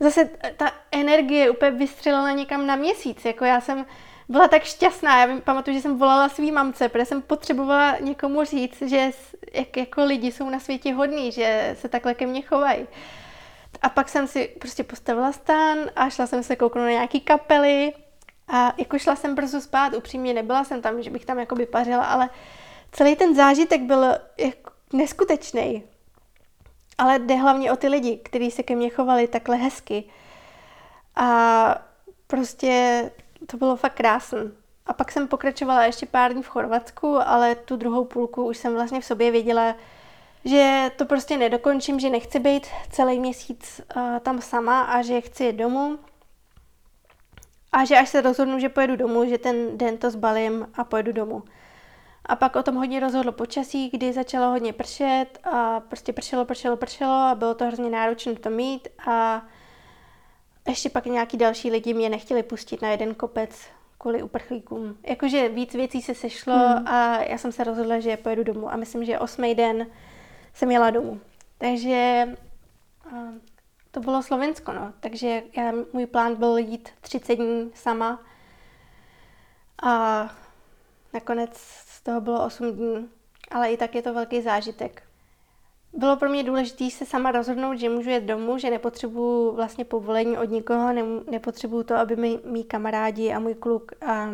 Zase 0.00 0.30
ta 0.56 0.72
energie 0.92 1.50
úplně 1.50 1.70
vystřelila 1.70 2.30
někam 2.30 2.66
na 2.66 2.76
měsíc. 2.76 3.24
Jako 3.24 3.44
já 3.44 3.60
jsem 3.60 3.86
byla 4.28 4.48
tak 4.48 4.64
šťastná. 4.64 5.24
Já 5.24 5.40
pamatuju, 5.40 5.76
že 5.76 5.82
jsem 5.82 5.98
volala 5.98 6.28
svý 6.28 6.52
mamce, 6.52 6.88
protože 6.88 7.04
jsem 7.04 7.22
potřebovala 7.22 7.96
někomu 8.00 8.44
říct, 8.44 8.82
že 8.82 9.10
jak, 9.52 9.76
jako 9.76 10.04
lidi 10.04 10.32
jsou 10.32 10.50
na 10.50 10.60
světě 10.60 10.94
hodní, 10.94 11.32
že 11.32 11.76
se 11.80 11.88
takhle 11.88 12.14
ke 12.14 12.26
mně 12.26 12.42
chovají. 12.42 12.86
A 13.84 13.88
pak 13.88 14.08
jsem 14.08 14.26
si 14.26 14.48
prostě 14.60 14.84
postavila 14.84 15.32
stan 15.32 15.78
a 15.96 16.10
šla 16.10 16.26
jsem 16.26 16.42
se 16.42 16.56
kouknout 16.56 16.84
na 16.84 16.90
nějaký 16.90 17.20
kapely 17.20 17.92
a 18.48 18.74
jako 18.78 18.98
šla 18.98 19.16
jsem 19.16 19.34
brzo 19.34 19.60
spát, 19.60 19.94
upřímně 19.94 20.34
nebyla 20.34 20.64
jsem 20.64 20.82
tam, 20.82 21.02
že 21.02 21.10
bych 21.10 21.24
tam 21.24 21.38
jako 21.38 21.54
by 21.54 21.66
pařila, 21.66 22.04
ale 22.04 22.30
celý 22.92 23.16
ten 23.16 23.34
zážitek 23.34 23.80
byl 23.80 24.04
jako 24.38 24.70
neskutečný. 24.92 25.84
ale 26.98 27.18
jde 27.18 27.36
hlavně 27.36 27.72
o 27.72 27.76
ty 27.76 27.88
lidi, 27.88 28.16
kteří 28.16 28.50
se 28.50 28.62
ke 28.62 28.76
mně 28.76 28.90
chovali 28.90 29.28
takhle 29.28 29.56
hezky. 29.56 30.04
A 31.16 31.78
prostě 32.26 33.10
to 33.46 33.56
bylo 33.56 33.76
fakt 33.76 33.94
krásné. 33.94 34.38
A 34.86 34.92
pak 34.92 35.12
jsem 35.12 35.28
pokračovala 35.28 35.84
ještě 35.84 36.06
pár 36.06 36.32
dní 36.32 36.42
v 36.42 36.48
Chorvatsku, 36.48 37.18
ale 37.26 37.54
tu 37.54 37.76
druhou 37.76 38.04
půlku 38.04 38.46
už 38.46 38.56
jsem 38.56 38.74
vlastně 38.74 39.00
v 39.00 39.04
sobě 39.04 39.30
věděla, 39.30 39.74
že 40.44 40.90
to 40.96 41.04
prostě 41.04 41.36
nedokončím, 41.36 42.00
že 42.00 42.10
nechci 42.10 42.38
být 42.38 42.66
celý 42.90 43.20
měsíc 43.20 43.80
uh, 43.96 44.18
tam 44.18 44.40
sama 44.40 44.82
a 44.82 45.02
že 45.02 45.20
chci 45.20 45.44
jít 45.44 45.56
domů. 45.56 45.98
A 47.72 47.84
že 47.84 47.98
až 47.98 48.08
se 48.08 48.20
rozhodnu, 48.20 48.58
že 48.58 48.68
pojedu 48.68 48.96
domů, 48.96 49.28
že 49.28 49.38
ten 49.38 49.78
den 49.78 49.98
to 49.98 50.10
zbalím 50.10 50.68
a 50.74 50.84
pojedu 50.84 51.12
domů. 51.12 51.42
A 52.26 52.36
pak 52.36 52.56
o 52.56 52.62
tom 52.62 52.74
hodně 52.74 53.00
rozhodlo 53.00 53.32
počasí, 53.32 53.90
kdy 53.90 54.12
začalo 54.12 54.50
hodně 54.50 54.72
pršet 54.72 55.26
a 55.44 55.80
prostě 55.80 56.12
pršelo, 56.12 56.44
pršelo, 56.44 56.76
pršelo 56.76 57.12
a 57.12 57.34
bylo 57.34 57.54
to 57.54 57.64
hrozně 57.64 57.90
náročné 57.90 58.34
to 58.34 58.50
mít 58.50 58.88
a 59.06 59.42
ještě 60.68 60.90
pak 60.90 61.06
nějaký 61.06 61.36
další 61.36 61.70
lidi 61.70 61.94
mě 61.94 62.08
nechtěli 62.08 62.42
pustit 62.42 62.82
na 62.82 62.90
jeden 62.90 63.14
kopec 63.14 63.66
kvůli 63.98 64.22
uprchlíkům. 64.22 64.96
Jakože 65.06 65.48
víc 65.48 65.74
věcí 65.74 66.02
se 66.02 66.14
sešlo 66.14 66.54
hmm. 66.54 66.88
a 66.88 67.22
já 67.22 67.38
jsem 67.38 67.52
se 67.52 67.64
rozhodla, 67.64 68.00
že 68.00 68.16
pojedu 68.16 68.44
domů 68.44 68.72
a 68.72 68.76
myslím, 68.76 69.04
že 69.04 69.18
osmý 69.18 69.54
den 69.54 69.86
jsem 70.54 70.70
jela 70.70 70.90
domů. 70.90 71.20
Takže 71.58 72.28
to 73.90 74.00
bylo 74.00 74.22
Slovensko, 74.22 74.72
no. 74.72 74.92
Takže 75.00 75.42
já, 75.56 75.72
můj 75.92 76.06
plán 76.06 76.34
byl 76.34 76.56
jít 76.58 76.88
30 77.00 77.34
dní 77.34 77.70
sama 77.74 78.22
a 79.82 80.24
nakonec 81.12 81.56
z 81.86 82.02
toho 82.02 82.20
bylo 82.20 82.44
8 82.46 82.72
dní, 82.72 83.08
ale 83.50 83.72
i 83.72 83.76
tak 83.76 83.94
je 83.94 84.02
to 84.02 84.14
velký 84.14 84.42
zážitek. 84.42 85.02
Bylo 85.92 86.16
pro 86.16 86.28
mě 86.28 86.42
důležité 86.42 86.90
se 86.90 87.06
sama 87.06 87.32
rozhodnout, 87.32 87.74
že 87.74 87.88
můžu 87.88 88.10
jet 88.10 88.24
domů, 88.24 88.58
že 88.58 88.70
nepotřebuju 88.70 89.52
vlastně 89.52 89.84
povolení 89.84 90.38
od 90.38 90.50
nikoho, 90.50 90.92
ne, 90.92 91.02
nepotřebuju 91.30 91.82
to, 91.82 91.94
aby 91.94 92.16
mi 92.16 92.40
mý 92.44 92.64
kamarádi 92.64 93.32
a 93.32 93.38
můj 93.38 93.54
kluk 93.54 93.92
a 94.06 94.28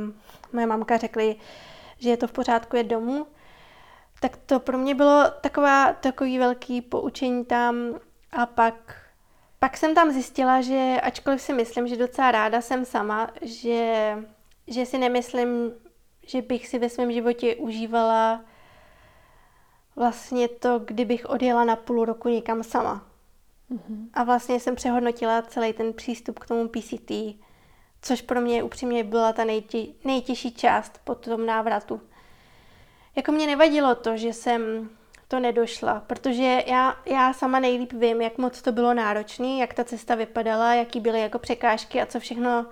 moje 0.53 0.67
mamka 0.67 0.97
řekli, 0.97 1.37
že 1.99 2.11
je 2.11 2.17
to 2.17 2.27
v 2.27 2.33
pořádku 2.33 2.77
jet 2.77 2.87
domů. 2.87 3.27
Tak 4.21 4.37
to 4.37 4.61
pro 4.61 4.79
mě 4.79 4.95
bylo 4.95 5.25
taková, 5.41 5.93
takový 5.93 6.39
velký 6.39 6.83
poučení 6.83 7.45
tam 7.45 7.75
a 8.33 8.47
pak, 8.47 8.97
pak 9.59 9.77
jsem 9.77 9.95
tam 9.95 10.11
zjistila, 10.11 10.61
že 10.61 10.97
ačkoliv 11.03 11.43
si 11.43 11.53
myslím, 11.53 11.89
že 11.89 11.97
docela 11.97 12.31
ráda 12.31 12.61
jsem 12.61 12.85
sama, 12.85 13.31
že, 13.43 14.17
že 14.67 14.87
si 14.87 14.99
nemyslím, 14.99 15.73
že 16.27 16.43
bych 16.43 16.69
si 16.69 16.79
ve 16.79 16.89
svém 16.89 17.13
životě 17.13 17.57
užívala 17.57 18.45
vlastně 19.97 20.49
to, 20.49 20.79
kdybych 20.79 21.27
odjela 21.27 21.65
na 21.65 21.77
půl 21.77 22.05
roku 22.05 22.29
někam 22.29 22.63
sama. 22.63 23.07
Mm-hmm. 23.71 24.09
A 24.15 24.25
vlastně 24.25 24.61
jsem 24.61 24.75
přehodnotila 24.75 25.43
celý 25.43 25.73
ten 25.73 25.93
přístup 25.93 26.39
k 26.39 26.47
tomu 26.47 26.69
PCT, 26.69 27.13
což 28.03 28.23
pro 28.23 28.41
mě 28.41 28.63
upřímně 28.63 29.05
byla 29.05 29.33
ta 29.33 29.45
nejtě, 29.45 29.87
nejtěžší 30.05 30.55
část 30.55 31.01
po 31.05 31.15
tom 31.15 31.47
návratu. 31.47 32.01
Jako 33.17 33.33
mě 33.33 33.47
nevadilo 33.47 33.95
to, 33.95 34.17
že 34.17 34.33
jsem 34.33 34.91
to 35.29 35.41
nedošla, 35.41 36.03
protože 36.07 36.63
já, 36.67 36.97
já 37.07 37.33
sama 37.33 37.61
nejlíp 37.61 37.93
vím, 37.93 38.21
jak 38.21 38.39
moc 38.39 38.63
to 38.63 38.73
bylo 38.73 38.95
náročné, 38.95 39.57
jak 39.57 39.75
ta 39.75 39.85
cesta 39.85 40.15
vypadala, 40.15 40.75
jaký 40.75 41.01
byly 41.01 41.21
jako 41.21 41.39
překážky 41.39 42.03
a 42.03 42.07
co 42.07 42.21
všechno 42.21 42.67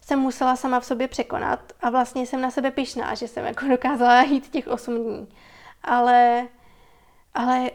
jsem 0.00 0.18
musela 0.18 0.56
sama 0.56 0.80
v 0.80 0.84
sobě 0.84 1.08
překonat 1.08 1.60
a 1.80 1.90
vlastně 1.90 2.26
jsem 2.26 2.40
na 2.40 2.50
sebe 2.50 2.70
pyšná, 2.70 3.14
že 3.14 3.28
jsem 3.28 3.44
jako 3.44 3.66
dokázala 3.70 4.22
jít 4.22 4.48
těch 4.48 4.68
8 4.68 4.96
dní. 4.96 5.28
Ale, 5.82 6.48
ale 7.34 7.70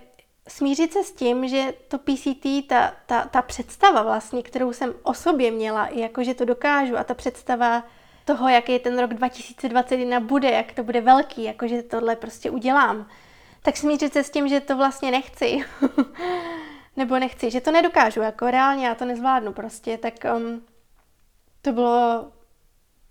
smířit 0.48 0.94
se 0.94 1.04
s 1.04 1.12
tím, 1.12 1.48
že 1.48 1.74
to 1.88 1.98
PCT, 1.98 2.68
ta, 2.68 2.94
ta, 3.06 3.26
ta 3.26 3.42
představa 3.42 4.04
vlastně, 4.04 4.44
kterou 4.44 4.74
jsem 4.74 4.94
o 5.04 5.14
sobě 5.14 5.52
měla, 5.52 5.86
i 5.86 6.00
jako, 6.00 6.24
že 6.24 6.34
to 6.34 6.46
dokážu 6.46 6.98
a 6.98 7.04
ta 7.04 7.14
představa 7.14 7.84
toho, 8.26 8.50
jaký 8.50 8.80
ten 8.80 9.00
rok 9.00 9.14
2021 9.14 10.20
bude, 10.20 10.52
jak 10.52 10.72
to 10.72 10.84
bude 10.84 11.02
velký, 11.02 11.44
jako, 11.44 11.68
že 11.68 11.84
tohle 11.84 12.16
prostě 12.16 12.50
udělám, 12.50 13.08
tak 13.62 13.78
smířit 13.78 14.14
se 14.14 14.24
s 14.24 14.30
tím, 14.30 14.48
že 14.48 14.60
to 14.60 14.78
vlastně 14.78 15.12
nechci. 15.12 15.60
Nebo 16.98 17.20
nechci, 17.20 17.52
že 17.52 17.62
to 17.62 17.72
nedokážu, 17.72 18.22
jako 18.22 18.52
reálně 18.52 18.88
já 18.88 18.96
to 18.96 19.06
nezvládnu 19.06 19.54
prostě, 19.54 19.98
tak 19.98 20.14
um, 20.36 20.62
to 21.62 21.72
bylo, 21.72 22.32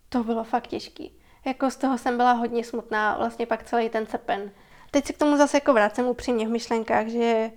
to 0.08 0.24
bylo 0.24 0.44
fakt 0.44 0.66
těžký. 0.66 1.20
Jako 1.44 1.70
z 1.70 1.76
toho 1.76 1.98
jsem 1.98 2.16
byla 2.16 2.32
hodně 2.32 2.64
smutná, 2.64 3.16
vlastně 3.18 3.46
pak 3.46 3.62
celý 3.62 3.88
ten 3.88 4.06
srpen. 4.06 4.50
Teď 4.90 5.06
se 5.06 5.12
k 5.12 5.18
tomu 5.18 5.36
zase 5.36 5.56
jako 5.56 5.72
vracím 5.72 6.06
upřímně 6.06 6.46
v 6.46 6.50
myšlenkách, 6.50 7.06
že 7.06 7.50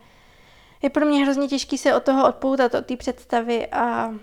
je 0.81 0.89
pro 0.89 1.05
mě 1.05 1.23
hrozně 1.23 1.47
těžký 1.47 1.77
se 1.77 1.95
od 1.95 2.03
toho 2.03 2.27
odpoutat, 2.27 2.73
od 2.73 2.85
té 2.85 2.97
představy 2.97 3.67
a 3.67 4.13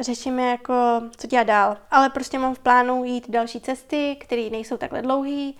řešíme 0.00 0.50
jako, 0.50 0.74
co 1.16 1.26
dělat 1.26 1.44
dál. 1.44 1.76
Ale 1.90 2.10
prostě 2.10 2.38
mám 2.38 2.54
v 2.54 2.58
plánu 2.58 3.04
jít 3.04 3.30
další 3.30 3.60
cesty, 3.60 4.16
které 4.20 4.50
nejsou 4.50 4.76
takhle 4.76 5.02
dlouhé. 5.02 5.52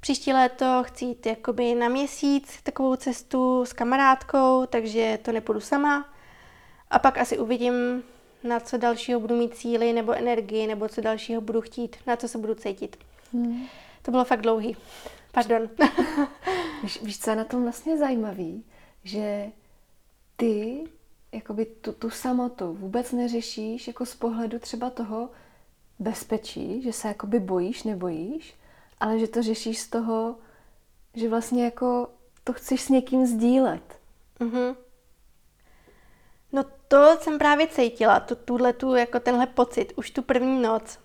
Příští 0.00 0.32
léto 0.32 0.82
chci 0.86 1.04
jít 1.04 1.26
jakoby 1.26 1.74
na 1.74 1.88
měsíc 1.88 2.62
takovou 2.62 2.96
cestu 2.96 3.64
s 3.64 3.72
kamarádkou, 3.72 4.66
takže 4.66 5.18
to 5.22 5.32
nepůjdu 5.32 5.60
sama. 5.60 6.08
A 6.90 6.98
pak 6.98 7.18
asi 7.18 7.38
uvidím, 7.38 8.02
na 8.44 8.60
co 8.60 8.78
dalšího 8.78 9.20
budu 9.20 9.36
mít 9.36 9.56
síly 9.56 9.92
nebo 9.92 10.12
energii, 10.12 10.66
nebo 10.66 10.88
co 10.88 11.00
dalšího 11.00 11.40
budu 11.40 11.60
chtít, 11.60 11.96
na 12.06 12.16
co 12.16 12.28
se 12.28 12.38
budu 12.38 12.54
cítit. 12.54 12.96
Hmm. 13.32 13.66
To 14.02 14.10
bylo 14.10 14.24
fakt 14.24 14.40
dlouhý. 14.40 14.76
Pardon. 15.32 15.68
víš, 16.82 17.02
víš, 17.02 17.18
co 17.18 17.30
je 17.30 17.36
na 17.36 17.44
tom 17.44 17.62
vlastně 17.62 17.98
zajímavý? 17.98 18.64
Že 19.04 19.46
ty 20.36 20.84
jakoby 21.32 21.66
tu, 21.66 21.92
tu 21.92 22.10
samotu 22.10 22.74
vůbec 22.74 23.12
neřešíš 23.12 23.86
jako 23.86 24.06
z 24.06 24.14
pohledu 24.14 24.58
třeba 24.58 24.90
toho 24.90 25.30
bezpečí, 25.98 26.82
že 26.82 26.92
se 26.92 27.08
jakoby 27.08 27.40
bojíš, 27.40 27.82
nebojíš, 27.82 28.54
ale 29.00 29.18
že 29.18 29.28
to 29.28 29.42
řešíš 29.42 29.80
z 29.80 29.88
toho, 29.88 30.36
že 31.14 31.28
vlastně 31.28 31.64
jako 31.64 32.08
to 32.44 32.52
chceš 32.52 32.80
s 32.80 32.88
někým 32.88 33.26
sdílet. 33.26 34.00
Mm-hmm. 34.40 34.76
No 36.52 36.64
to 36.88 37.16
jsem 37.20 37.38
právě 37.38 37.66
cítila, 37.66 38.20
tu, 38.20 38.34
tuhle 38.34 38.72
tu, 38.72 38.94
jako 38.94 39.20
tenhle 39.20 39.46
pocit, 39.46 39.92
už 39.96 40.10
tu 40.10 40.22
první 40.22 40.62
noc. 40.62 40.98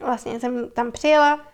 Vlastně 0.00 0.40
jsem 0.40 0.70
tam 0.70 0.92
přijela 0.92 1.46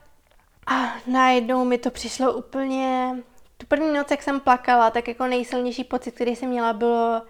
a 0.66 0.94
najednou 1.06 1.64
mi 1.64 1.78
to 1.78 1.90
přišlo 1.90 2.32
úplně... 2.32 3.16
Tu 3.56 3.66
první 3.66 3.92
noc, 3.92 4.10
jak 4.10 4.22
jsem 4.22 4.40
plakala, 4.40 4.90
tak 4.90 5.08
jako 5.08 5.26
nejsilnější 5.26 5.84
pocit, 5.84 6.14
který 6.14 6.36
jsem 6.36 6.48
měla, 6.48 6.72
bylo 6.72 7.22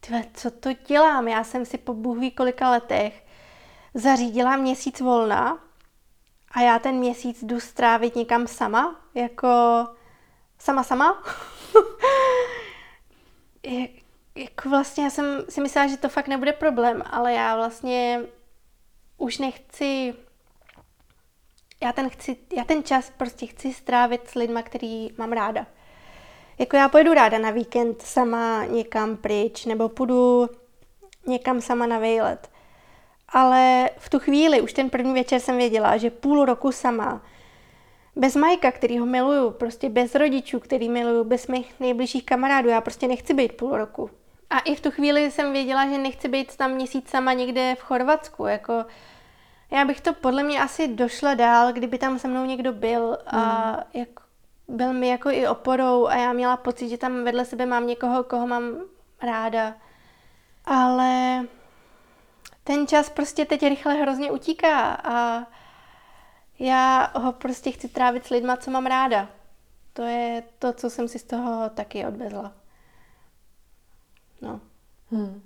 tyhle, 0.00 0.24
co 0.34 0.50
to 0.50 0.72
dělám? 0.72 1.28
Já 1.28 1.44
jsem 1.44 1.64
si 1.64 1.78
po 1.78 1.94
bůh 1.94 2.34
kolika 2.36 2.70
letech 2.70 3.24
zařídila 3.94 4.56
měsíc 4.56 5.00
volna 5.00 5.58
a 6.50 6.60
já 6.60 6.78
ten 6.78 6.94
měsíc 6.94 7.44
jdu 7.44 7.60
strávit 7.60 8.16
někam 8.16 8.46
sama, 8.46 9.00
jako 9.14 9.48
sama 10.58 10.82
sama. 10.82 11.22
jako 14.34 14.68
vlastně 14.68 15.04
já 15.04 15.10
jsem 15.10 15.44
si 15.48 15.60
myslela, 15.60 15.88
že 15.88 15.96
to 15.96 16.08
fakt 16.08 16.28
nebude 16.28 16.52
problém, 16.52 17.02
ale 17.10 17.32
já 17.32 17.56
vlastně 17.56 18.20
už 19.16 19.38
nechci, 19.38 20.14
já 21.82 21.92
ten, 21.92 22.10
chci, 22.10 22.36
já 22.56 22.64
ten 22.64 22.84
čas 22.84 23.12
prostě 23.16 23.46
chci 23.46 23.74
strávit 23.74 24.28
s 24.28 24.34
lidma, 24.34 24.62
který 24.62 25.08
mám 25.18 25.32
ráda. 25.32 25.66
Jako 26.58 26.76
já 26.76 26.88
pojedu 26.88 27.14
ráda 27.14 27.38
na 27.38 27.50
víkend 27.50 28.02
sama 28.02 28.64
někam 28.64 29.16
pryč, 29.16 29.66
nebo 29.66 29.88
půjdu 29.88 30.48
někam 31.26 31.60
sama 31.60 31.86
na 31.86 31.98
vejlet. 31.98 32.50
Ale 33.28 33.90
v 33.98 34.08
tu 34.08 34.18
chvíli, 34.18 34.60
už 34.60 34.72
ten 34.72 34.90
první 34.90 35.14
večer 35.14 35.40
jsem 35.40 35.56
věděla, 35.56 35.96
že 35.96 36.10
půl 36.10 36.44
roku 36.44 36.72
sama, 36.72 37.22
bez 38.16 38.36
Majka, 38.36 38.72
který 38.72 38.98
ho 38.98 39.06
miluju, 39.06 39.50
prostě 39.50 39.88
bez 39.88 40.14
rodičů, 40.14 40.60
který 40.60 40.88
miluju, 40.88 41.24
bez 41.24 41.46
mých 41.46 41.80
nejbližších 41.80 42.24
kamarádů, 42.24 42.68
já 42.68 42.80
prostě 42.80 43.08
nechci 43.08 43.34
být 43.34 43.52
půl 43.52 43.76
roku. 43.76 44.10
A 44.50 44.58
i 44.58 44.74
v 44.74 44.80
tu 44.80 44.90
chvíli 44.90 45.30
jsem 45.30 45.52
věděla, 45.52 45.86
že 45.86 45.98
nechci 45.98 46.28
být 46.28 46.56
tam 46.56 46.70
měsíc 46.70 47.10
sama 47.10 47.32
někde 47.32 47.74
v 47.78 47.82
Chorvatsku. 47.82 48.46
Jako, 48.46 48.84
já 49.70 49.84
bych 49.84 50.00
to 50.00 50.12
podle 50.12 50.42
mě 50.42 50.60
asi 50.60 50.88
došla 50.88 51.34
dál, 51.34 51.72
kdyby 51.72 51.98
tam 51.98 52.18
se 52.18 52.28
mnou 52.28 52.44
někdo 52.44 52.72
byl 52.72 53.18
a 53.26 53.76
jako, 53.94 54.22
byl 54.68 54.92
mi 54.92 55.08
jako 55.08 55.30
i 55.30 55.48
oporou 55.48 56.06
a 56.06 56.16
já 56.16 56.32
měla 56.32 56.56
pocit, 56.56 56.88
že 56.88 56.98
tam 56.98 57.24
vedle 57.24 57.44
sebe 57.44 57.66
mám 57.66 57.86
někoho, 57.86 58.24
koho 58.24 58.46
mám 58.46 58.62
ráda. 59.22 59.74
Ale 60.64 61.44
ten 62.64 62.86
čas 62.86 63.10
prostě 63.10 63.44
teď 63.44 63.62
rychle 63.62 63.94
hrozně 63.94 64.30
utíká 64.30 64.90
a 64.90 65.46
já 66.58 67.12
ho 67.18 67.32
prostě 67.32 67.70
chci 67.70 67.88
trávit 67.88 68.26
s 68.26 68.30
lidma, 68.30 68.56
co 68.56 68.70
mám 68.70 68.86
ráda. 68.86 69.28
To 69.92 70.02
je 70.02 70.42
to, 70.58 70.72
co 70.72 70.90
jsem 70.90 71.08
si 71.08 71.18
z 71.18 71.24
toho 71.24 71.70
taky 71.70 72.06
odvezla. 72.06 72.52
No. 74.40 74.60
Hmm. 75.10 75.42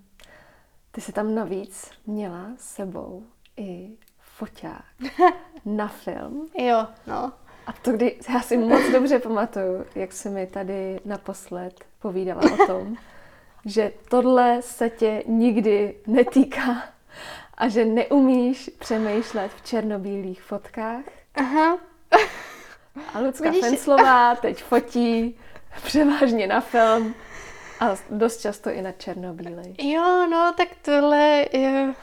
Ty 0.91 1.01
jsi 1.01 1.12
tam 1.12 1.35
navíc 1.35 1.91
měla 2.07 2.47
s 2.57 2.75
sebou 2.75 3.27
i 3.57 3.97
foťák 4.18 4.85
na 5.64 5.89
film. 5.89 6.49
Jo, 6.59 6.87
no. 7.07 7.33
A 7.67 7.73
to, 7.73 7.93
kdy, 7.93 8.17
já 8.33 8.41
si 8.41 8.57
moc 8.57 8.83
dobře 8.93 9.19
pamatuju, 9.19 9.85
jak 9.95 10.13
se 10.13 10.31
mi 10.31 10.47
tady 10.47 11.01
naposled 11.05 11.85
povídala 11.99 12.43
o 12.55 12.67
tom, 12.67 12.97
že 13.65 13.93
tohle 14.09 14.63
se 14.63 14.91
tě 14.91 15.23
nikdy 15.27 15.95
netýká 16.07 16.83
a 17.55 17.69
že 17.69 17.85
neumíš 17.85 18.71
přemýšlet 18.79 19.51
v 19.57 19.65
černobílých 19.65 20.43
fotkách. 20.43 21.05
Aha. 21.35 21.79
A 23.15 23.21
Lucka 23.21 23.51
Vidíš... 23.51 23.65
Fenslová 23.65 24.35
teď 24.35 24.63
fotí 24.63 25.39
převážně 25.85 26.47
na 26.47 26.61
film 26.61 27.15
a 27.81 27.97
dost 28.11 28.41
často 28.41 28.71
i 28.71 28.83
na 28.83 28.93
černobílej. 28.93 29.75
Jo, 29.79 30.27
no, 30.31 30.55
tak 30.57 30.69
tohle 30.83 31.47
je, 31.53 31.95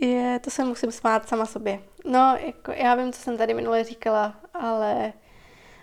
je, 0.00 0.38
to 0.38 0.50
se 0.50 0.64
musím 0.64 0.92
smát 0.92 1.28
sama 1.28 1.46
sobě. 1.46 1.80
No, 2.04 2.36
jako 2.46 2.72
já 2.72 2.94
vím, 2.94 3.12
co 3.12 3.22
jsem 3.22 3.36
tady 3.36 3.54
minule 3.54 3.84
říkala, 3.84 4.34
ale 4.54 5.12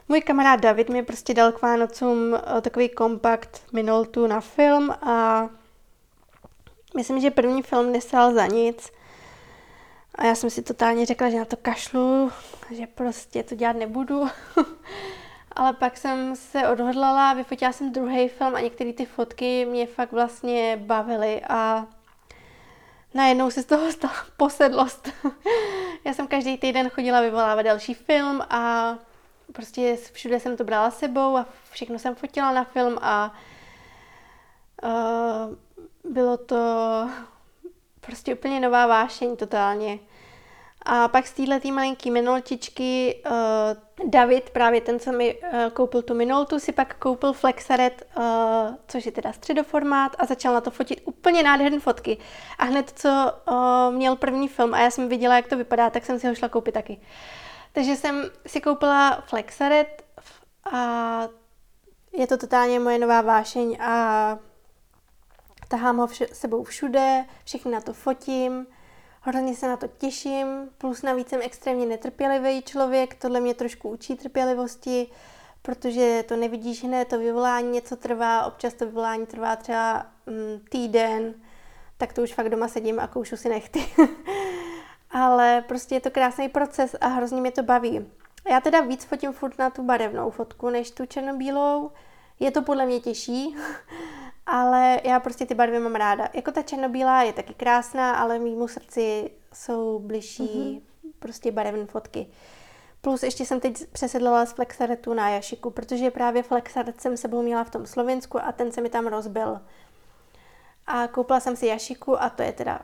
můj 0.08 0.22
kamarád 0.22 0.60
David 0.60 0.90
mi 0.90 1.04
prostě 1.04 1.34
dal 1.34 1.52
k 1.52 1.62
Vánocům 1.62 2.36
eh, 2.36 2.62
takový 2.62 2.90
kompakt 2.90 3.62
Minoltu 3.74 4.28
na 4.28 4.42
film 4.42 4.92
a 4.92 5.50
myslím, 6.96 7.20
že 7.20 7.32
první 7.32 7.62
film 7.62 7.92
nesál 7.92 8.34
za 8.34 8.46
nic. 8.48 8.92
A 10.16 10.26
já 10.26 10.36
jsem 10.36 10.50
si 10.50 10.62
totálně 10.62 11.06
řekla, 11.06 11.30
že 11.30 11.40
na 11.40 11.46
to 11.46 11.58
kašlu, 11.58 12.32
že 12.72 12.88
prostě 12.88 13.44
to 13.44 13.56
dělat 13.56 13.76
nebudu. 13.76 14.28
Ale 15.56 15.74
pak 15.74 15.98
jsem 15.98 16.36
se 16.36 16.68
odhodlala, 16.68 17.34
vyfotila 17.34 17.72
jsem 17.72 17.92
druhý 17.92 18.28
film 18.28 18.56
a 18.56 18.60
některé 18.60 18.94
ty 18.94 19.06
fotky 19.06 19.66
mě 19.66 19.88
fakt 19.88 20.12
vlastně 20.12 20.78
bavily 20.82 21.42
a 21.50 21.88
najednou 23.16 23.52
se 23.52 23.62
z 23.62 23.66
toho 23.66 23.92
stala 23.92 24.14
posedlost. 24.38 25.10
Já 26.06 26.14
jsem 26.14 26.28
každý 26.28 26.58
týden 26.58 26.90
chodila 26.90 27.22
vyvolávat 27.22 27.66
další 27.66 27.94
film 27.94 28.42
a 28.50 28.96
prostě 29.54 29.98
všude 30.12 30.40
jsem 30.40 30.58
to 30.58 30.64
brala 30.64 30.92
sebou 30.92 31.38
a 31.38 31.46
všechno 31.72 32.00
jsem 32.00 32.16
fotila 32.16 32.52
na 32.52 32.64
film 32.64 32.98
a 33.02 33.34
uh, 34.84 36.12
bylo 36.12 36.38
to 36.38 36.56
prostě 38.02 38.36
úplně 38.36 38.60
nová 38.60 38.88
vášeň 38.88 39.36
totálně. 39.36 40.00
A 40.86 41.08
pak 41.08 41.28
z 41.28 41.34
této 41.34 41.72
malinký 41.72 42.12
minoltičky 42.12 43.22
uh, 43.26 44.10
David, 44.10 44.50
právě 44.50 44.82
ten, 44.82 45.00
co 45.00 45.12
mi 45.12 45.36
uh, 45.36 45.50
koupil 45.74 46.02
tu 46.02 46.14
minoltu, 46.14 46.60
si 46.60 46.72
pak 46.72 46.96
koupil 46.96 47.34
Flexaret, 47.34 48.08
uh, 48.18 48.24
což 48.88 49.06
je 49.06 49.12
teda 49.12 49.34
středoformát 49.34 50.16
a 50.20 50.26
začal 50.26 50.54
na 50.54 50.62
to 50.62 50.72
fotit 50.72 51.02
úplně 51.06 51.44
nádherné 51.44 51.80
fotky. 51.80 52.18
A 52.58 52.66
hned, 52.66 52.92
co 52.96 53.32
uh, 53.50 53.94
měl 53.94 54.16
první 54.16 54.48
film 54.48 54.74
a 54.74 54.80
já 54.80 54.92
jsem 54.92 55.10
viděla, 55.10 55.36
jak 55.36 55.48
to 55.48 55.58
vypadá, 55.58 55.90
tak 55.90 56.06
jsem 56.06 56.20
si 56.20 56.28
ho 56.28 56.36
šla 56.36 56.50
koupit 56.50 56.72
taky. 56.72 57.02
Takže 57.72 57.96
jsem 57.96 58.24
si 58.48 58.62
koupila 58.62 59.24
Flexaret 59.28 60.04
a 60.74 61.22
je 62.14 62.28
to 62.28 62.38
totálně 62.38 62.80
moje 62.80 63.00
nová 63.00 63.22
vášeň 63.22 63.78
a 63.82 64.38
tahám 65.68 65.98
ho 65.98 66.08
vše, 66.08 66.28
sebou 66.34 66.64
všude, 66.64 67.26
všechny 67.46 67.72
na 67.72 67.82
to 67.82 67.94
fotím 67.94 68.68
Hrozně 69.28 69.56
se 69.56 69.68
na 69.68 69.78
to 69.78 69.88
těším, 69.88 70.70
plus 70.78 71.02
navíc 71.02 71.30
jsem 71.30 71.42
extrémně 71.44 71.86
netrpělivý 71.86 72.62
člověk, 72.62 73.16
tohle 73.16 73.40
mě 73.40 73.54
trošku 73.54 73.90
učí 73.90 74.16
trpělivosti, 74.16 75.08
protože 75.62 76.24
to 76.28 76.36
nevidíš 76.36 76.84
hned, 76.84 77.08
to 77.08 77.20
vyvolání 77.20 77.72
něco 77.72 77.96
trvá, 77.96 78.46
občas 78.46 78.74
to 78.74 78.86
vyvolání 78.86 79.26
trvá 79.26 79.56
třeba 79.56 80.06
mm, 80.26 80.66
týden, 80.70 81.34
tak 81.98 82.14
to 82.14 82.22
už 82.22 82.34
fakt 82.34 82.50
doma 82.50 82.68
sedím 82.68 83.00
a 83.00 83.08
koušu 83.08 83.38
si 83.38 83.50
nechty. 83.50 83.86
Ale 85.12 85.64
prostě 85.68 85.96
je 85.96 86.02
to 86.02 86.12
krásný 86.12 86.50
proces 86.50 86.96
a 87.02 87.08
hrozně 87.08 87.42
mě 87.42 87.52
to 87.52 87.64
baví. 87.64 88.12
Já 88.50 88.62
teda 88.62 88.82
víc 88.82 89.06
fotím 89.06 89.34
furt 89.34 89.60
na 89.60 89.70
tu 89.70 89.84
barevnou 89.84 90.30
fotku, 90.30 90.70
než 90.70 90.92
tu 90.92 91.06
černobílou. 91.06 91.92
Je 92.40 92.52
to 92.52 92.62
podle 92.62 92.86
mě 92.86 93.00
těžší, 93.00 93.56
ale 94.46 95.02
já 95.04 95.20
prostě 95.20 95.46
ty 95.46 95.56
barvy 95.56 95.80
mám 95.80 95.96
ráda. 95.96 96.30
Jako 96.34 96.52
ta 96.52 96.62
černobílá 96.62 97.24
je 97.24 97.34
taky 97.34 97.54
krásná, 97.54 98.16
ale 98.16 98.40
mýmu 98.40 98.68
srdci 98.68 99.32
jsou 99.54 100.00
bližší 100.00 100.44
mm-hmm. 100.44 101.12
prostě 101.20 101.52
barevné 101.52 101.86
fotky. 101.86 102.28
Plus 103.02 103.24
ještě 103.24 103.46
jsem 103.46 103.60
teď 103.60 103.88
přesedlala 103.88 104.46
z 104.46 104.54
Flexaretu 104.54 105.14
na 105.14 105.30
Jašiku, 105.30 105.70
protože 105.70 106.12
právě 106.12 106.44
Flexaret 106.44 107.02
jsem 107.02 107.18
sebou 107.18 107.42
měla 107.42 107.64
v 107.64 107.70
tom 107.70 107.86
Slovensku 107.86 108.40
a 108.44 108.52
ten 108.52 108.72
se 108.72 108.82
mi 108.82 108.90
tam 108.90 109.08
rozbil. 109.08 109.62
A 110.88 111.08
koupila 111.08 111.40
jsem 111.40 111.56
si 111.56 111.68
Jašiku 111.68 112.22
a 112.22 112.30
to 112.30 112.42
je 112.42 112.52
teda 112.54 112.80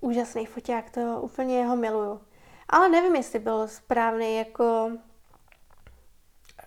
úžasný 0.00 0.46
foťák, 0.46 0.90
to 0.90 1.20
úplně 1.20 1.58
jeho 1.58 1.76
miluju. 1.76 2.20
Ale 2.68 2.88
nevím, 2.88 3.16
jestli 3.16 3.38
byl 3.38 3.68
správný 3.68 4.36
jako 4.36 4.90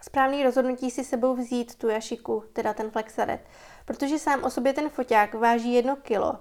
správný 0.04 0.44
rozhodnutí 0.44 0.92
si 0.92 1.04
sebou 1.04 1.36
vzít 1.36 1.76
tu 1.76 1.90
Jašiku, 1.90 2.44
teda 2.54 2.74
ten 2.74 2.92
Flexaret 2.92 3.42
protože 3.86 4.20
sám 4.20 4.44
o 4.44 4.50
sobě 4.50 4.74
ten 4.74 4.90
foťák 4.90 5.34
váží 5.34 5.74
jedno 5.74 5.96
kilo. 5.96 6.36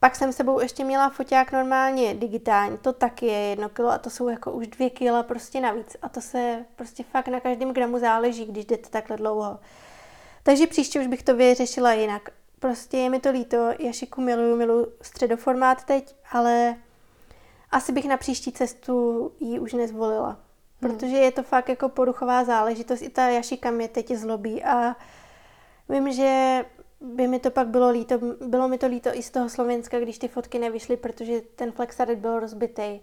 Pak 0.00 0.16
jsem 0.16 0.32
sebou 0.32 0.60
ještě 0.60 0.84
měla 0.84 1.10
foťák 1.10 1.52
normálně 1.52 2.14
digitální, 2.14 2.78
to 2.78 2.92
taky 2.92 3.26
je 3.26 3.38
jedno 3.38 3.68
kilo 3.68 3.90
a 3.90 3.98
to 3.98 4.10
jsou 4.10 4.28
jako 4.28 4.52
už 4.52 4.66
dvě 4.66 4.90
kila 4.90 5.22
prostě 5.22 5.60
navíc. 5.60 5.96
A 6.02 6.08
to 6.08 6.20
se 6.20 6.64
prostě 6.76 7.02
fakt 7.02 7.28
na 7.28 7.40
každém 7.40 7.72
gramu 7.72 7.98
záleží, 7.98 8.44
když 8.44 8.64
jdete 8.64 8.90
takhle 8.90 9.16
dlouho. 9.16 9.58
Takže 10.42 10.66
příště 10.66 11.00
už 11.00 11.06
bych 11.06 11.22
to 11.22 11.36
vyřešila 11.36 11.92
jinak. 11.92 12.28
Prostě 12.58 12.96
je 12.96 13.10
mi 13.10 13.20
to 13.20 13.30
líto, 13.30 13.70
Jašiku 13.78 14.20
miluju, 14.20 14.56
miluju 14.56 14.86
středoformát 15.02 15.84
teď, 15.84 16.16
ale 16.32 16.76
asi 17.70 17.92
bych 17.92 18.08
na 18.08 18.16
příští 18.16 18.52
cestu 18.52 19.32
ji 19.40 19.58
už 19.58 19.72
nezvolila. 19.72 20.43
Hmm. 20.84 20.98
Protože 20.98 21.16
je 21.16 21.32
to 21.32 21.42
fakt 21.42 21.68
jako 21.68 21.88
poruchová 21.88 22.44
záležitost. 22.44 23.02
I 23.02 23.08
ta 23.08 23.28
Jašika 23.28 23.70
mě 23.70 23.88
teď 23.88 24.12
zlobí 24.12 24.64
a 24.64 24.96
vím, 25.88 26.12
že 26.12 26.64
by 27.00 27.28
mi 27.28 27.40
to 27.40 27.50
pak 27.50 27.68
bylo 27.68 27.90
líto, 27.90 28.18
bylo 28.46 28.68
mi 28.68 28.78
to 28.78 28.86
líto 28.86 29.10
i 29.12 29.22
z 29.22 29.30
toho 29.30 29.48
Slovenska, 29.48 30.00
když 30.00 30.18
ty 30.18 30.28
fotky 30.28 30.58
nevyšly, 30.58 30.96
protože 30.96 31.40
ten 31.40 31.72
flexaret 31.72 32.18
byl 32.18 32.40
rozbitý. 32.40 33.00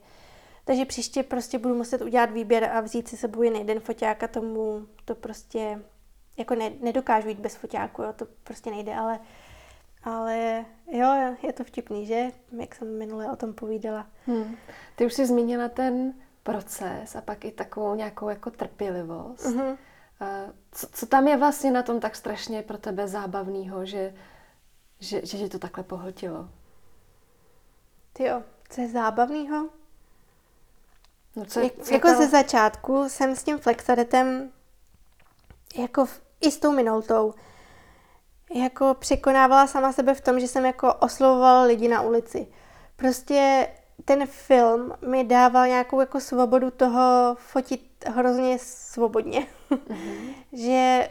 Takže 0.66 0.86
příště 0.86 1.24
prostě 1.24 1.60
budu 1.60 1.76
muset 1.76 2.02
udělat 2.02 2.32
výběr 2.32 2.64
a 2.64 2.82
vzít 2.82 3.08
si 3.08 3.18
sebou 3.18 3.42
jen 3.42 3.56
jeden 3.56 3.80
foťák 3.80 4.24
a 4.24 4.28
tomu 4.28 4.88
to 5.06 5.16
prostě 5.16 5.82
jako 6.38 6.56
ne, 6.56 6.72
nedokážu 6.82 7.30
jít 7.30 7.40
bez 7.40 7.56
foťáku, 7.56 8.02
jo, 8.02 8.14
to 8.14 8.26
prostě 8.44 8.72
nejde, 8.72 8.96
ale, 8.96 9.20
ale 10.04 10.66
jo, 10.92 11.36
je 11.44 11.54
to 11.54 11.64
vtipný, 11.64 12.06
že? 12.06 12.32
Jak 12.60 12.76
jsem 12.76 12.98
minule 12.98 13.32
o 13.32 13.36
tom 13.36 13.54
povídala. 13.54 14.08
Hmm. 14.28 14.56
Ty 14.96 15.06
už 15.06 15.14
jsi 15.14 15.26
zmínila 15.26 15.70
ten 15.70 16.14
proces 16.44 17.16
a 17.16 17.22
pak 17.22 17.46
i 17.46 17.52
takovou 17.52 17.96
nějakou 17.96 18.30
jako 18.30 18.52
trpělivost. 18.52 19.46
Mm-hmm. 19.46 19.78
Co, 20.72 20.88
co 20.94 21.06
tam 21.06 21.28
je 21.28 21.38
vlastně 21.38 21.72
na 21.72 21.84
tom 21.84 22.00
tak 22.00 22.16
strašně 22.16 22.62
pro 22.62 22.78
tebe 22.78 23.08
zábavného, 23.08 23.86
že, 23.86 24.14
že, 25.00 25.26
že, 25.26 25.38
že 25.38 25.50
to 25.50 25.60
takhle 25.60 25.84
pohltilo? 25.84 26.50
Ty 28.14 28.24
jo, 28.24 28.44
co 28.70 28.82
je 28.82 28.88
zábavného? 28.88 29.70
No 31.36 31.46
co, 31.46 31.60
Jak, 31.60 31.74
co 31.84 31.94
jako 31.94 32.08
to... 32.08 32.18
ze 32.18 32.28
začátku 32.28 33.10
jsem 33.10 33.36
s 33.36 33.44
tím 33.44 33.58
flexaretem 33.58 34.52
jako 35.78 36.06
v, 36.06 36.22
i 36.42 36.52
s 36.52 36.58
tou 36.58 36.72
minultou 36.72 37.34
jako 38.54 38.94
překonávala 38.94 39.68
sama 39.68 39.94
sebe 39.94 40.14
v 40.14 40.22
tom, 40.22 40.40
že 40.40 40.48
jsem 40.48 40.66
jako 40.66 40.94
oslovovala 40.94 41.64
lidi 41.64 41.88
na 41.88 42.02
ulici. 42.02 42.48
Prostě 42.96 43.68
ten 44.06 44.26
film 44.26 44.94
mi 45.08 45.24
dával 45.24 45.68
nějakou 45.68 46.00
jako 46.00 46.20
svobodu 46.20 46.72
toho 46.72 47.36
fotit 47.40 47.82
hrozně 48.08 48.58
svobodně. 48.60 49.48
Mm-hmm. 49.72 50.34
že 50.54 51.10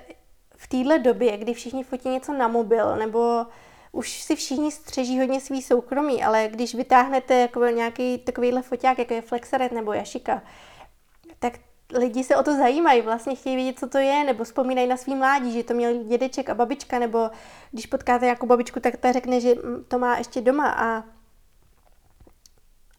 v 0.57 0.69
téhle 0.69 0.99
době, 0.99 1.37
kdy 1.37 1.55
všichni 1.55 1.85
fotí 1.85 2.09
něco 2.09 2.33
na 2.33 2.49
mobil, 2.49 2.97
nebo 2.97 3.47
už 3.93 4.23
si 4.23 4.37
všichni 4.37 4.73
střeží 4.73 5.19
hodně 5.19 5.41
svý 5.41 5.63
soukromí, 5.63 6.25
ale 6.25 6.49
když 6.49 6.75
vytáhnete 6.75 7.35
jako 7.35 7.67
nějaký 7.67 8.19
takovýhle 8.19 8.63
foťák, 8.63 8.99
jako 8.99 9.15
je 9.15 9.23
Flexaret 9.23 9.73
nebo 9.73 9.93
Jašika, 9.93 10.43
tak 11.39 11.53
lidi 11.93 12.25
se 12.25 12.37
o 12.37 12.43
to 12.43 12.57
zajímají, 12.57 13.01
vlastně 13.03 13.35
chtějí 13.35 13.57
vědět, 13.57 13.79
co 13.79 13.89
to 13.89 13.99
je, 13.99 14.25
nebo 14.25 14.45
vzpomínají 14.45 14.89
na 14.89 14.97
svý 14.97 15.15
mládí, 15.15 15.53
že 15.53 15.65
to 15.65 15.75
měl 15.75 16.05
dědeček 16.05 16.51
a 16.51 16.55
babička, 16.55 16.99
nebo 16.99 17.31
když 17.71 17.87
potkáte 17.87 18.25
nějakou 18.25 18.47
babičku, 18.47 18.81
tak 18.81 18.97
ta 18.97 19.13
řekne, 19.13 19.41
že 19.41 19.55
to 19.89 19.99
má 19.99 20.19
ještě 20.19 20.41
doma 20.41 20.71
a 20.71 21.05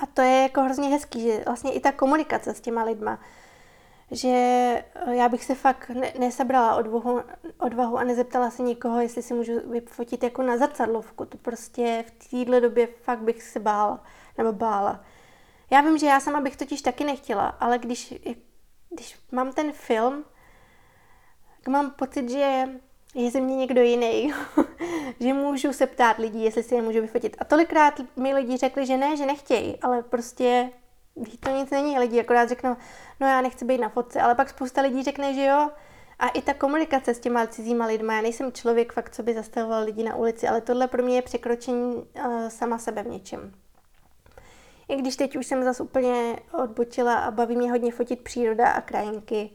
a 0.02 0.06
to 0.06 0.22
je 0.22 0.41
jako 0.41 0.62
hrozně 0.62 0.89
hezký, 0.89 1.22
že 1.22 1.43
vlastně 1.45 1.74
i 1.74 1.80
ta 1.80 1.91
komunikace 1.91 2.54
s 2.54 2.62
těma 2.62 2.84
lidma, 2.84 3.20
že 4.12 4.28
eh, 4.28 5.16
já 5.16 5.30
bych 5.30 5.45
se 5.45 5.56
fakt 5.56 5.89
ne- 5.89 6.14
nesabrala 6.20 6.76
odvahu, 6.76 7.22
odvahu 7.58 7.97
a 7.97 8.04
nezeptala 8.04 8.52
se 8.52 8.64
nikoho, 8.64 9.02
jestli 9.02 9.22
si 9.24 9.34
můžu 9.34 9.72
vyfotit 9.72 10.24
jako 10.24 10.41
na 10.41 10.58
zrcadlovku. 10.58 11.26
To 11.26 11.38
prostě 11.38 12.06
v 12.08 12.30
téhle 12.30 12.62
době 12.62 12.88
fakt 12.88 13.20
bych 13.20 13.43
se 13.43 13.60
bála, 13.60 14.04
nebo 14.38 14.54
bála. 14.54 15.04
Já 15.70 15.82
vím, 15.82 15.97
že 15.97 16.06
já 16.06 16.20
sama 16.20 16.41
bych 16.41 16.58
totiž 16.58 16.82
taky 16.82 17.04
nechtěla, 17.04 17.47
ale 17.47 17.80
když, 17.80 18.14
když 18.89 19.20
mám 19.32 19.54
ten 19.54 19.72
film, 19.72 20.26
tak 21.58 21.68
mám 21.68 21.91
pocit, 21.91 22.30
že 22.30 22.70
je 23.16 23.32
ze 23.32 23.41
mě 23.41 23.55
někdo 23.55 23.82
jiný, 23.82 24.34
že 25.20 25.34
můžu 25.34 25.74
se 25.74 25.88
ptát 25.88 26.18
lidí, 26.18 26.43
jestli 26.43 26.64
si 26.64 26.76
je 26.76 26.82
můžu 26.82 27.01
vyfotit. 27.01 27.36
A 27.39 27.45
tolikrát 27.45 28.01
mi 28.16 28.34
lidi 28.34 28.57
řekli, 28.57 28.86
že 28.86 28.97
ne, 28.97 29.18
že 29.18 29.26
nechtějí, 29.26 29.78
ale 29.82 30.03
prostě 30.03 30.70
to 31.39 31.49
nic 31.49 31.70
není. 31.70 31.99
Lidi 31.99 32.20
akorát 32.20 32.49
řeknou, 32.49 32.76
no 33.20 33.28
já 33.28 33.41
nechci 33.41 33.66
být 33.66 33.82
na 33.82 33.89
fotce, 33.89 34.22
ale 34.22 34.36
pak 34.36 34.49
spousta 34.49 34.82
lidí 34.82 35.03
řekne, 35.03 35.34
že 35.34 35.45
jo. 35.45 35.70
A 36.20 36.28
i 36.28 36.41
ta 36.41 36.53
komunikace 36.53 37.14
s 37.14 37.20
těma 37.20 37.47
cizíma 37.47 37.86
lidma, 37.86 38.14
já 38.14 38.22
nejsem 38.22 38.51
člověk 38.51 38.93
fakt, 38.93 39.16
co 39.16 39.24
by 39.24 39.34
zastavoval 39.34 39.84
lidi 39.84 40.03
na 40.03 40.16
ulici, 40.16 40.47
ale 40.47 40.62
tohle 40.62 40.88
pro 40.88 41.03
mě 41.03 41.16
je 41.16 41.22
překročení 41.22 41.95
uh, 41.95 42.47
sama 42.47 42.78
sebe 42.78 43.03
v 43.03 43.07
něčem. 43.07 43.53
I 44.88 44.95
když 44.95 45.16
teď 45.16 45.36
už 45.36 45.45
jsem 45.45 45.64
zase 45.64 45.84
úplně 45.84 46.39
odbočila 46.64 47.16
a 47.16 47.32
baví 47.32 47.55
mě 47.55 47.72
hodně 47.72 47.91
fotit 47.91 48.22
příroda 48.22 48.70
a 48.72 48.82
krajinky. 48.82 49.49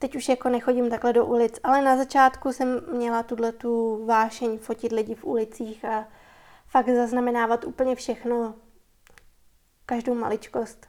Teď 0.00 0.16
už 0.16 0.28
jako 0.28 0.48
nechodím 0.48 0.90
takhle 0.90 1.12
do 1.12 1.26
ulic, 1.26 1.60
ale 1.62 1.82
na 1.82 1.96
začátku 1.96 2.52
jsem 2.52 2.80
měla 2.92 3.22
tuhle 3.22 3.52
tu 3.52 4.04
vášeň 4.06 4.58
fotit 4.58 4.92
lidi 4.92 5.14
v 5.14 5.24
ulicích 5.24 5.84
a 5.84 6.08
fakt 6.66 6.88
zaznamenávat 6.88 7.64
úplně 7.64 7.94
všechno, 7.94 8.54
každou 9.86 10.14
maličkost. 10.14 10.86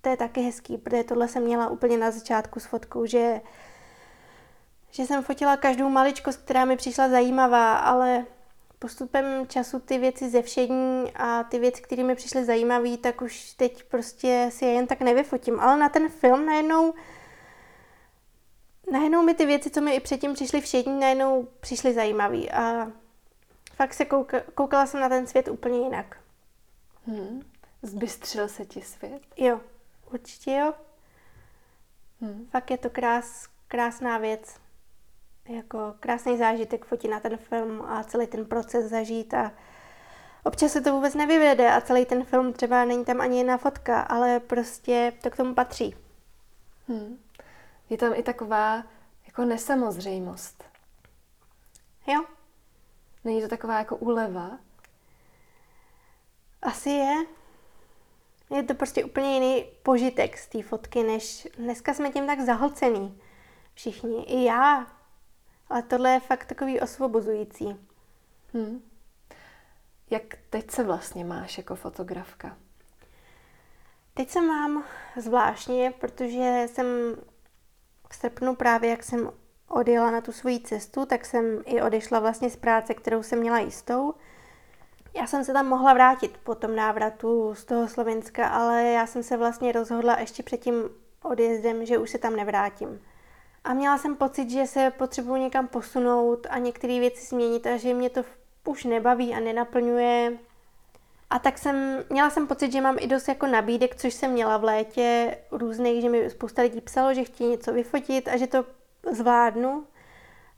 To 0.00 0.08
je 0.08 0.16
taky 0.16 0.40
hezký, 0.40 0.78
protože 0.78 1.04
tohle 1.04 1.28
jsem 1.28 1.42
měla 1.42 1.68
úplně 1.68 1.98
na 1.98 2.10
začátku 2.10 2.60
s 2.60 2.66
fotkou, 2.66 3.06
že, 3.06 3.40
že 4.90 5.06
jsem 5.06 5.22
fotila 5.22 5.56
každou 5.56 5.88
maličkost, 5.88 6.42
která 6.42 6.64
mi 6.64 6.76
přišla 6.76 7.08
zajímavá, 7.08 7.78
ale 7.78 8.26
postupem 8.78 9.46
času 9.46 9.78
ty 9.78 9.98
věci 9.98 10.30
ze 10.30 10.42
všední 10.42 11.12
a 11.14 11.44
ty 11.44 11.58
věci, 11.58 11.82
které 11.82 12.04
mi 12.04 12.14
přišly 12.14 12.44
zajímavé, 12.44 12.96
tak 12.96 13.22
už 13.22 13.54
teď 13.54 13.84
prostě 13.84 14.48
si 14.52 14.64
je 14.64 14.72
jen 14.72 14.86
tak 14.86 15.00
nevyfotím. 15.00 15.60
Ale 15.60 15.76
na 15.76 15.88
ten 15.88 16.08
film 16.08 16.46
najednou 16.46 16.94
najednou 18.90 19.22
mi 19.22 19.34
ty 19.34 19.46
věci, 19.46 19.70
co 19.70 19.80
mi 19.80 19.94
i 19.94 20.00
předtím 20.00 20.34
přišly 20.34 20.60
všední, 20.60 21.00
najednou 21.00 21.48
přišly 21.60 21.94
zajímavé 21.94 22.48
a 22.48 22.92
fakt 23.74 23.94
se 23.94 24.04
kouka, 24.04 24.40
koukala 24.54 24.86
jsem 24.86 25.00
na 25.00 25.08
ten 25.08 25.26
svět 25.26 25.48
úplně 25.48 25.78
jinak. 25.78 26.16
Hmm. 27.06 27.42
Zbystřil 27.82 28.48
se 28.48 28.64
ti 28.66 28.82
svět? 28.82 29.22
Jo, 29.36 29.60
určitě 30.12 30.50
jo. 30.50 30.74
Hmm. 32.20 32.46
Fakt 32.50 32.70
je 32.70 32.78
to 32.78 32.90
krás, 32.90 33.48
krásná 33.68 34.18
věc. 34.18 34.56
Jako 35.48 35.94
krásný 36.00 36.38
zážitek 36.38 36.84
fotit 36.84 37.10
na 37.10 37.20
ten 37.20 37.36
film 37.36 37.82
a 37.82 38.04
celý 38.04 38.26
ten 38.26 38.44
proces 38.44 38.90
zažít 38.90 39.34
a 39.34 39.52
občas 40.44 40.72
se 40.72 40.80
to 40.80 40.92
vůbec 40.92 41.14
nevyvede 41.14 41.72
a 41.72 41.80
celý 41.80 42.06
ten 42.06 42.24
film 42.24 42.52
třeba 42.52 42.84
není 42.84 43.04
tam 43.04 43.20
ani 43.20 43.38
jedna 43.38 43.58
fotka, 43.58 44.00
ale 44.00 44.40
prostě 44.40 45.12
to 45.22 45.30
k 45.30 45.36
tomu 45.36 45.54
patří. 45.54 45.96
Hmm. 46.88 47.18
Je 47.90 47.98
tam 47.98 48.14
i 48.14 48.22
taková 48.22 48.84
jako 49.26 49.44
nesamozřejmost. 49.44 50.64
Jo. 52.06 52.24
Není 53.24 53.42
to 53.42 53.48
taková 53.48 53.78
jako 53.78 53.96
úleva? 53.96 54.58
Asi 56.62 56.90
je. 56.90 57.14
Je 58.56 58.62
to 58.62 58.74
prostě 58.74 59.04
úplně 59.04 59.34
jiný 59.34 59.64
požitek 59.82 60.38
z 60.38 60.46
té 60.46 60.62
fotky, 60.62 61.02
než 61.02 61.48
dneska 61.56 61.94
jsme 61.94 62.10
tím 62.10 62.26
tak 62.26 62.40
zahlcený. 62.40 63.20
Všichni, 63.74 64.22
i 64.22 64.44
já. 64.44 64.86
Ale 65.68 65.82
tohle 65.82 66.10
je 66.10 66.20
fakt 66.20 66.44
takový 66.44 66.80
osvobozující. 66.80 67.76
Hmm. 68.54 68.82
Jak 70.10 70.22
teď 70.50 70.70
se 70.70 70.84
vlastně 70.84 71.24
máš 71.24 71.58
jako 71.58 71.76
fotografka? 71.76 72.56
Teď 74.14 74.30
se 74.30 74.40
mám 74.40 74.84
zvláštně, 75.16 75.94
protože 76.00 76.66
jsem 76.72 76.86
v 78.10 78.14
srpnu 78.14 78.54
právě, 78.54 78.90
jak 78.90 79.02
jsem 79.02 79.30
odjela 79.68 80.10
na 80.10 80.20
tu 80.20 80.32
svoji 80.32 80.60
cestu, 80.60 81.06
tak 81.06 81.24
jsem 81.24 81.62
i 81.66 81.82
odešla 81.82 82.20
vlastně 82.20 82.50
z 82.50 82.56
práce, 82.56 82.94
kterou 82.94 83.22
jsem 83.22 83.38
měla 83.38 83.58
jistou. 83.58 84.14
Já 85.16 85.26
jsem 85.26 85.44
se 85.44 85.52
tam 85.52 85.66
mohla 85.66 85.94
vrátit 85.94 86.38
po 86.44 86.54
tom 86.54 86.76
návratu 86.76 87.54
z 87.54 87.64
toho 87.64 87.88
Slovenska, 87.88 88.48
ale 88.48 88.82
já 88.82 89.06
jsem 89.06 89.22
se 89.22 89.36
vlastně 89.36 89.72
rozhodla 89.72 90.18
ještě 90.18 90.42
před 90.42 90.60
tím 90.60 90.74
odjezdem, 91.22 91.86
že 91.86 91.98
už 91.98 92.10
se 92.10 92.18
tam 92.18 92.36
nevrátím. 92.36 93.00
A 93.64 93.74
měla 93.74 93.98
jsem 93.98 94.16
pocit, 94.16 94.50
že 94.50 94.66
se 94.66 94.92
potřebuji 94.98 95.36
někam 95.36 95.68
posunout 95.68 96.46
a 96.50 96.58
některé 96.58 97.00
věci 97.00 97.26
změnit 97.26 97.66
a 97.66 97.76
že 97.76 97.94
mě 97.94 98.10
to 98.10 98.24
už 98.64 98.84
nebaví 98.84 99.34
a 99.34 99.40
nenaplňuje. 99.40 100.38
A 101.30 101.38
tak 101.38 101.58
jsem, 101.58 102.04
měla 102.10 102.30
jsem 102.30 102.46
pocit, 102.46 102.72
že 102.72 102.80
mám 102.80 102.96
i 103.00 103.06
dost 103.06 103.28
jako 103.28 103.46
nabídek, 103.46 103.96
což 103.96 104.14
jsem 104.14 104.32
měla 104.32 104.56
v 104.56 104.64
létě 104.64 105.38
různých, 105.50 106.02
že 106.02 106.08
mi 106.08 106.30
spousta 106.30 106.62
lidí 106.62 106.80
psalo, 106.80 107.14
že 107.14 107.24
chtějí 107.24 107.50
něco 107.50 107.72
vyfotit 107.72 108.28
a 108.28 108.36
že 108.36 108.46
to 108.46 108.64
zvládnu. 109.12 109.86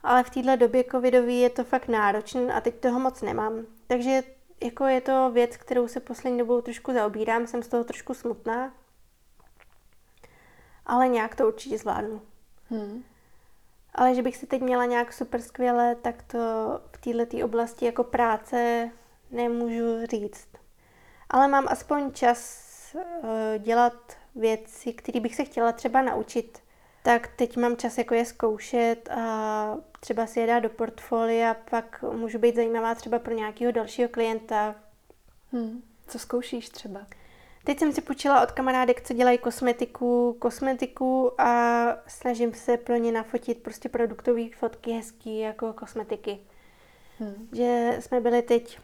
Ale 0.03 0.23
v 0.23 0.29
téhle 0.29 0.57
době 0.57 0.83
covidový 0.91 1.39
je 1.39 1.49
to 1.49 1.63
fakt 1.63 1.87
náročné 1.87 2.53
a 2.53 2.61
teď 2.61 2.75
toho 2.75 2.99
moc 2.99 3.21
nemám. 3.21 3.65
Takže 3.87 4.23
jako 4.63 4.85
je 4.85 5.01
to 5.01 5.31
věc, 5.31 5.57
kterou 5.57 5.87
se 5.87 5.99
poslední 5.99 6.39
dobou 6.39 6.61
trošku 6.61 6.93
zaobírám, 6.93 7.47
jsem 7.47 7.63
z 7.63 7.67
toho 7.67 7.83
trošku 7.83 8.13
smutná. 8.13 8.73
Ale 10.85 11.07
nějak 11.07 11.35
to 11.35 11.47
určitě 11.47 11.77
zvládnu. 11.77 12.21
Hmm. 12.69 13.03
Ale 13.95 14.15
že 14.15 14.21
bych 14.21 14.37
si 14.37 14.47
teď 14.47 14.61
měla 14.61 14.85
nějak 14.85 15.13
super 15.13 15.41
skvěle, 15.41 15.95
tak 15.95 16.23
to 16.23 16.39
v 16.91 16.97
této 16.97 17.45
oblasti 17.45 17.85
jako 17.85 18.03
práce 18.03 18.89
nemůžu 19.31 20.05
říct. 20.05 20.52
Ale 21.29 21.47
mám 21.47 21.67
aspoň 21.69 22.11
čas 22.11 22.69
uh, 22.95 23.01
dělat 23.57 23.93
věci, 24.35 24.93
které 24.93 25.19
bych 25.19 25.35
se 25.35 25.43
chtěla 25.43 25.71
třeba 25.71 26.01
naučit. 26.01 26.59
Tak 27.03 27.27
teď 27.27 27.57
mám 27.57 27.77
čas 27.77 27.97
jako 27.97 28.13
je 28.13 28.25
zkoušet 28.25 29.09
a 29.11 29.77
třeba 29.99 30.27
si 30.27 30.39
je 30.39 30.47
dát 30.47 30.59
do 30.59 30.69
portfolia, 30.69 31.53
pak 31.69 32.03
můžu 32.11 32.39
být 32.39 32.55
zajímavá 32.55 32.95
třeba 32.95 33.19
pro 33.19 33.33
nějakého 33.33 33.71
dalšího 33.71 34.09
klienta. 34.09 34.75
Hmm. 35.51 35.83
Co 36.07 36.19
zkoušíš 36.19 36.69
třeba? 36.69 37.07
Teď 37.63 37.79
jsem 37.79 37.93
si 37.93 38.01
počila 38.01 38.41
od 38.41 38.51
kamarádek, 38.51 39.01
co 39.01 39.13
dělají 39.13 39.37
kosmetiku, 39.37 40.35
kosmetiku 40.39 41.41
a 41.41 41.85
snažím 42.07 42.53
se 42.53 42.77
pro 42.77 42.95
ně 42.95 43.11
nafotit 43.11 43.63
prostě 43.63 43.89
produktové 43.89 44.41
fotky 44.57 44.91
hezký 44.91 45.39
jako 45.39 45.73
kosmetiky. 45.73 46.39
Hmm. 47.19 47.49
Že 47.53 47.97
jsme 47.99 48.21
byli 48.21 48.41
teď 48.41 48.79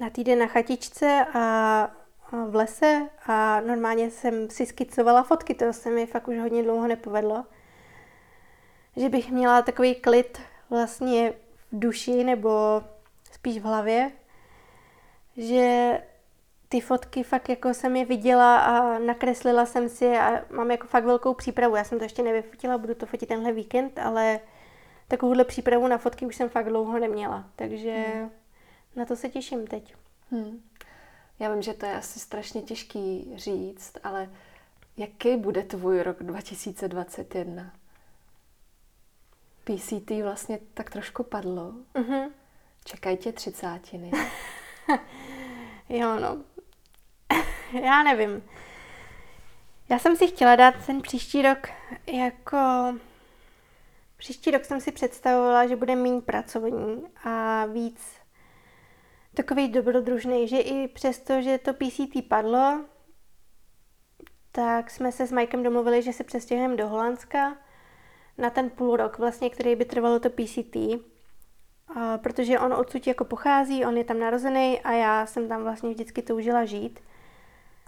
na 0.00 0.10
týden 0.10 0.38
na 0.38 0.46
chatičce 0.46 1.26
a 1.34 1.90
v 2.32 2.54
lese 2.54 3.08
a 3.26 3.60
normálně 3.60 4.10
jsem 4.10 4.50
si 4.50 4.66
skicovala 4.66 5.22
fotky, 5.22 5.54
to 5.54 5.72
se 5.72 5.90
mi 5.90 6.06
fakt 6.06 6.28
už 6.28 6.38
hodně 6.38 6.62
dlouho 6.62 6.86
nepovedlo. 6.86 7.44
Že 8.96 9.08
bych 9.08 9.30
měla 9.30 9.62
takový 9.62 9.94
klid 9.94 10.38
vlastně 10.70 11.32
v 11.56 11.78
duši 11.78 12.24
nebo 12.24 12.82
spíš 13.32 13.58
v 13.58 13.62
hlavě, 13.62 14.12
že 15.36 15.98
ty 16.68 16.80
fotky 16.80 17.22
fakt 17.22 17.48
jako 17.48 17.74
jsem 17.74 17.96
je 17.96 18.04
viděla 18.04 18.58
a 18.58 18.98
nakreslila 18.98 19.66
jsem 19.66 19.88
si 19.88 20.16
a 20.16 20.44
mám 20.50 20.70
jako 20.70 20.86
fakt 20.86 21.04
velkou 21.04 21.34
přípravu. 21.34 21.76
Já 21.76 21.84
jsem 21.84 21.98
to 21.98 22.04
ještě 22.04 22.22
nevyfotila, 22.22 22.78
budu 22.78 22.94
to 22.94 23.06
fotit 23.06 23.28
tenhle 23.28 23.52
víkend, 23.52 23.98
ale 23.98 24.40
takovouhle 25.08 25.44
přípravu 25.44 25.88
na 25.88 25.98
fotky 25.98 26.26
už 26.26 26.36
jsem 26.36 26.48
fakt 26.48 26.68
dlouho 26.68 26.98
neměla, 26.98 27.44
takže 27.56 27.92
hmm. 27.92 28.30
Na 28.96 29.04
to 29.04 29.16
se 29.16 29.28
těším 29.28 29.66
teď. 29.66 29.94
Hmm. 30.30 30.62
Já 31.38 31.52
vím, 31.52 31.62
že 31.62 31.74
to 31.74 31.86
je 31.86 31.96
asi 31.96 32.20
strašně 32.20 32.62
těžký 32.62 33.32
říct, 33.36 33.96
ale 34.04 34.30
jaký 34.96 35.36
bude 35.36 35.62
tvůj 35.62 36.02
rok 36.02 36.22
2021? 36.22 37.72
PCT 39.64 40.10
vlastně 40.22 40.58
tak 40.74 40.90
trošku 40.90 41.22
padlo. 41.22 41.72
Mm-hmm. 41.94 42.30
Čekají 42.84 43.16
tě 43.16 43.32
třicátiny. 43.32 44.10
jo, 45.88 46.20
no. 46.20 46.42
Já 47.82 48.02
nevím. 48.02 48.42
Já 49.88 49.98
jsem 49.98 50.16
si 50.16 50.26
chtěla 50.26 50.56
dát 50.56 50.74
ten 50.86 51.02
příští 51.02 51.42
rok 51.42 51.68
jako... 52.06 52.58
Příští 54.16 54.50
rok 54.50 54.64
jsem 54.64 54.80
si 54.80 54.92
představovala, 54.92 55.66
že 55.66 55.76
bude 55.76 55.96
méně 55.96 56.20
pracovní 56.20 57.02
a 57.24 57.66
víc 57.66 58.21
takový 59.34 59.68
dobrodružný, 59.68 60.48
že 60.48 60.58
i 60.58 60.88
přesto, 60.88 61.42
že 61.42 61.58
to 61.58 61.74
PCT 61.74 62.28
padlo, 62.28 62.84
tak 64.52 64.90
jsme 64.90 65.12
se 65.12 65.26
s 65.26 65.32
Mikem 65.32 65.62
domluvili, 65.62 66.02
že 66.02 66.12
se 66.12 66.24
přestěhujeme 66.24 66.76
do 66.76 66.88
Holandska 66.88 67.56
na 68.38 68.50
ten 68.50 68.70
půl 68.70 68.96
rok, 68.96 69.18
vlastně, 69.18 69.50
který 69.50 69.76
by 69.76 69.84
trvalo 69.84 70.20
to 70.20 70.30
PCT. 70.30 70.76
A 71.96 72.18
protože 72.18 72.58
on 72.58 72.72
odsud 72.72 73.06
jako 73.06 73.24
pochází, 73.24 73.84
on 73.84 73.96
je 73.96 74.04
tam 74.04 74.18
narozený 74.18 74.80
a 74.80 74.92
já 74.92 75.26
jsem 75.26 75.48
tam 75.48 75.62
vlastně 75.62 75.90
vždycky 75.90 76.22
toužila 76.22 76.64
žít. 76.64 77.00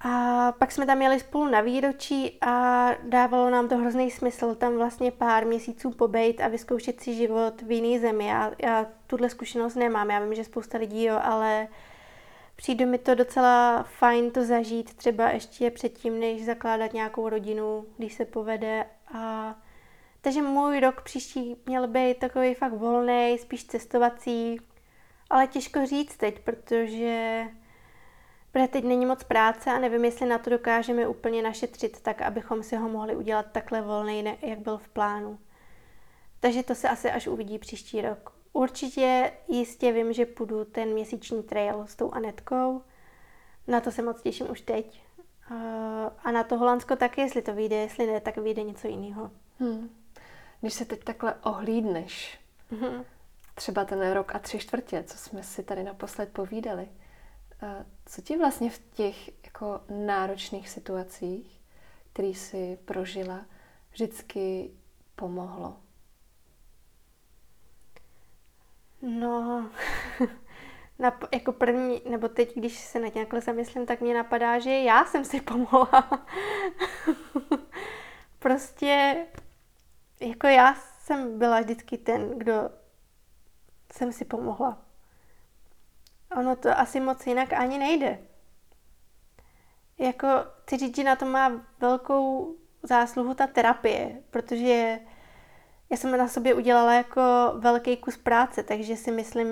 A 0.07 0.53
pak 0.53 0.73
jsme 0.73 0.87
tam 0.87 1.03
jeli 1.03 1.21
spolu 1.21 1.49
na 1.49 1.61
výročí 1.61 2.39
a 2.41 2.91
dávalo 3.03 3.51
nám 3.51 3.69
to 3.69 3.77
hrozný 3.77 4.11
smysl 4.11 4.55
tam 4.55 4.77
vlastně 4.77 5.11
pár 5.11 5.47
měsíců 5.47 5.91
pobejt 5.91 6.41
a 6.41 6.49
vyzkoušet 6.49 7.01
si 7.01 7.15
život 7.15 7.63
v 7.63 7.71
jiné 7.71 8.01
zemi. 8.01 8.27
Já, 8.27 8.53
já 8.63 8.87
tuhle 9.07 9.31
zkušenost 9.31 9.75
nemám, 9.75 10.11
já 10.11 10.21
vím, 10.21 10.35
že 10.35 10.45
spousta 10.45 10.79
lidí 10.79 11.05
jo, 11.05 11.21
ale 11.23 11.69
přijde 12.57 12.87
mi 12.87 12.99
to 12.99 13.15
docela 13.15 13.83
fajn 13.83 14.31
to 14.31 14.45
zažít 14.45 14.95
třeba 14.95 15.31
ještě 15.31 15.71
předtím, 15.71 16.21
než 16.21 16.45
zakládat 16.45 16.93
nějakou 16.93 17.29
rodinu, 17.29 17.87
když 17.99 18.15
se 18.15 18.25
povede. 18.25 18.87
A... 19.15 19.55
Takže 20.21 20.43
můj 20.43 20.81
rok 20.81 21.03
příští 21.03 21.57
měl 21.67 21.89
být 21.89 22.19
takový 22.19 22.55
fakt 22.55 22.73
volný, 22.73 23.39
spíš 23.39 23.65
cestovací, 23.65 24.61
ale 25.31 25.47
těžko 25.47 25.87
říct 25.87 26.17
teď, 26.17 26.39
protože 26.39 27.45
Protože 28.55 28.69
teď 28.69 28.85
není 28.85 29.07
moc 29.07 29.25
práce 29.25 29.71
a 29.71 29.79
nevím, 29.79 30.05
jestli 30.05 30.27
na 30.27 30.39
to 30.39 30.51
dokážeme 30.51 31.09
úplně 31.09 31.43
našetřit 31.43 32.01
tak, 32.01 32.23
abychom 32.23 32.63
si 32.63 32.77
ho 32.77 32.89
mohli 32.89 33.17
udělat 33.17 33.47
takhle 33.53 33.83
volný, 33.83 34.25
jak 34.43 34.59
byl 34.59 34.79
v 34.79 34.89
plánu. 34.89 35.39
takže 36.41 36.63
to 36.63 36.75
se 36.75 36.89
asi 36.89 37.11
až 37.11 37.27
uvidí 37.27 37.59
příští 37.59 38.01
rok. 38.01 38.33
Určitě 38.53 39.33
jistě 39.49 39.93
vím, 39.93 40.13
že 40.13 40.27
půjdu 40.27 40.65
ten 40.65 40.89
měsíční 40.89 41.43
trail 41.43 41.87
s 41.87 41.97
tou 41.97 42.11
Anetkou. 42.11 42.83
Na 43.67 43.81
to 43.81 43.91
se 43.91 44.03
moc 44.03 44.23
těším 44.23 44.51
už 44.51 44.61
teď. 44.61 45.03
A 46.25 46.31
na 46.33 46.45
to 46.45 46.59
Holandsko 46.59 46.97
taky, 46.97 47.21
jestli 47.21 47.43
to 47.43 47.55
vyjde, 47.55 47.77
jestli 47.77 48.07
ne, 48.07 48.21
tak 48.21 48.37
vyjde 48.37 48.63
něco 48.63 48.89
jiného. 48.89 49.31
Hmm. 49.61 49.91
Když 50.61 50.75
se 50.75 50.85
teď 50.85 51.05
takhle 51.05 51.35
ohlídneš, 51.35 52.41
hmm. 52.71 53.05
třeba 53.55 53.85
ten 53.85 54.13
rok 54.13 54.35
a 54.35 54.39
tři 54.39 54.59
čtvrtě, 54.59 55.05
co 55.07 55.19
jsme 55.19 55.43
si 55.43 55.63
tady 55.63 55.83
naposled 55.83 56.33
povídali, 56.33 56.89
co 58.07 58.23
ti 58.23 58.37
vlastně 58.37 58.71
v 58.71 58.79
těch 58.79 59.45
jako 59.45 59.81
náročných 59.89 60.69
situacích, 60.69 61.61
které 62.13 62.29
jsi 62.29 62.79
prožila, 62.85 63.47
vždycky 63.91 64.71
pomohlo? 65.17 65.77
No, 69.03 69.71
na, 70.99 71.19
jako 71.35 71.53
první, 71.53 72.03
nebo 72.11 72.29
teď, 72.29 72.57
když 72.57 72.79
se 72.79 73.01
na 73.01 73.09
nějakhle 73.15 73.41
zamyslím, 73.41 73.87
tak 73.87 74.01
mě 74.01 74.15
napadá, 74.15 74.59
že 74.59 74.71
já 74.71 75.05
jsem 75.05 75.25
si 75.25 75.41
pomohla. 75.41 76.27
prostě, 78.39 79.17
jako 80.21 80.47
já 80.47 80.75
jsem 80.75 81.39
byla 81.39 81.61
vždycky 81.61 81.99
ten, 81.99 82.39
kdo 82.39 82.71
jsem 83.93 84.13
si 84.13 84.25
pomohla. 84.25 84.84
Ono 86.39 86.57
to 86.57 86.79
asi 86.79 87.01
moc 87.01 87.27
jinak 87.27 87.53
ani 87.53 87.79
nejde. 87.79 88.19
Jako, 89.99 90.29
ty 90.65 90.77
říct, 90.77 90.97
že 90.97 91.05
na 91.05 91.17
to 91.17 91.27
má 91.27 91.53
velkou 91.81 92.55
zásluhu 92.83 93.35
ta 93.35 93.47
terapie, 93.47 94.23
protože 94.31 95.01
já 95.91 95.97
jsem 95.97 96.19
na 96.19 96.29
sobě 96.29 96.55
udělala 96.55 96.95
jako 96.95 97.23
velký 97.59 97.97
kus 97.97 98.17
práce, 98.17 98.63
takže 98.63 98.97
si 98.97 99.11
myslím, 99.11 99.49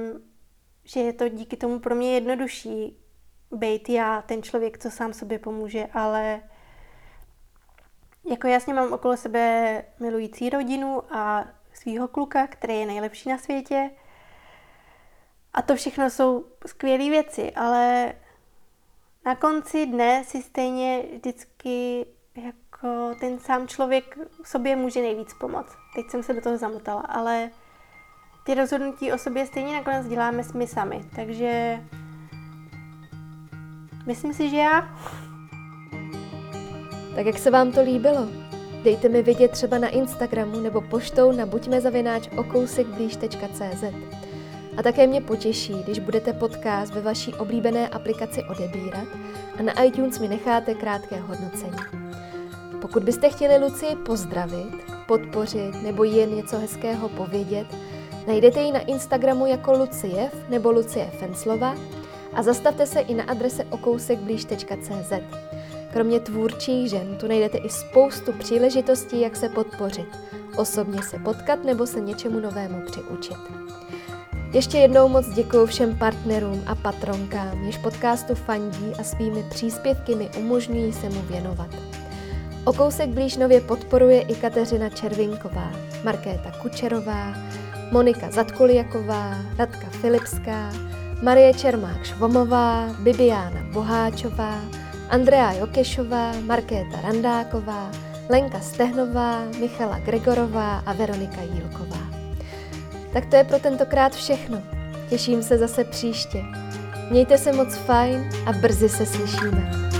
že 0.85 1.01
je 1.01 1.13
to 1.13 1.29
díky 1.29 1.57
tomu 1.57 1.79
pro 1.79 1.95
mě 1.95 2.15
jednodušší 2.15 2.97
být 3.53 3.89
já 3.89 4.23
ten 4.23 4.43
člověk, 4.43 4.79
co 4.79 4.91
sám 4.91 5.13
sobě 5.13 5.39
pomůže, 5.39 5.87
ale 5.93 6.43
jako 8.31 8.47
jasně 8.47 8.75
mám 8.75 8.93
okolo 8.93 9.17
sebe 9.17 9.85
milující 10.01 10.51
rodinu 10.51 11.15
a 11.15 11.45
svého 11.73 12.09
kluka, 12.09 12.47
který 12.47 12.81
je 12.81 12.87
nejlepší 12.87 13.29
na 13.29 13.39
světě. 13.39 13.91
A 15.55 15.63
to 15.63 15.77
všechno 15.77 16.11
jsou 16.11 16.45
skvělé 16.67 17.11
věci, 17.11 17.53
ale 17.53 18.13
na 19.25 19.37
konci 19.37 19.87
dne 19.87 20.25
si 20.25 20.43
stejně 20.43 21.03
vždycky 21.17 22.07
jako 22.37 23.15
ten 23.21 23.39
sám 23.39 23.69
člověk 23.69 24.19
sobě 24.45 24.77
může 24.77 25.01
nejvíc 25.01 25.35
pomoct. 25.35 25.77
Teď 25.95 26.11
jsem 26.11 26.23
se 26.23 26.35
do 26.35 26.41
toho 26.41 26.59
zamotala, 26.59 27.01
ale 27.01 27.51
ty 28.45 28.55
rozhodnutí 28.55 29.13
o 29.13 29.19
sobě 29.19 29.47
stejně 29.47 29.77
nakonec 29.77 30.09
děláme 30.09 30.43
my 30.55 30.67
sami, 30.67 31.05
takže 31.17 31.81
myslím 34.07 34.35
si, 34.35 34.51
že 34.51 34.57
já. 34.57 34.99
Tak 37.15 37.27
jak 37.27 37.39
se 37.39 37.51
vám 37.51 37.73
to 37.73 37.83
líbilo? 37.83 38.29
Dejte 38.83 39.09
mi 39.09 39.23
vidět 39.23 39.51
třeba 39.51 39.79
na 39.79 39.89
Instagramu 39.89 40.61
nebo 40.61 40.81
poštou 40.81 41.33
na 41.33 41.47
buďmezavináč.okousekblíž.cz 41.47 43.85
A 44.77 44.83
také 44.83 45.07
mě 45.07 45.21
potěší, 45.21 45.75
když 45.85 45.99
budete 45.99 46.33
podcast 46.33 46.95
ve 46.95 47.01
vaší 47.01 47.35
oblíbené 47.35 47.89
aplikaci 47.89 48.45
odebírat 48.45 49.09
a 49.59 49.63
na 49.63 49.83
iTunes 49.83 50.19
mi 50.19 50.29
necháte 50.29 50.75
krátké 50.75 51.17
hodnocení. 51.17 51.79
Pokud 52.81 53.03
byste 53.03 53.31
chtěli 53.31 53.65
Lucii 53.65 53.97
pozdravit, 53.97 54.75
podpořit 55.07 55.83
nebo 55.83 56.05
jen 56.05 56.35
něco 56.35 56.59
hezkého 56.59 57.09
povědět, 57.09 57.67
Najdete 58.27 58.61
ji 58.61 58.73
na 58.73 58.81
Instagramu 58.81 59.47
jako 59.47 59.73
Luciev 59.73 60.49
nebo 60.49 60.73
Lucie 60.73 61.07
Fenslova 61.07 61.75
a 62.33 62.43
zastavte 62.43 62.87
se 62.87 63.01
i 63.01 63.15
na 63.15 63.25
adrese 63.25 63.65
okousekblíž.cz. 63.65 65.13
Kromě 65.93 66.21
tvůrčích 66.21 66.91
žen 66.91 67.17
tu 67.21 67.27
najdete 67.27 67.59
i 67.59 67.69
spoustu 67.69 68.33
příležitostí, 68.33 69.21
jak 69.21 69.37
se 69.37 69.49
podpořit, 69.49 70.09
osobně 70.57 71.03
se 71.03 71.19
potkat 71.19 71.65
nebo 71.65 71.87
se 71.87 72.01
něčemu 72.01 72.41
novému 72.41 72.83
přiučit. 72.87 73.37
Ještě 74.53 74.79
jednou 74.79 75.09
moc 75.09 75.29
děkuji 75.29 75.67
všem 75.67 75.99
partnerům 75.99 76.63
a 76.67 76.75
patronkám, 76.75 77.65
jež 77.65 77.79
podcastu 77.79 78.35
fandí 78.35 78.93
a 78.99 79.03
svými 79.03 79.43
příspěvky 79.51 80.15
mi 80.15 80.31
umožňují 80.39 80.93
se 80.93 81.09
mu 81.09 81.23
věnovat. 81.23 81.69
O 82.65 82.73
kousek 82.73 83.09
blíž 83.09 83.37
nově 83.37 83.61
podporuje 83.61 84.21
i 84.21 84.35
Kateřina 84.35 84.89
Červinková, 84.89 85.73
Markéta 86.05 86.53
Kučerová, 86.63 87.35
Monika 87.93 88.31
Zatkuliaková, 88.31 89.35
Radka 89.59 89.87
Filipská, 89.91 90.73
Marie 91.23 91.55
Čermák 91.55 92.05
Švomová, 92.05 92.89
Bibiána 92.99 93.63
Boháčová, 93.73 94.61
Andrea 95.09 95.53
Jokešová, 95.53 96.33
Markéta 96.47 97.01
Randáková, 97.01 97.91
Lenka 98.29 98.61
Stehnová, 98.61 99.45
Michala 99.61 99.99
Gregorová 99.99 100.79
a 100.79 100.93
Veronika 100.93 101.43
Jílková. 101.43 102.22
Tak 103.13 103.27
to 103.27 103.37
je 103.37 103.45
pro 103.45 103.59
tentokrát 103.59 104.15
všechno. 104.15 104.63
Těším 105.09 105.43
se 105.43 105.59
zase 105.59 105.85
příště. 105.85 106.43
Mějte 107.11 107.39
se 107.39 107.53
moc 107.53 107.77
fajn 107.77 108.31
a 108.47 108.53
brzy 108.53 108.89
se 108.89 109.07
slyšíme. 109.07 109.92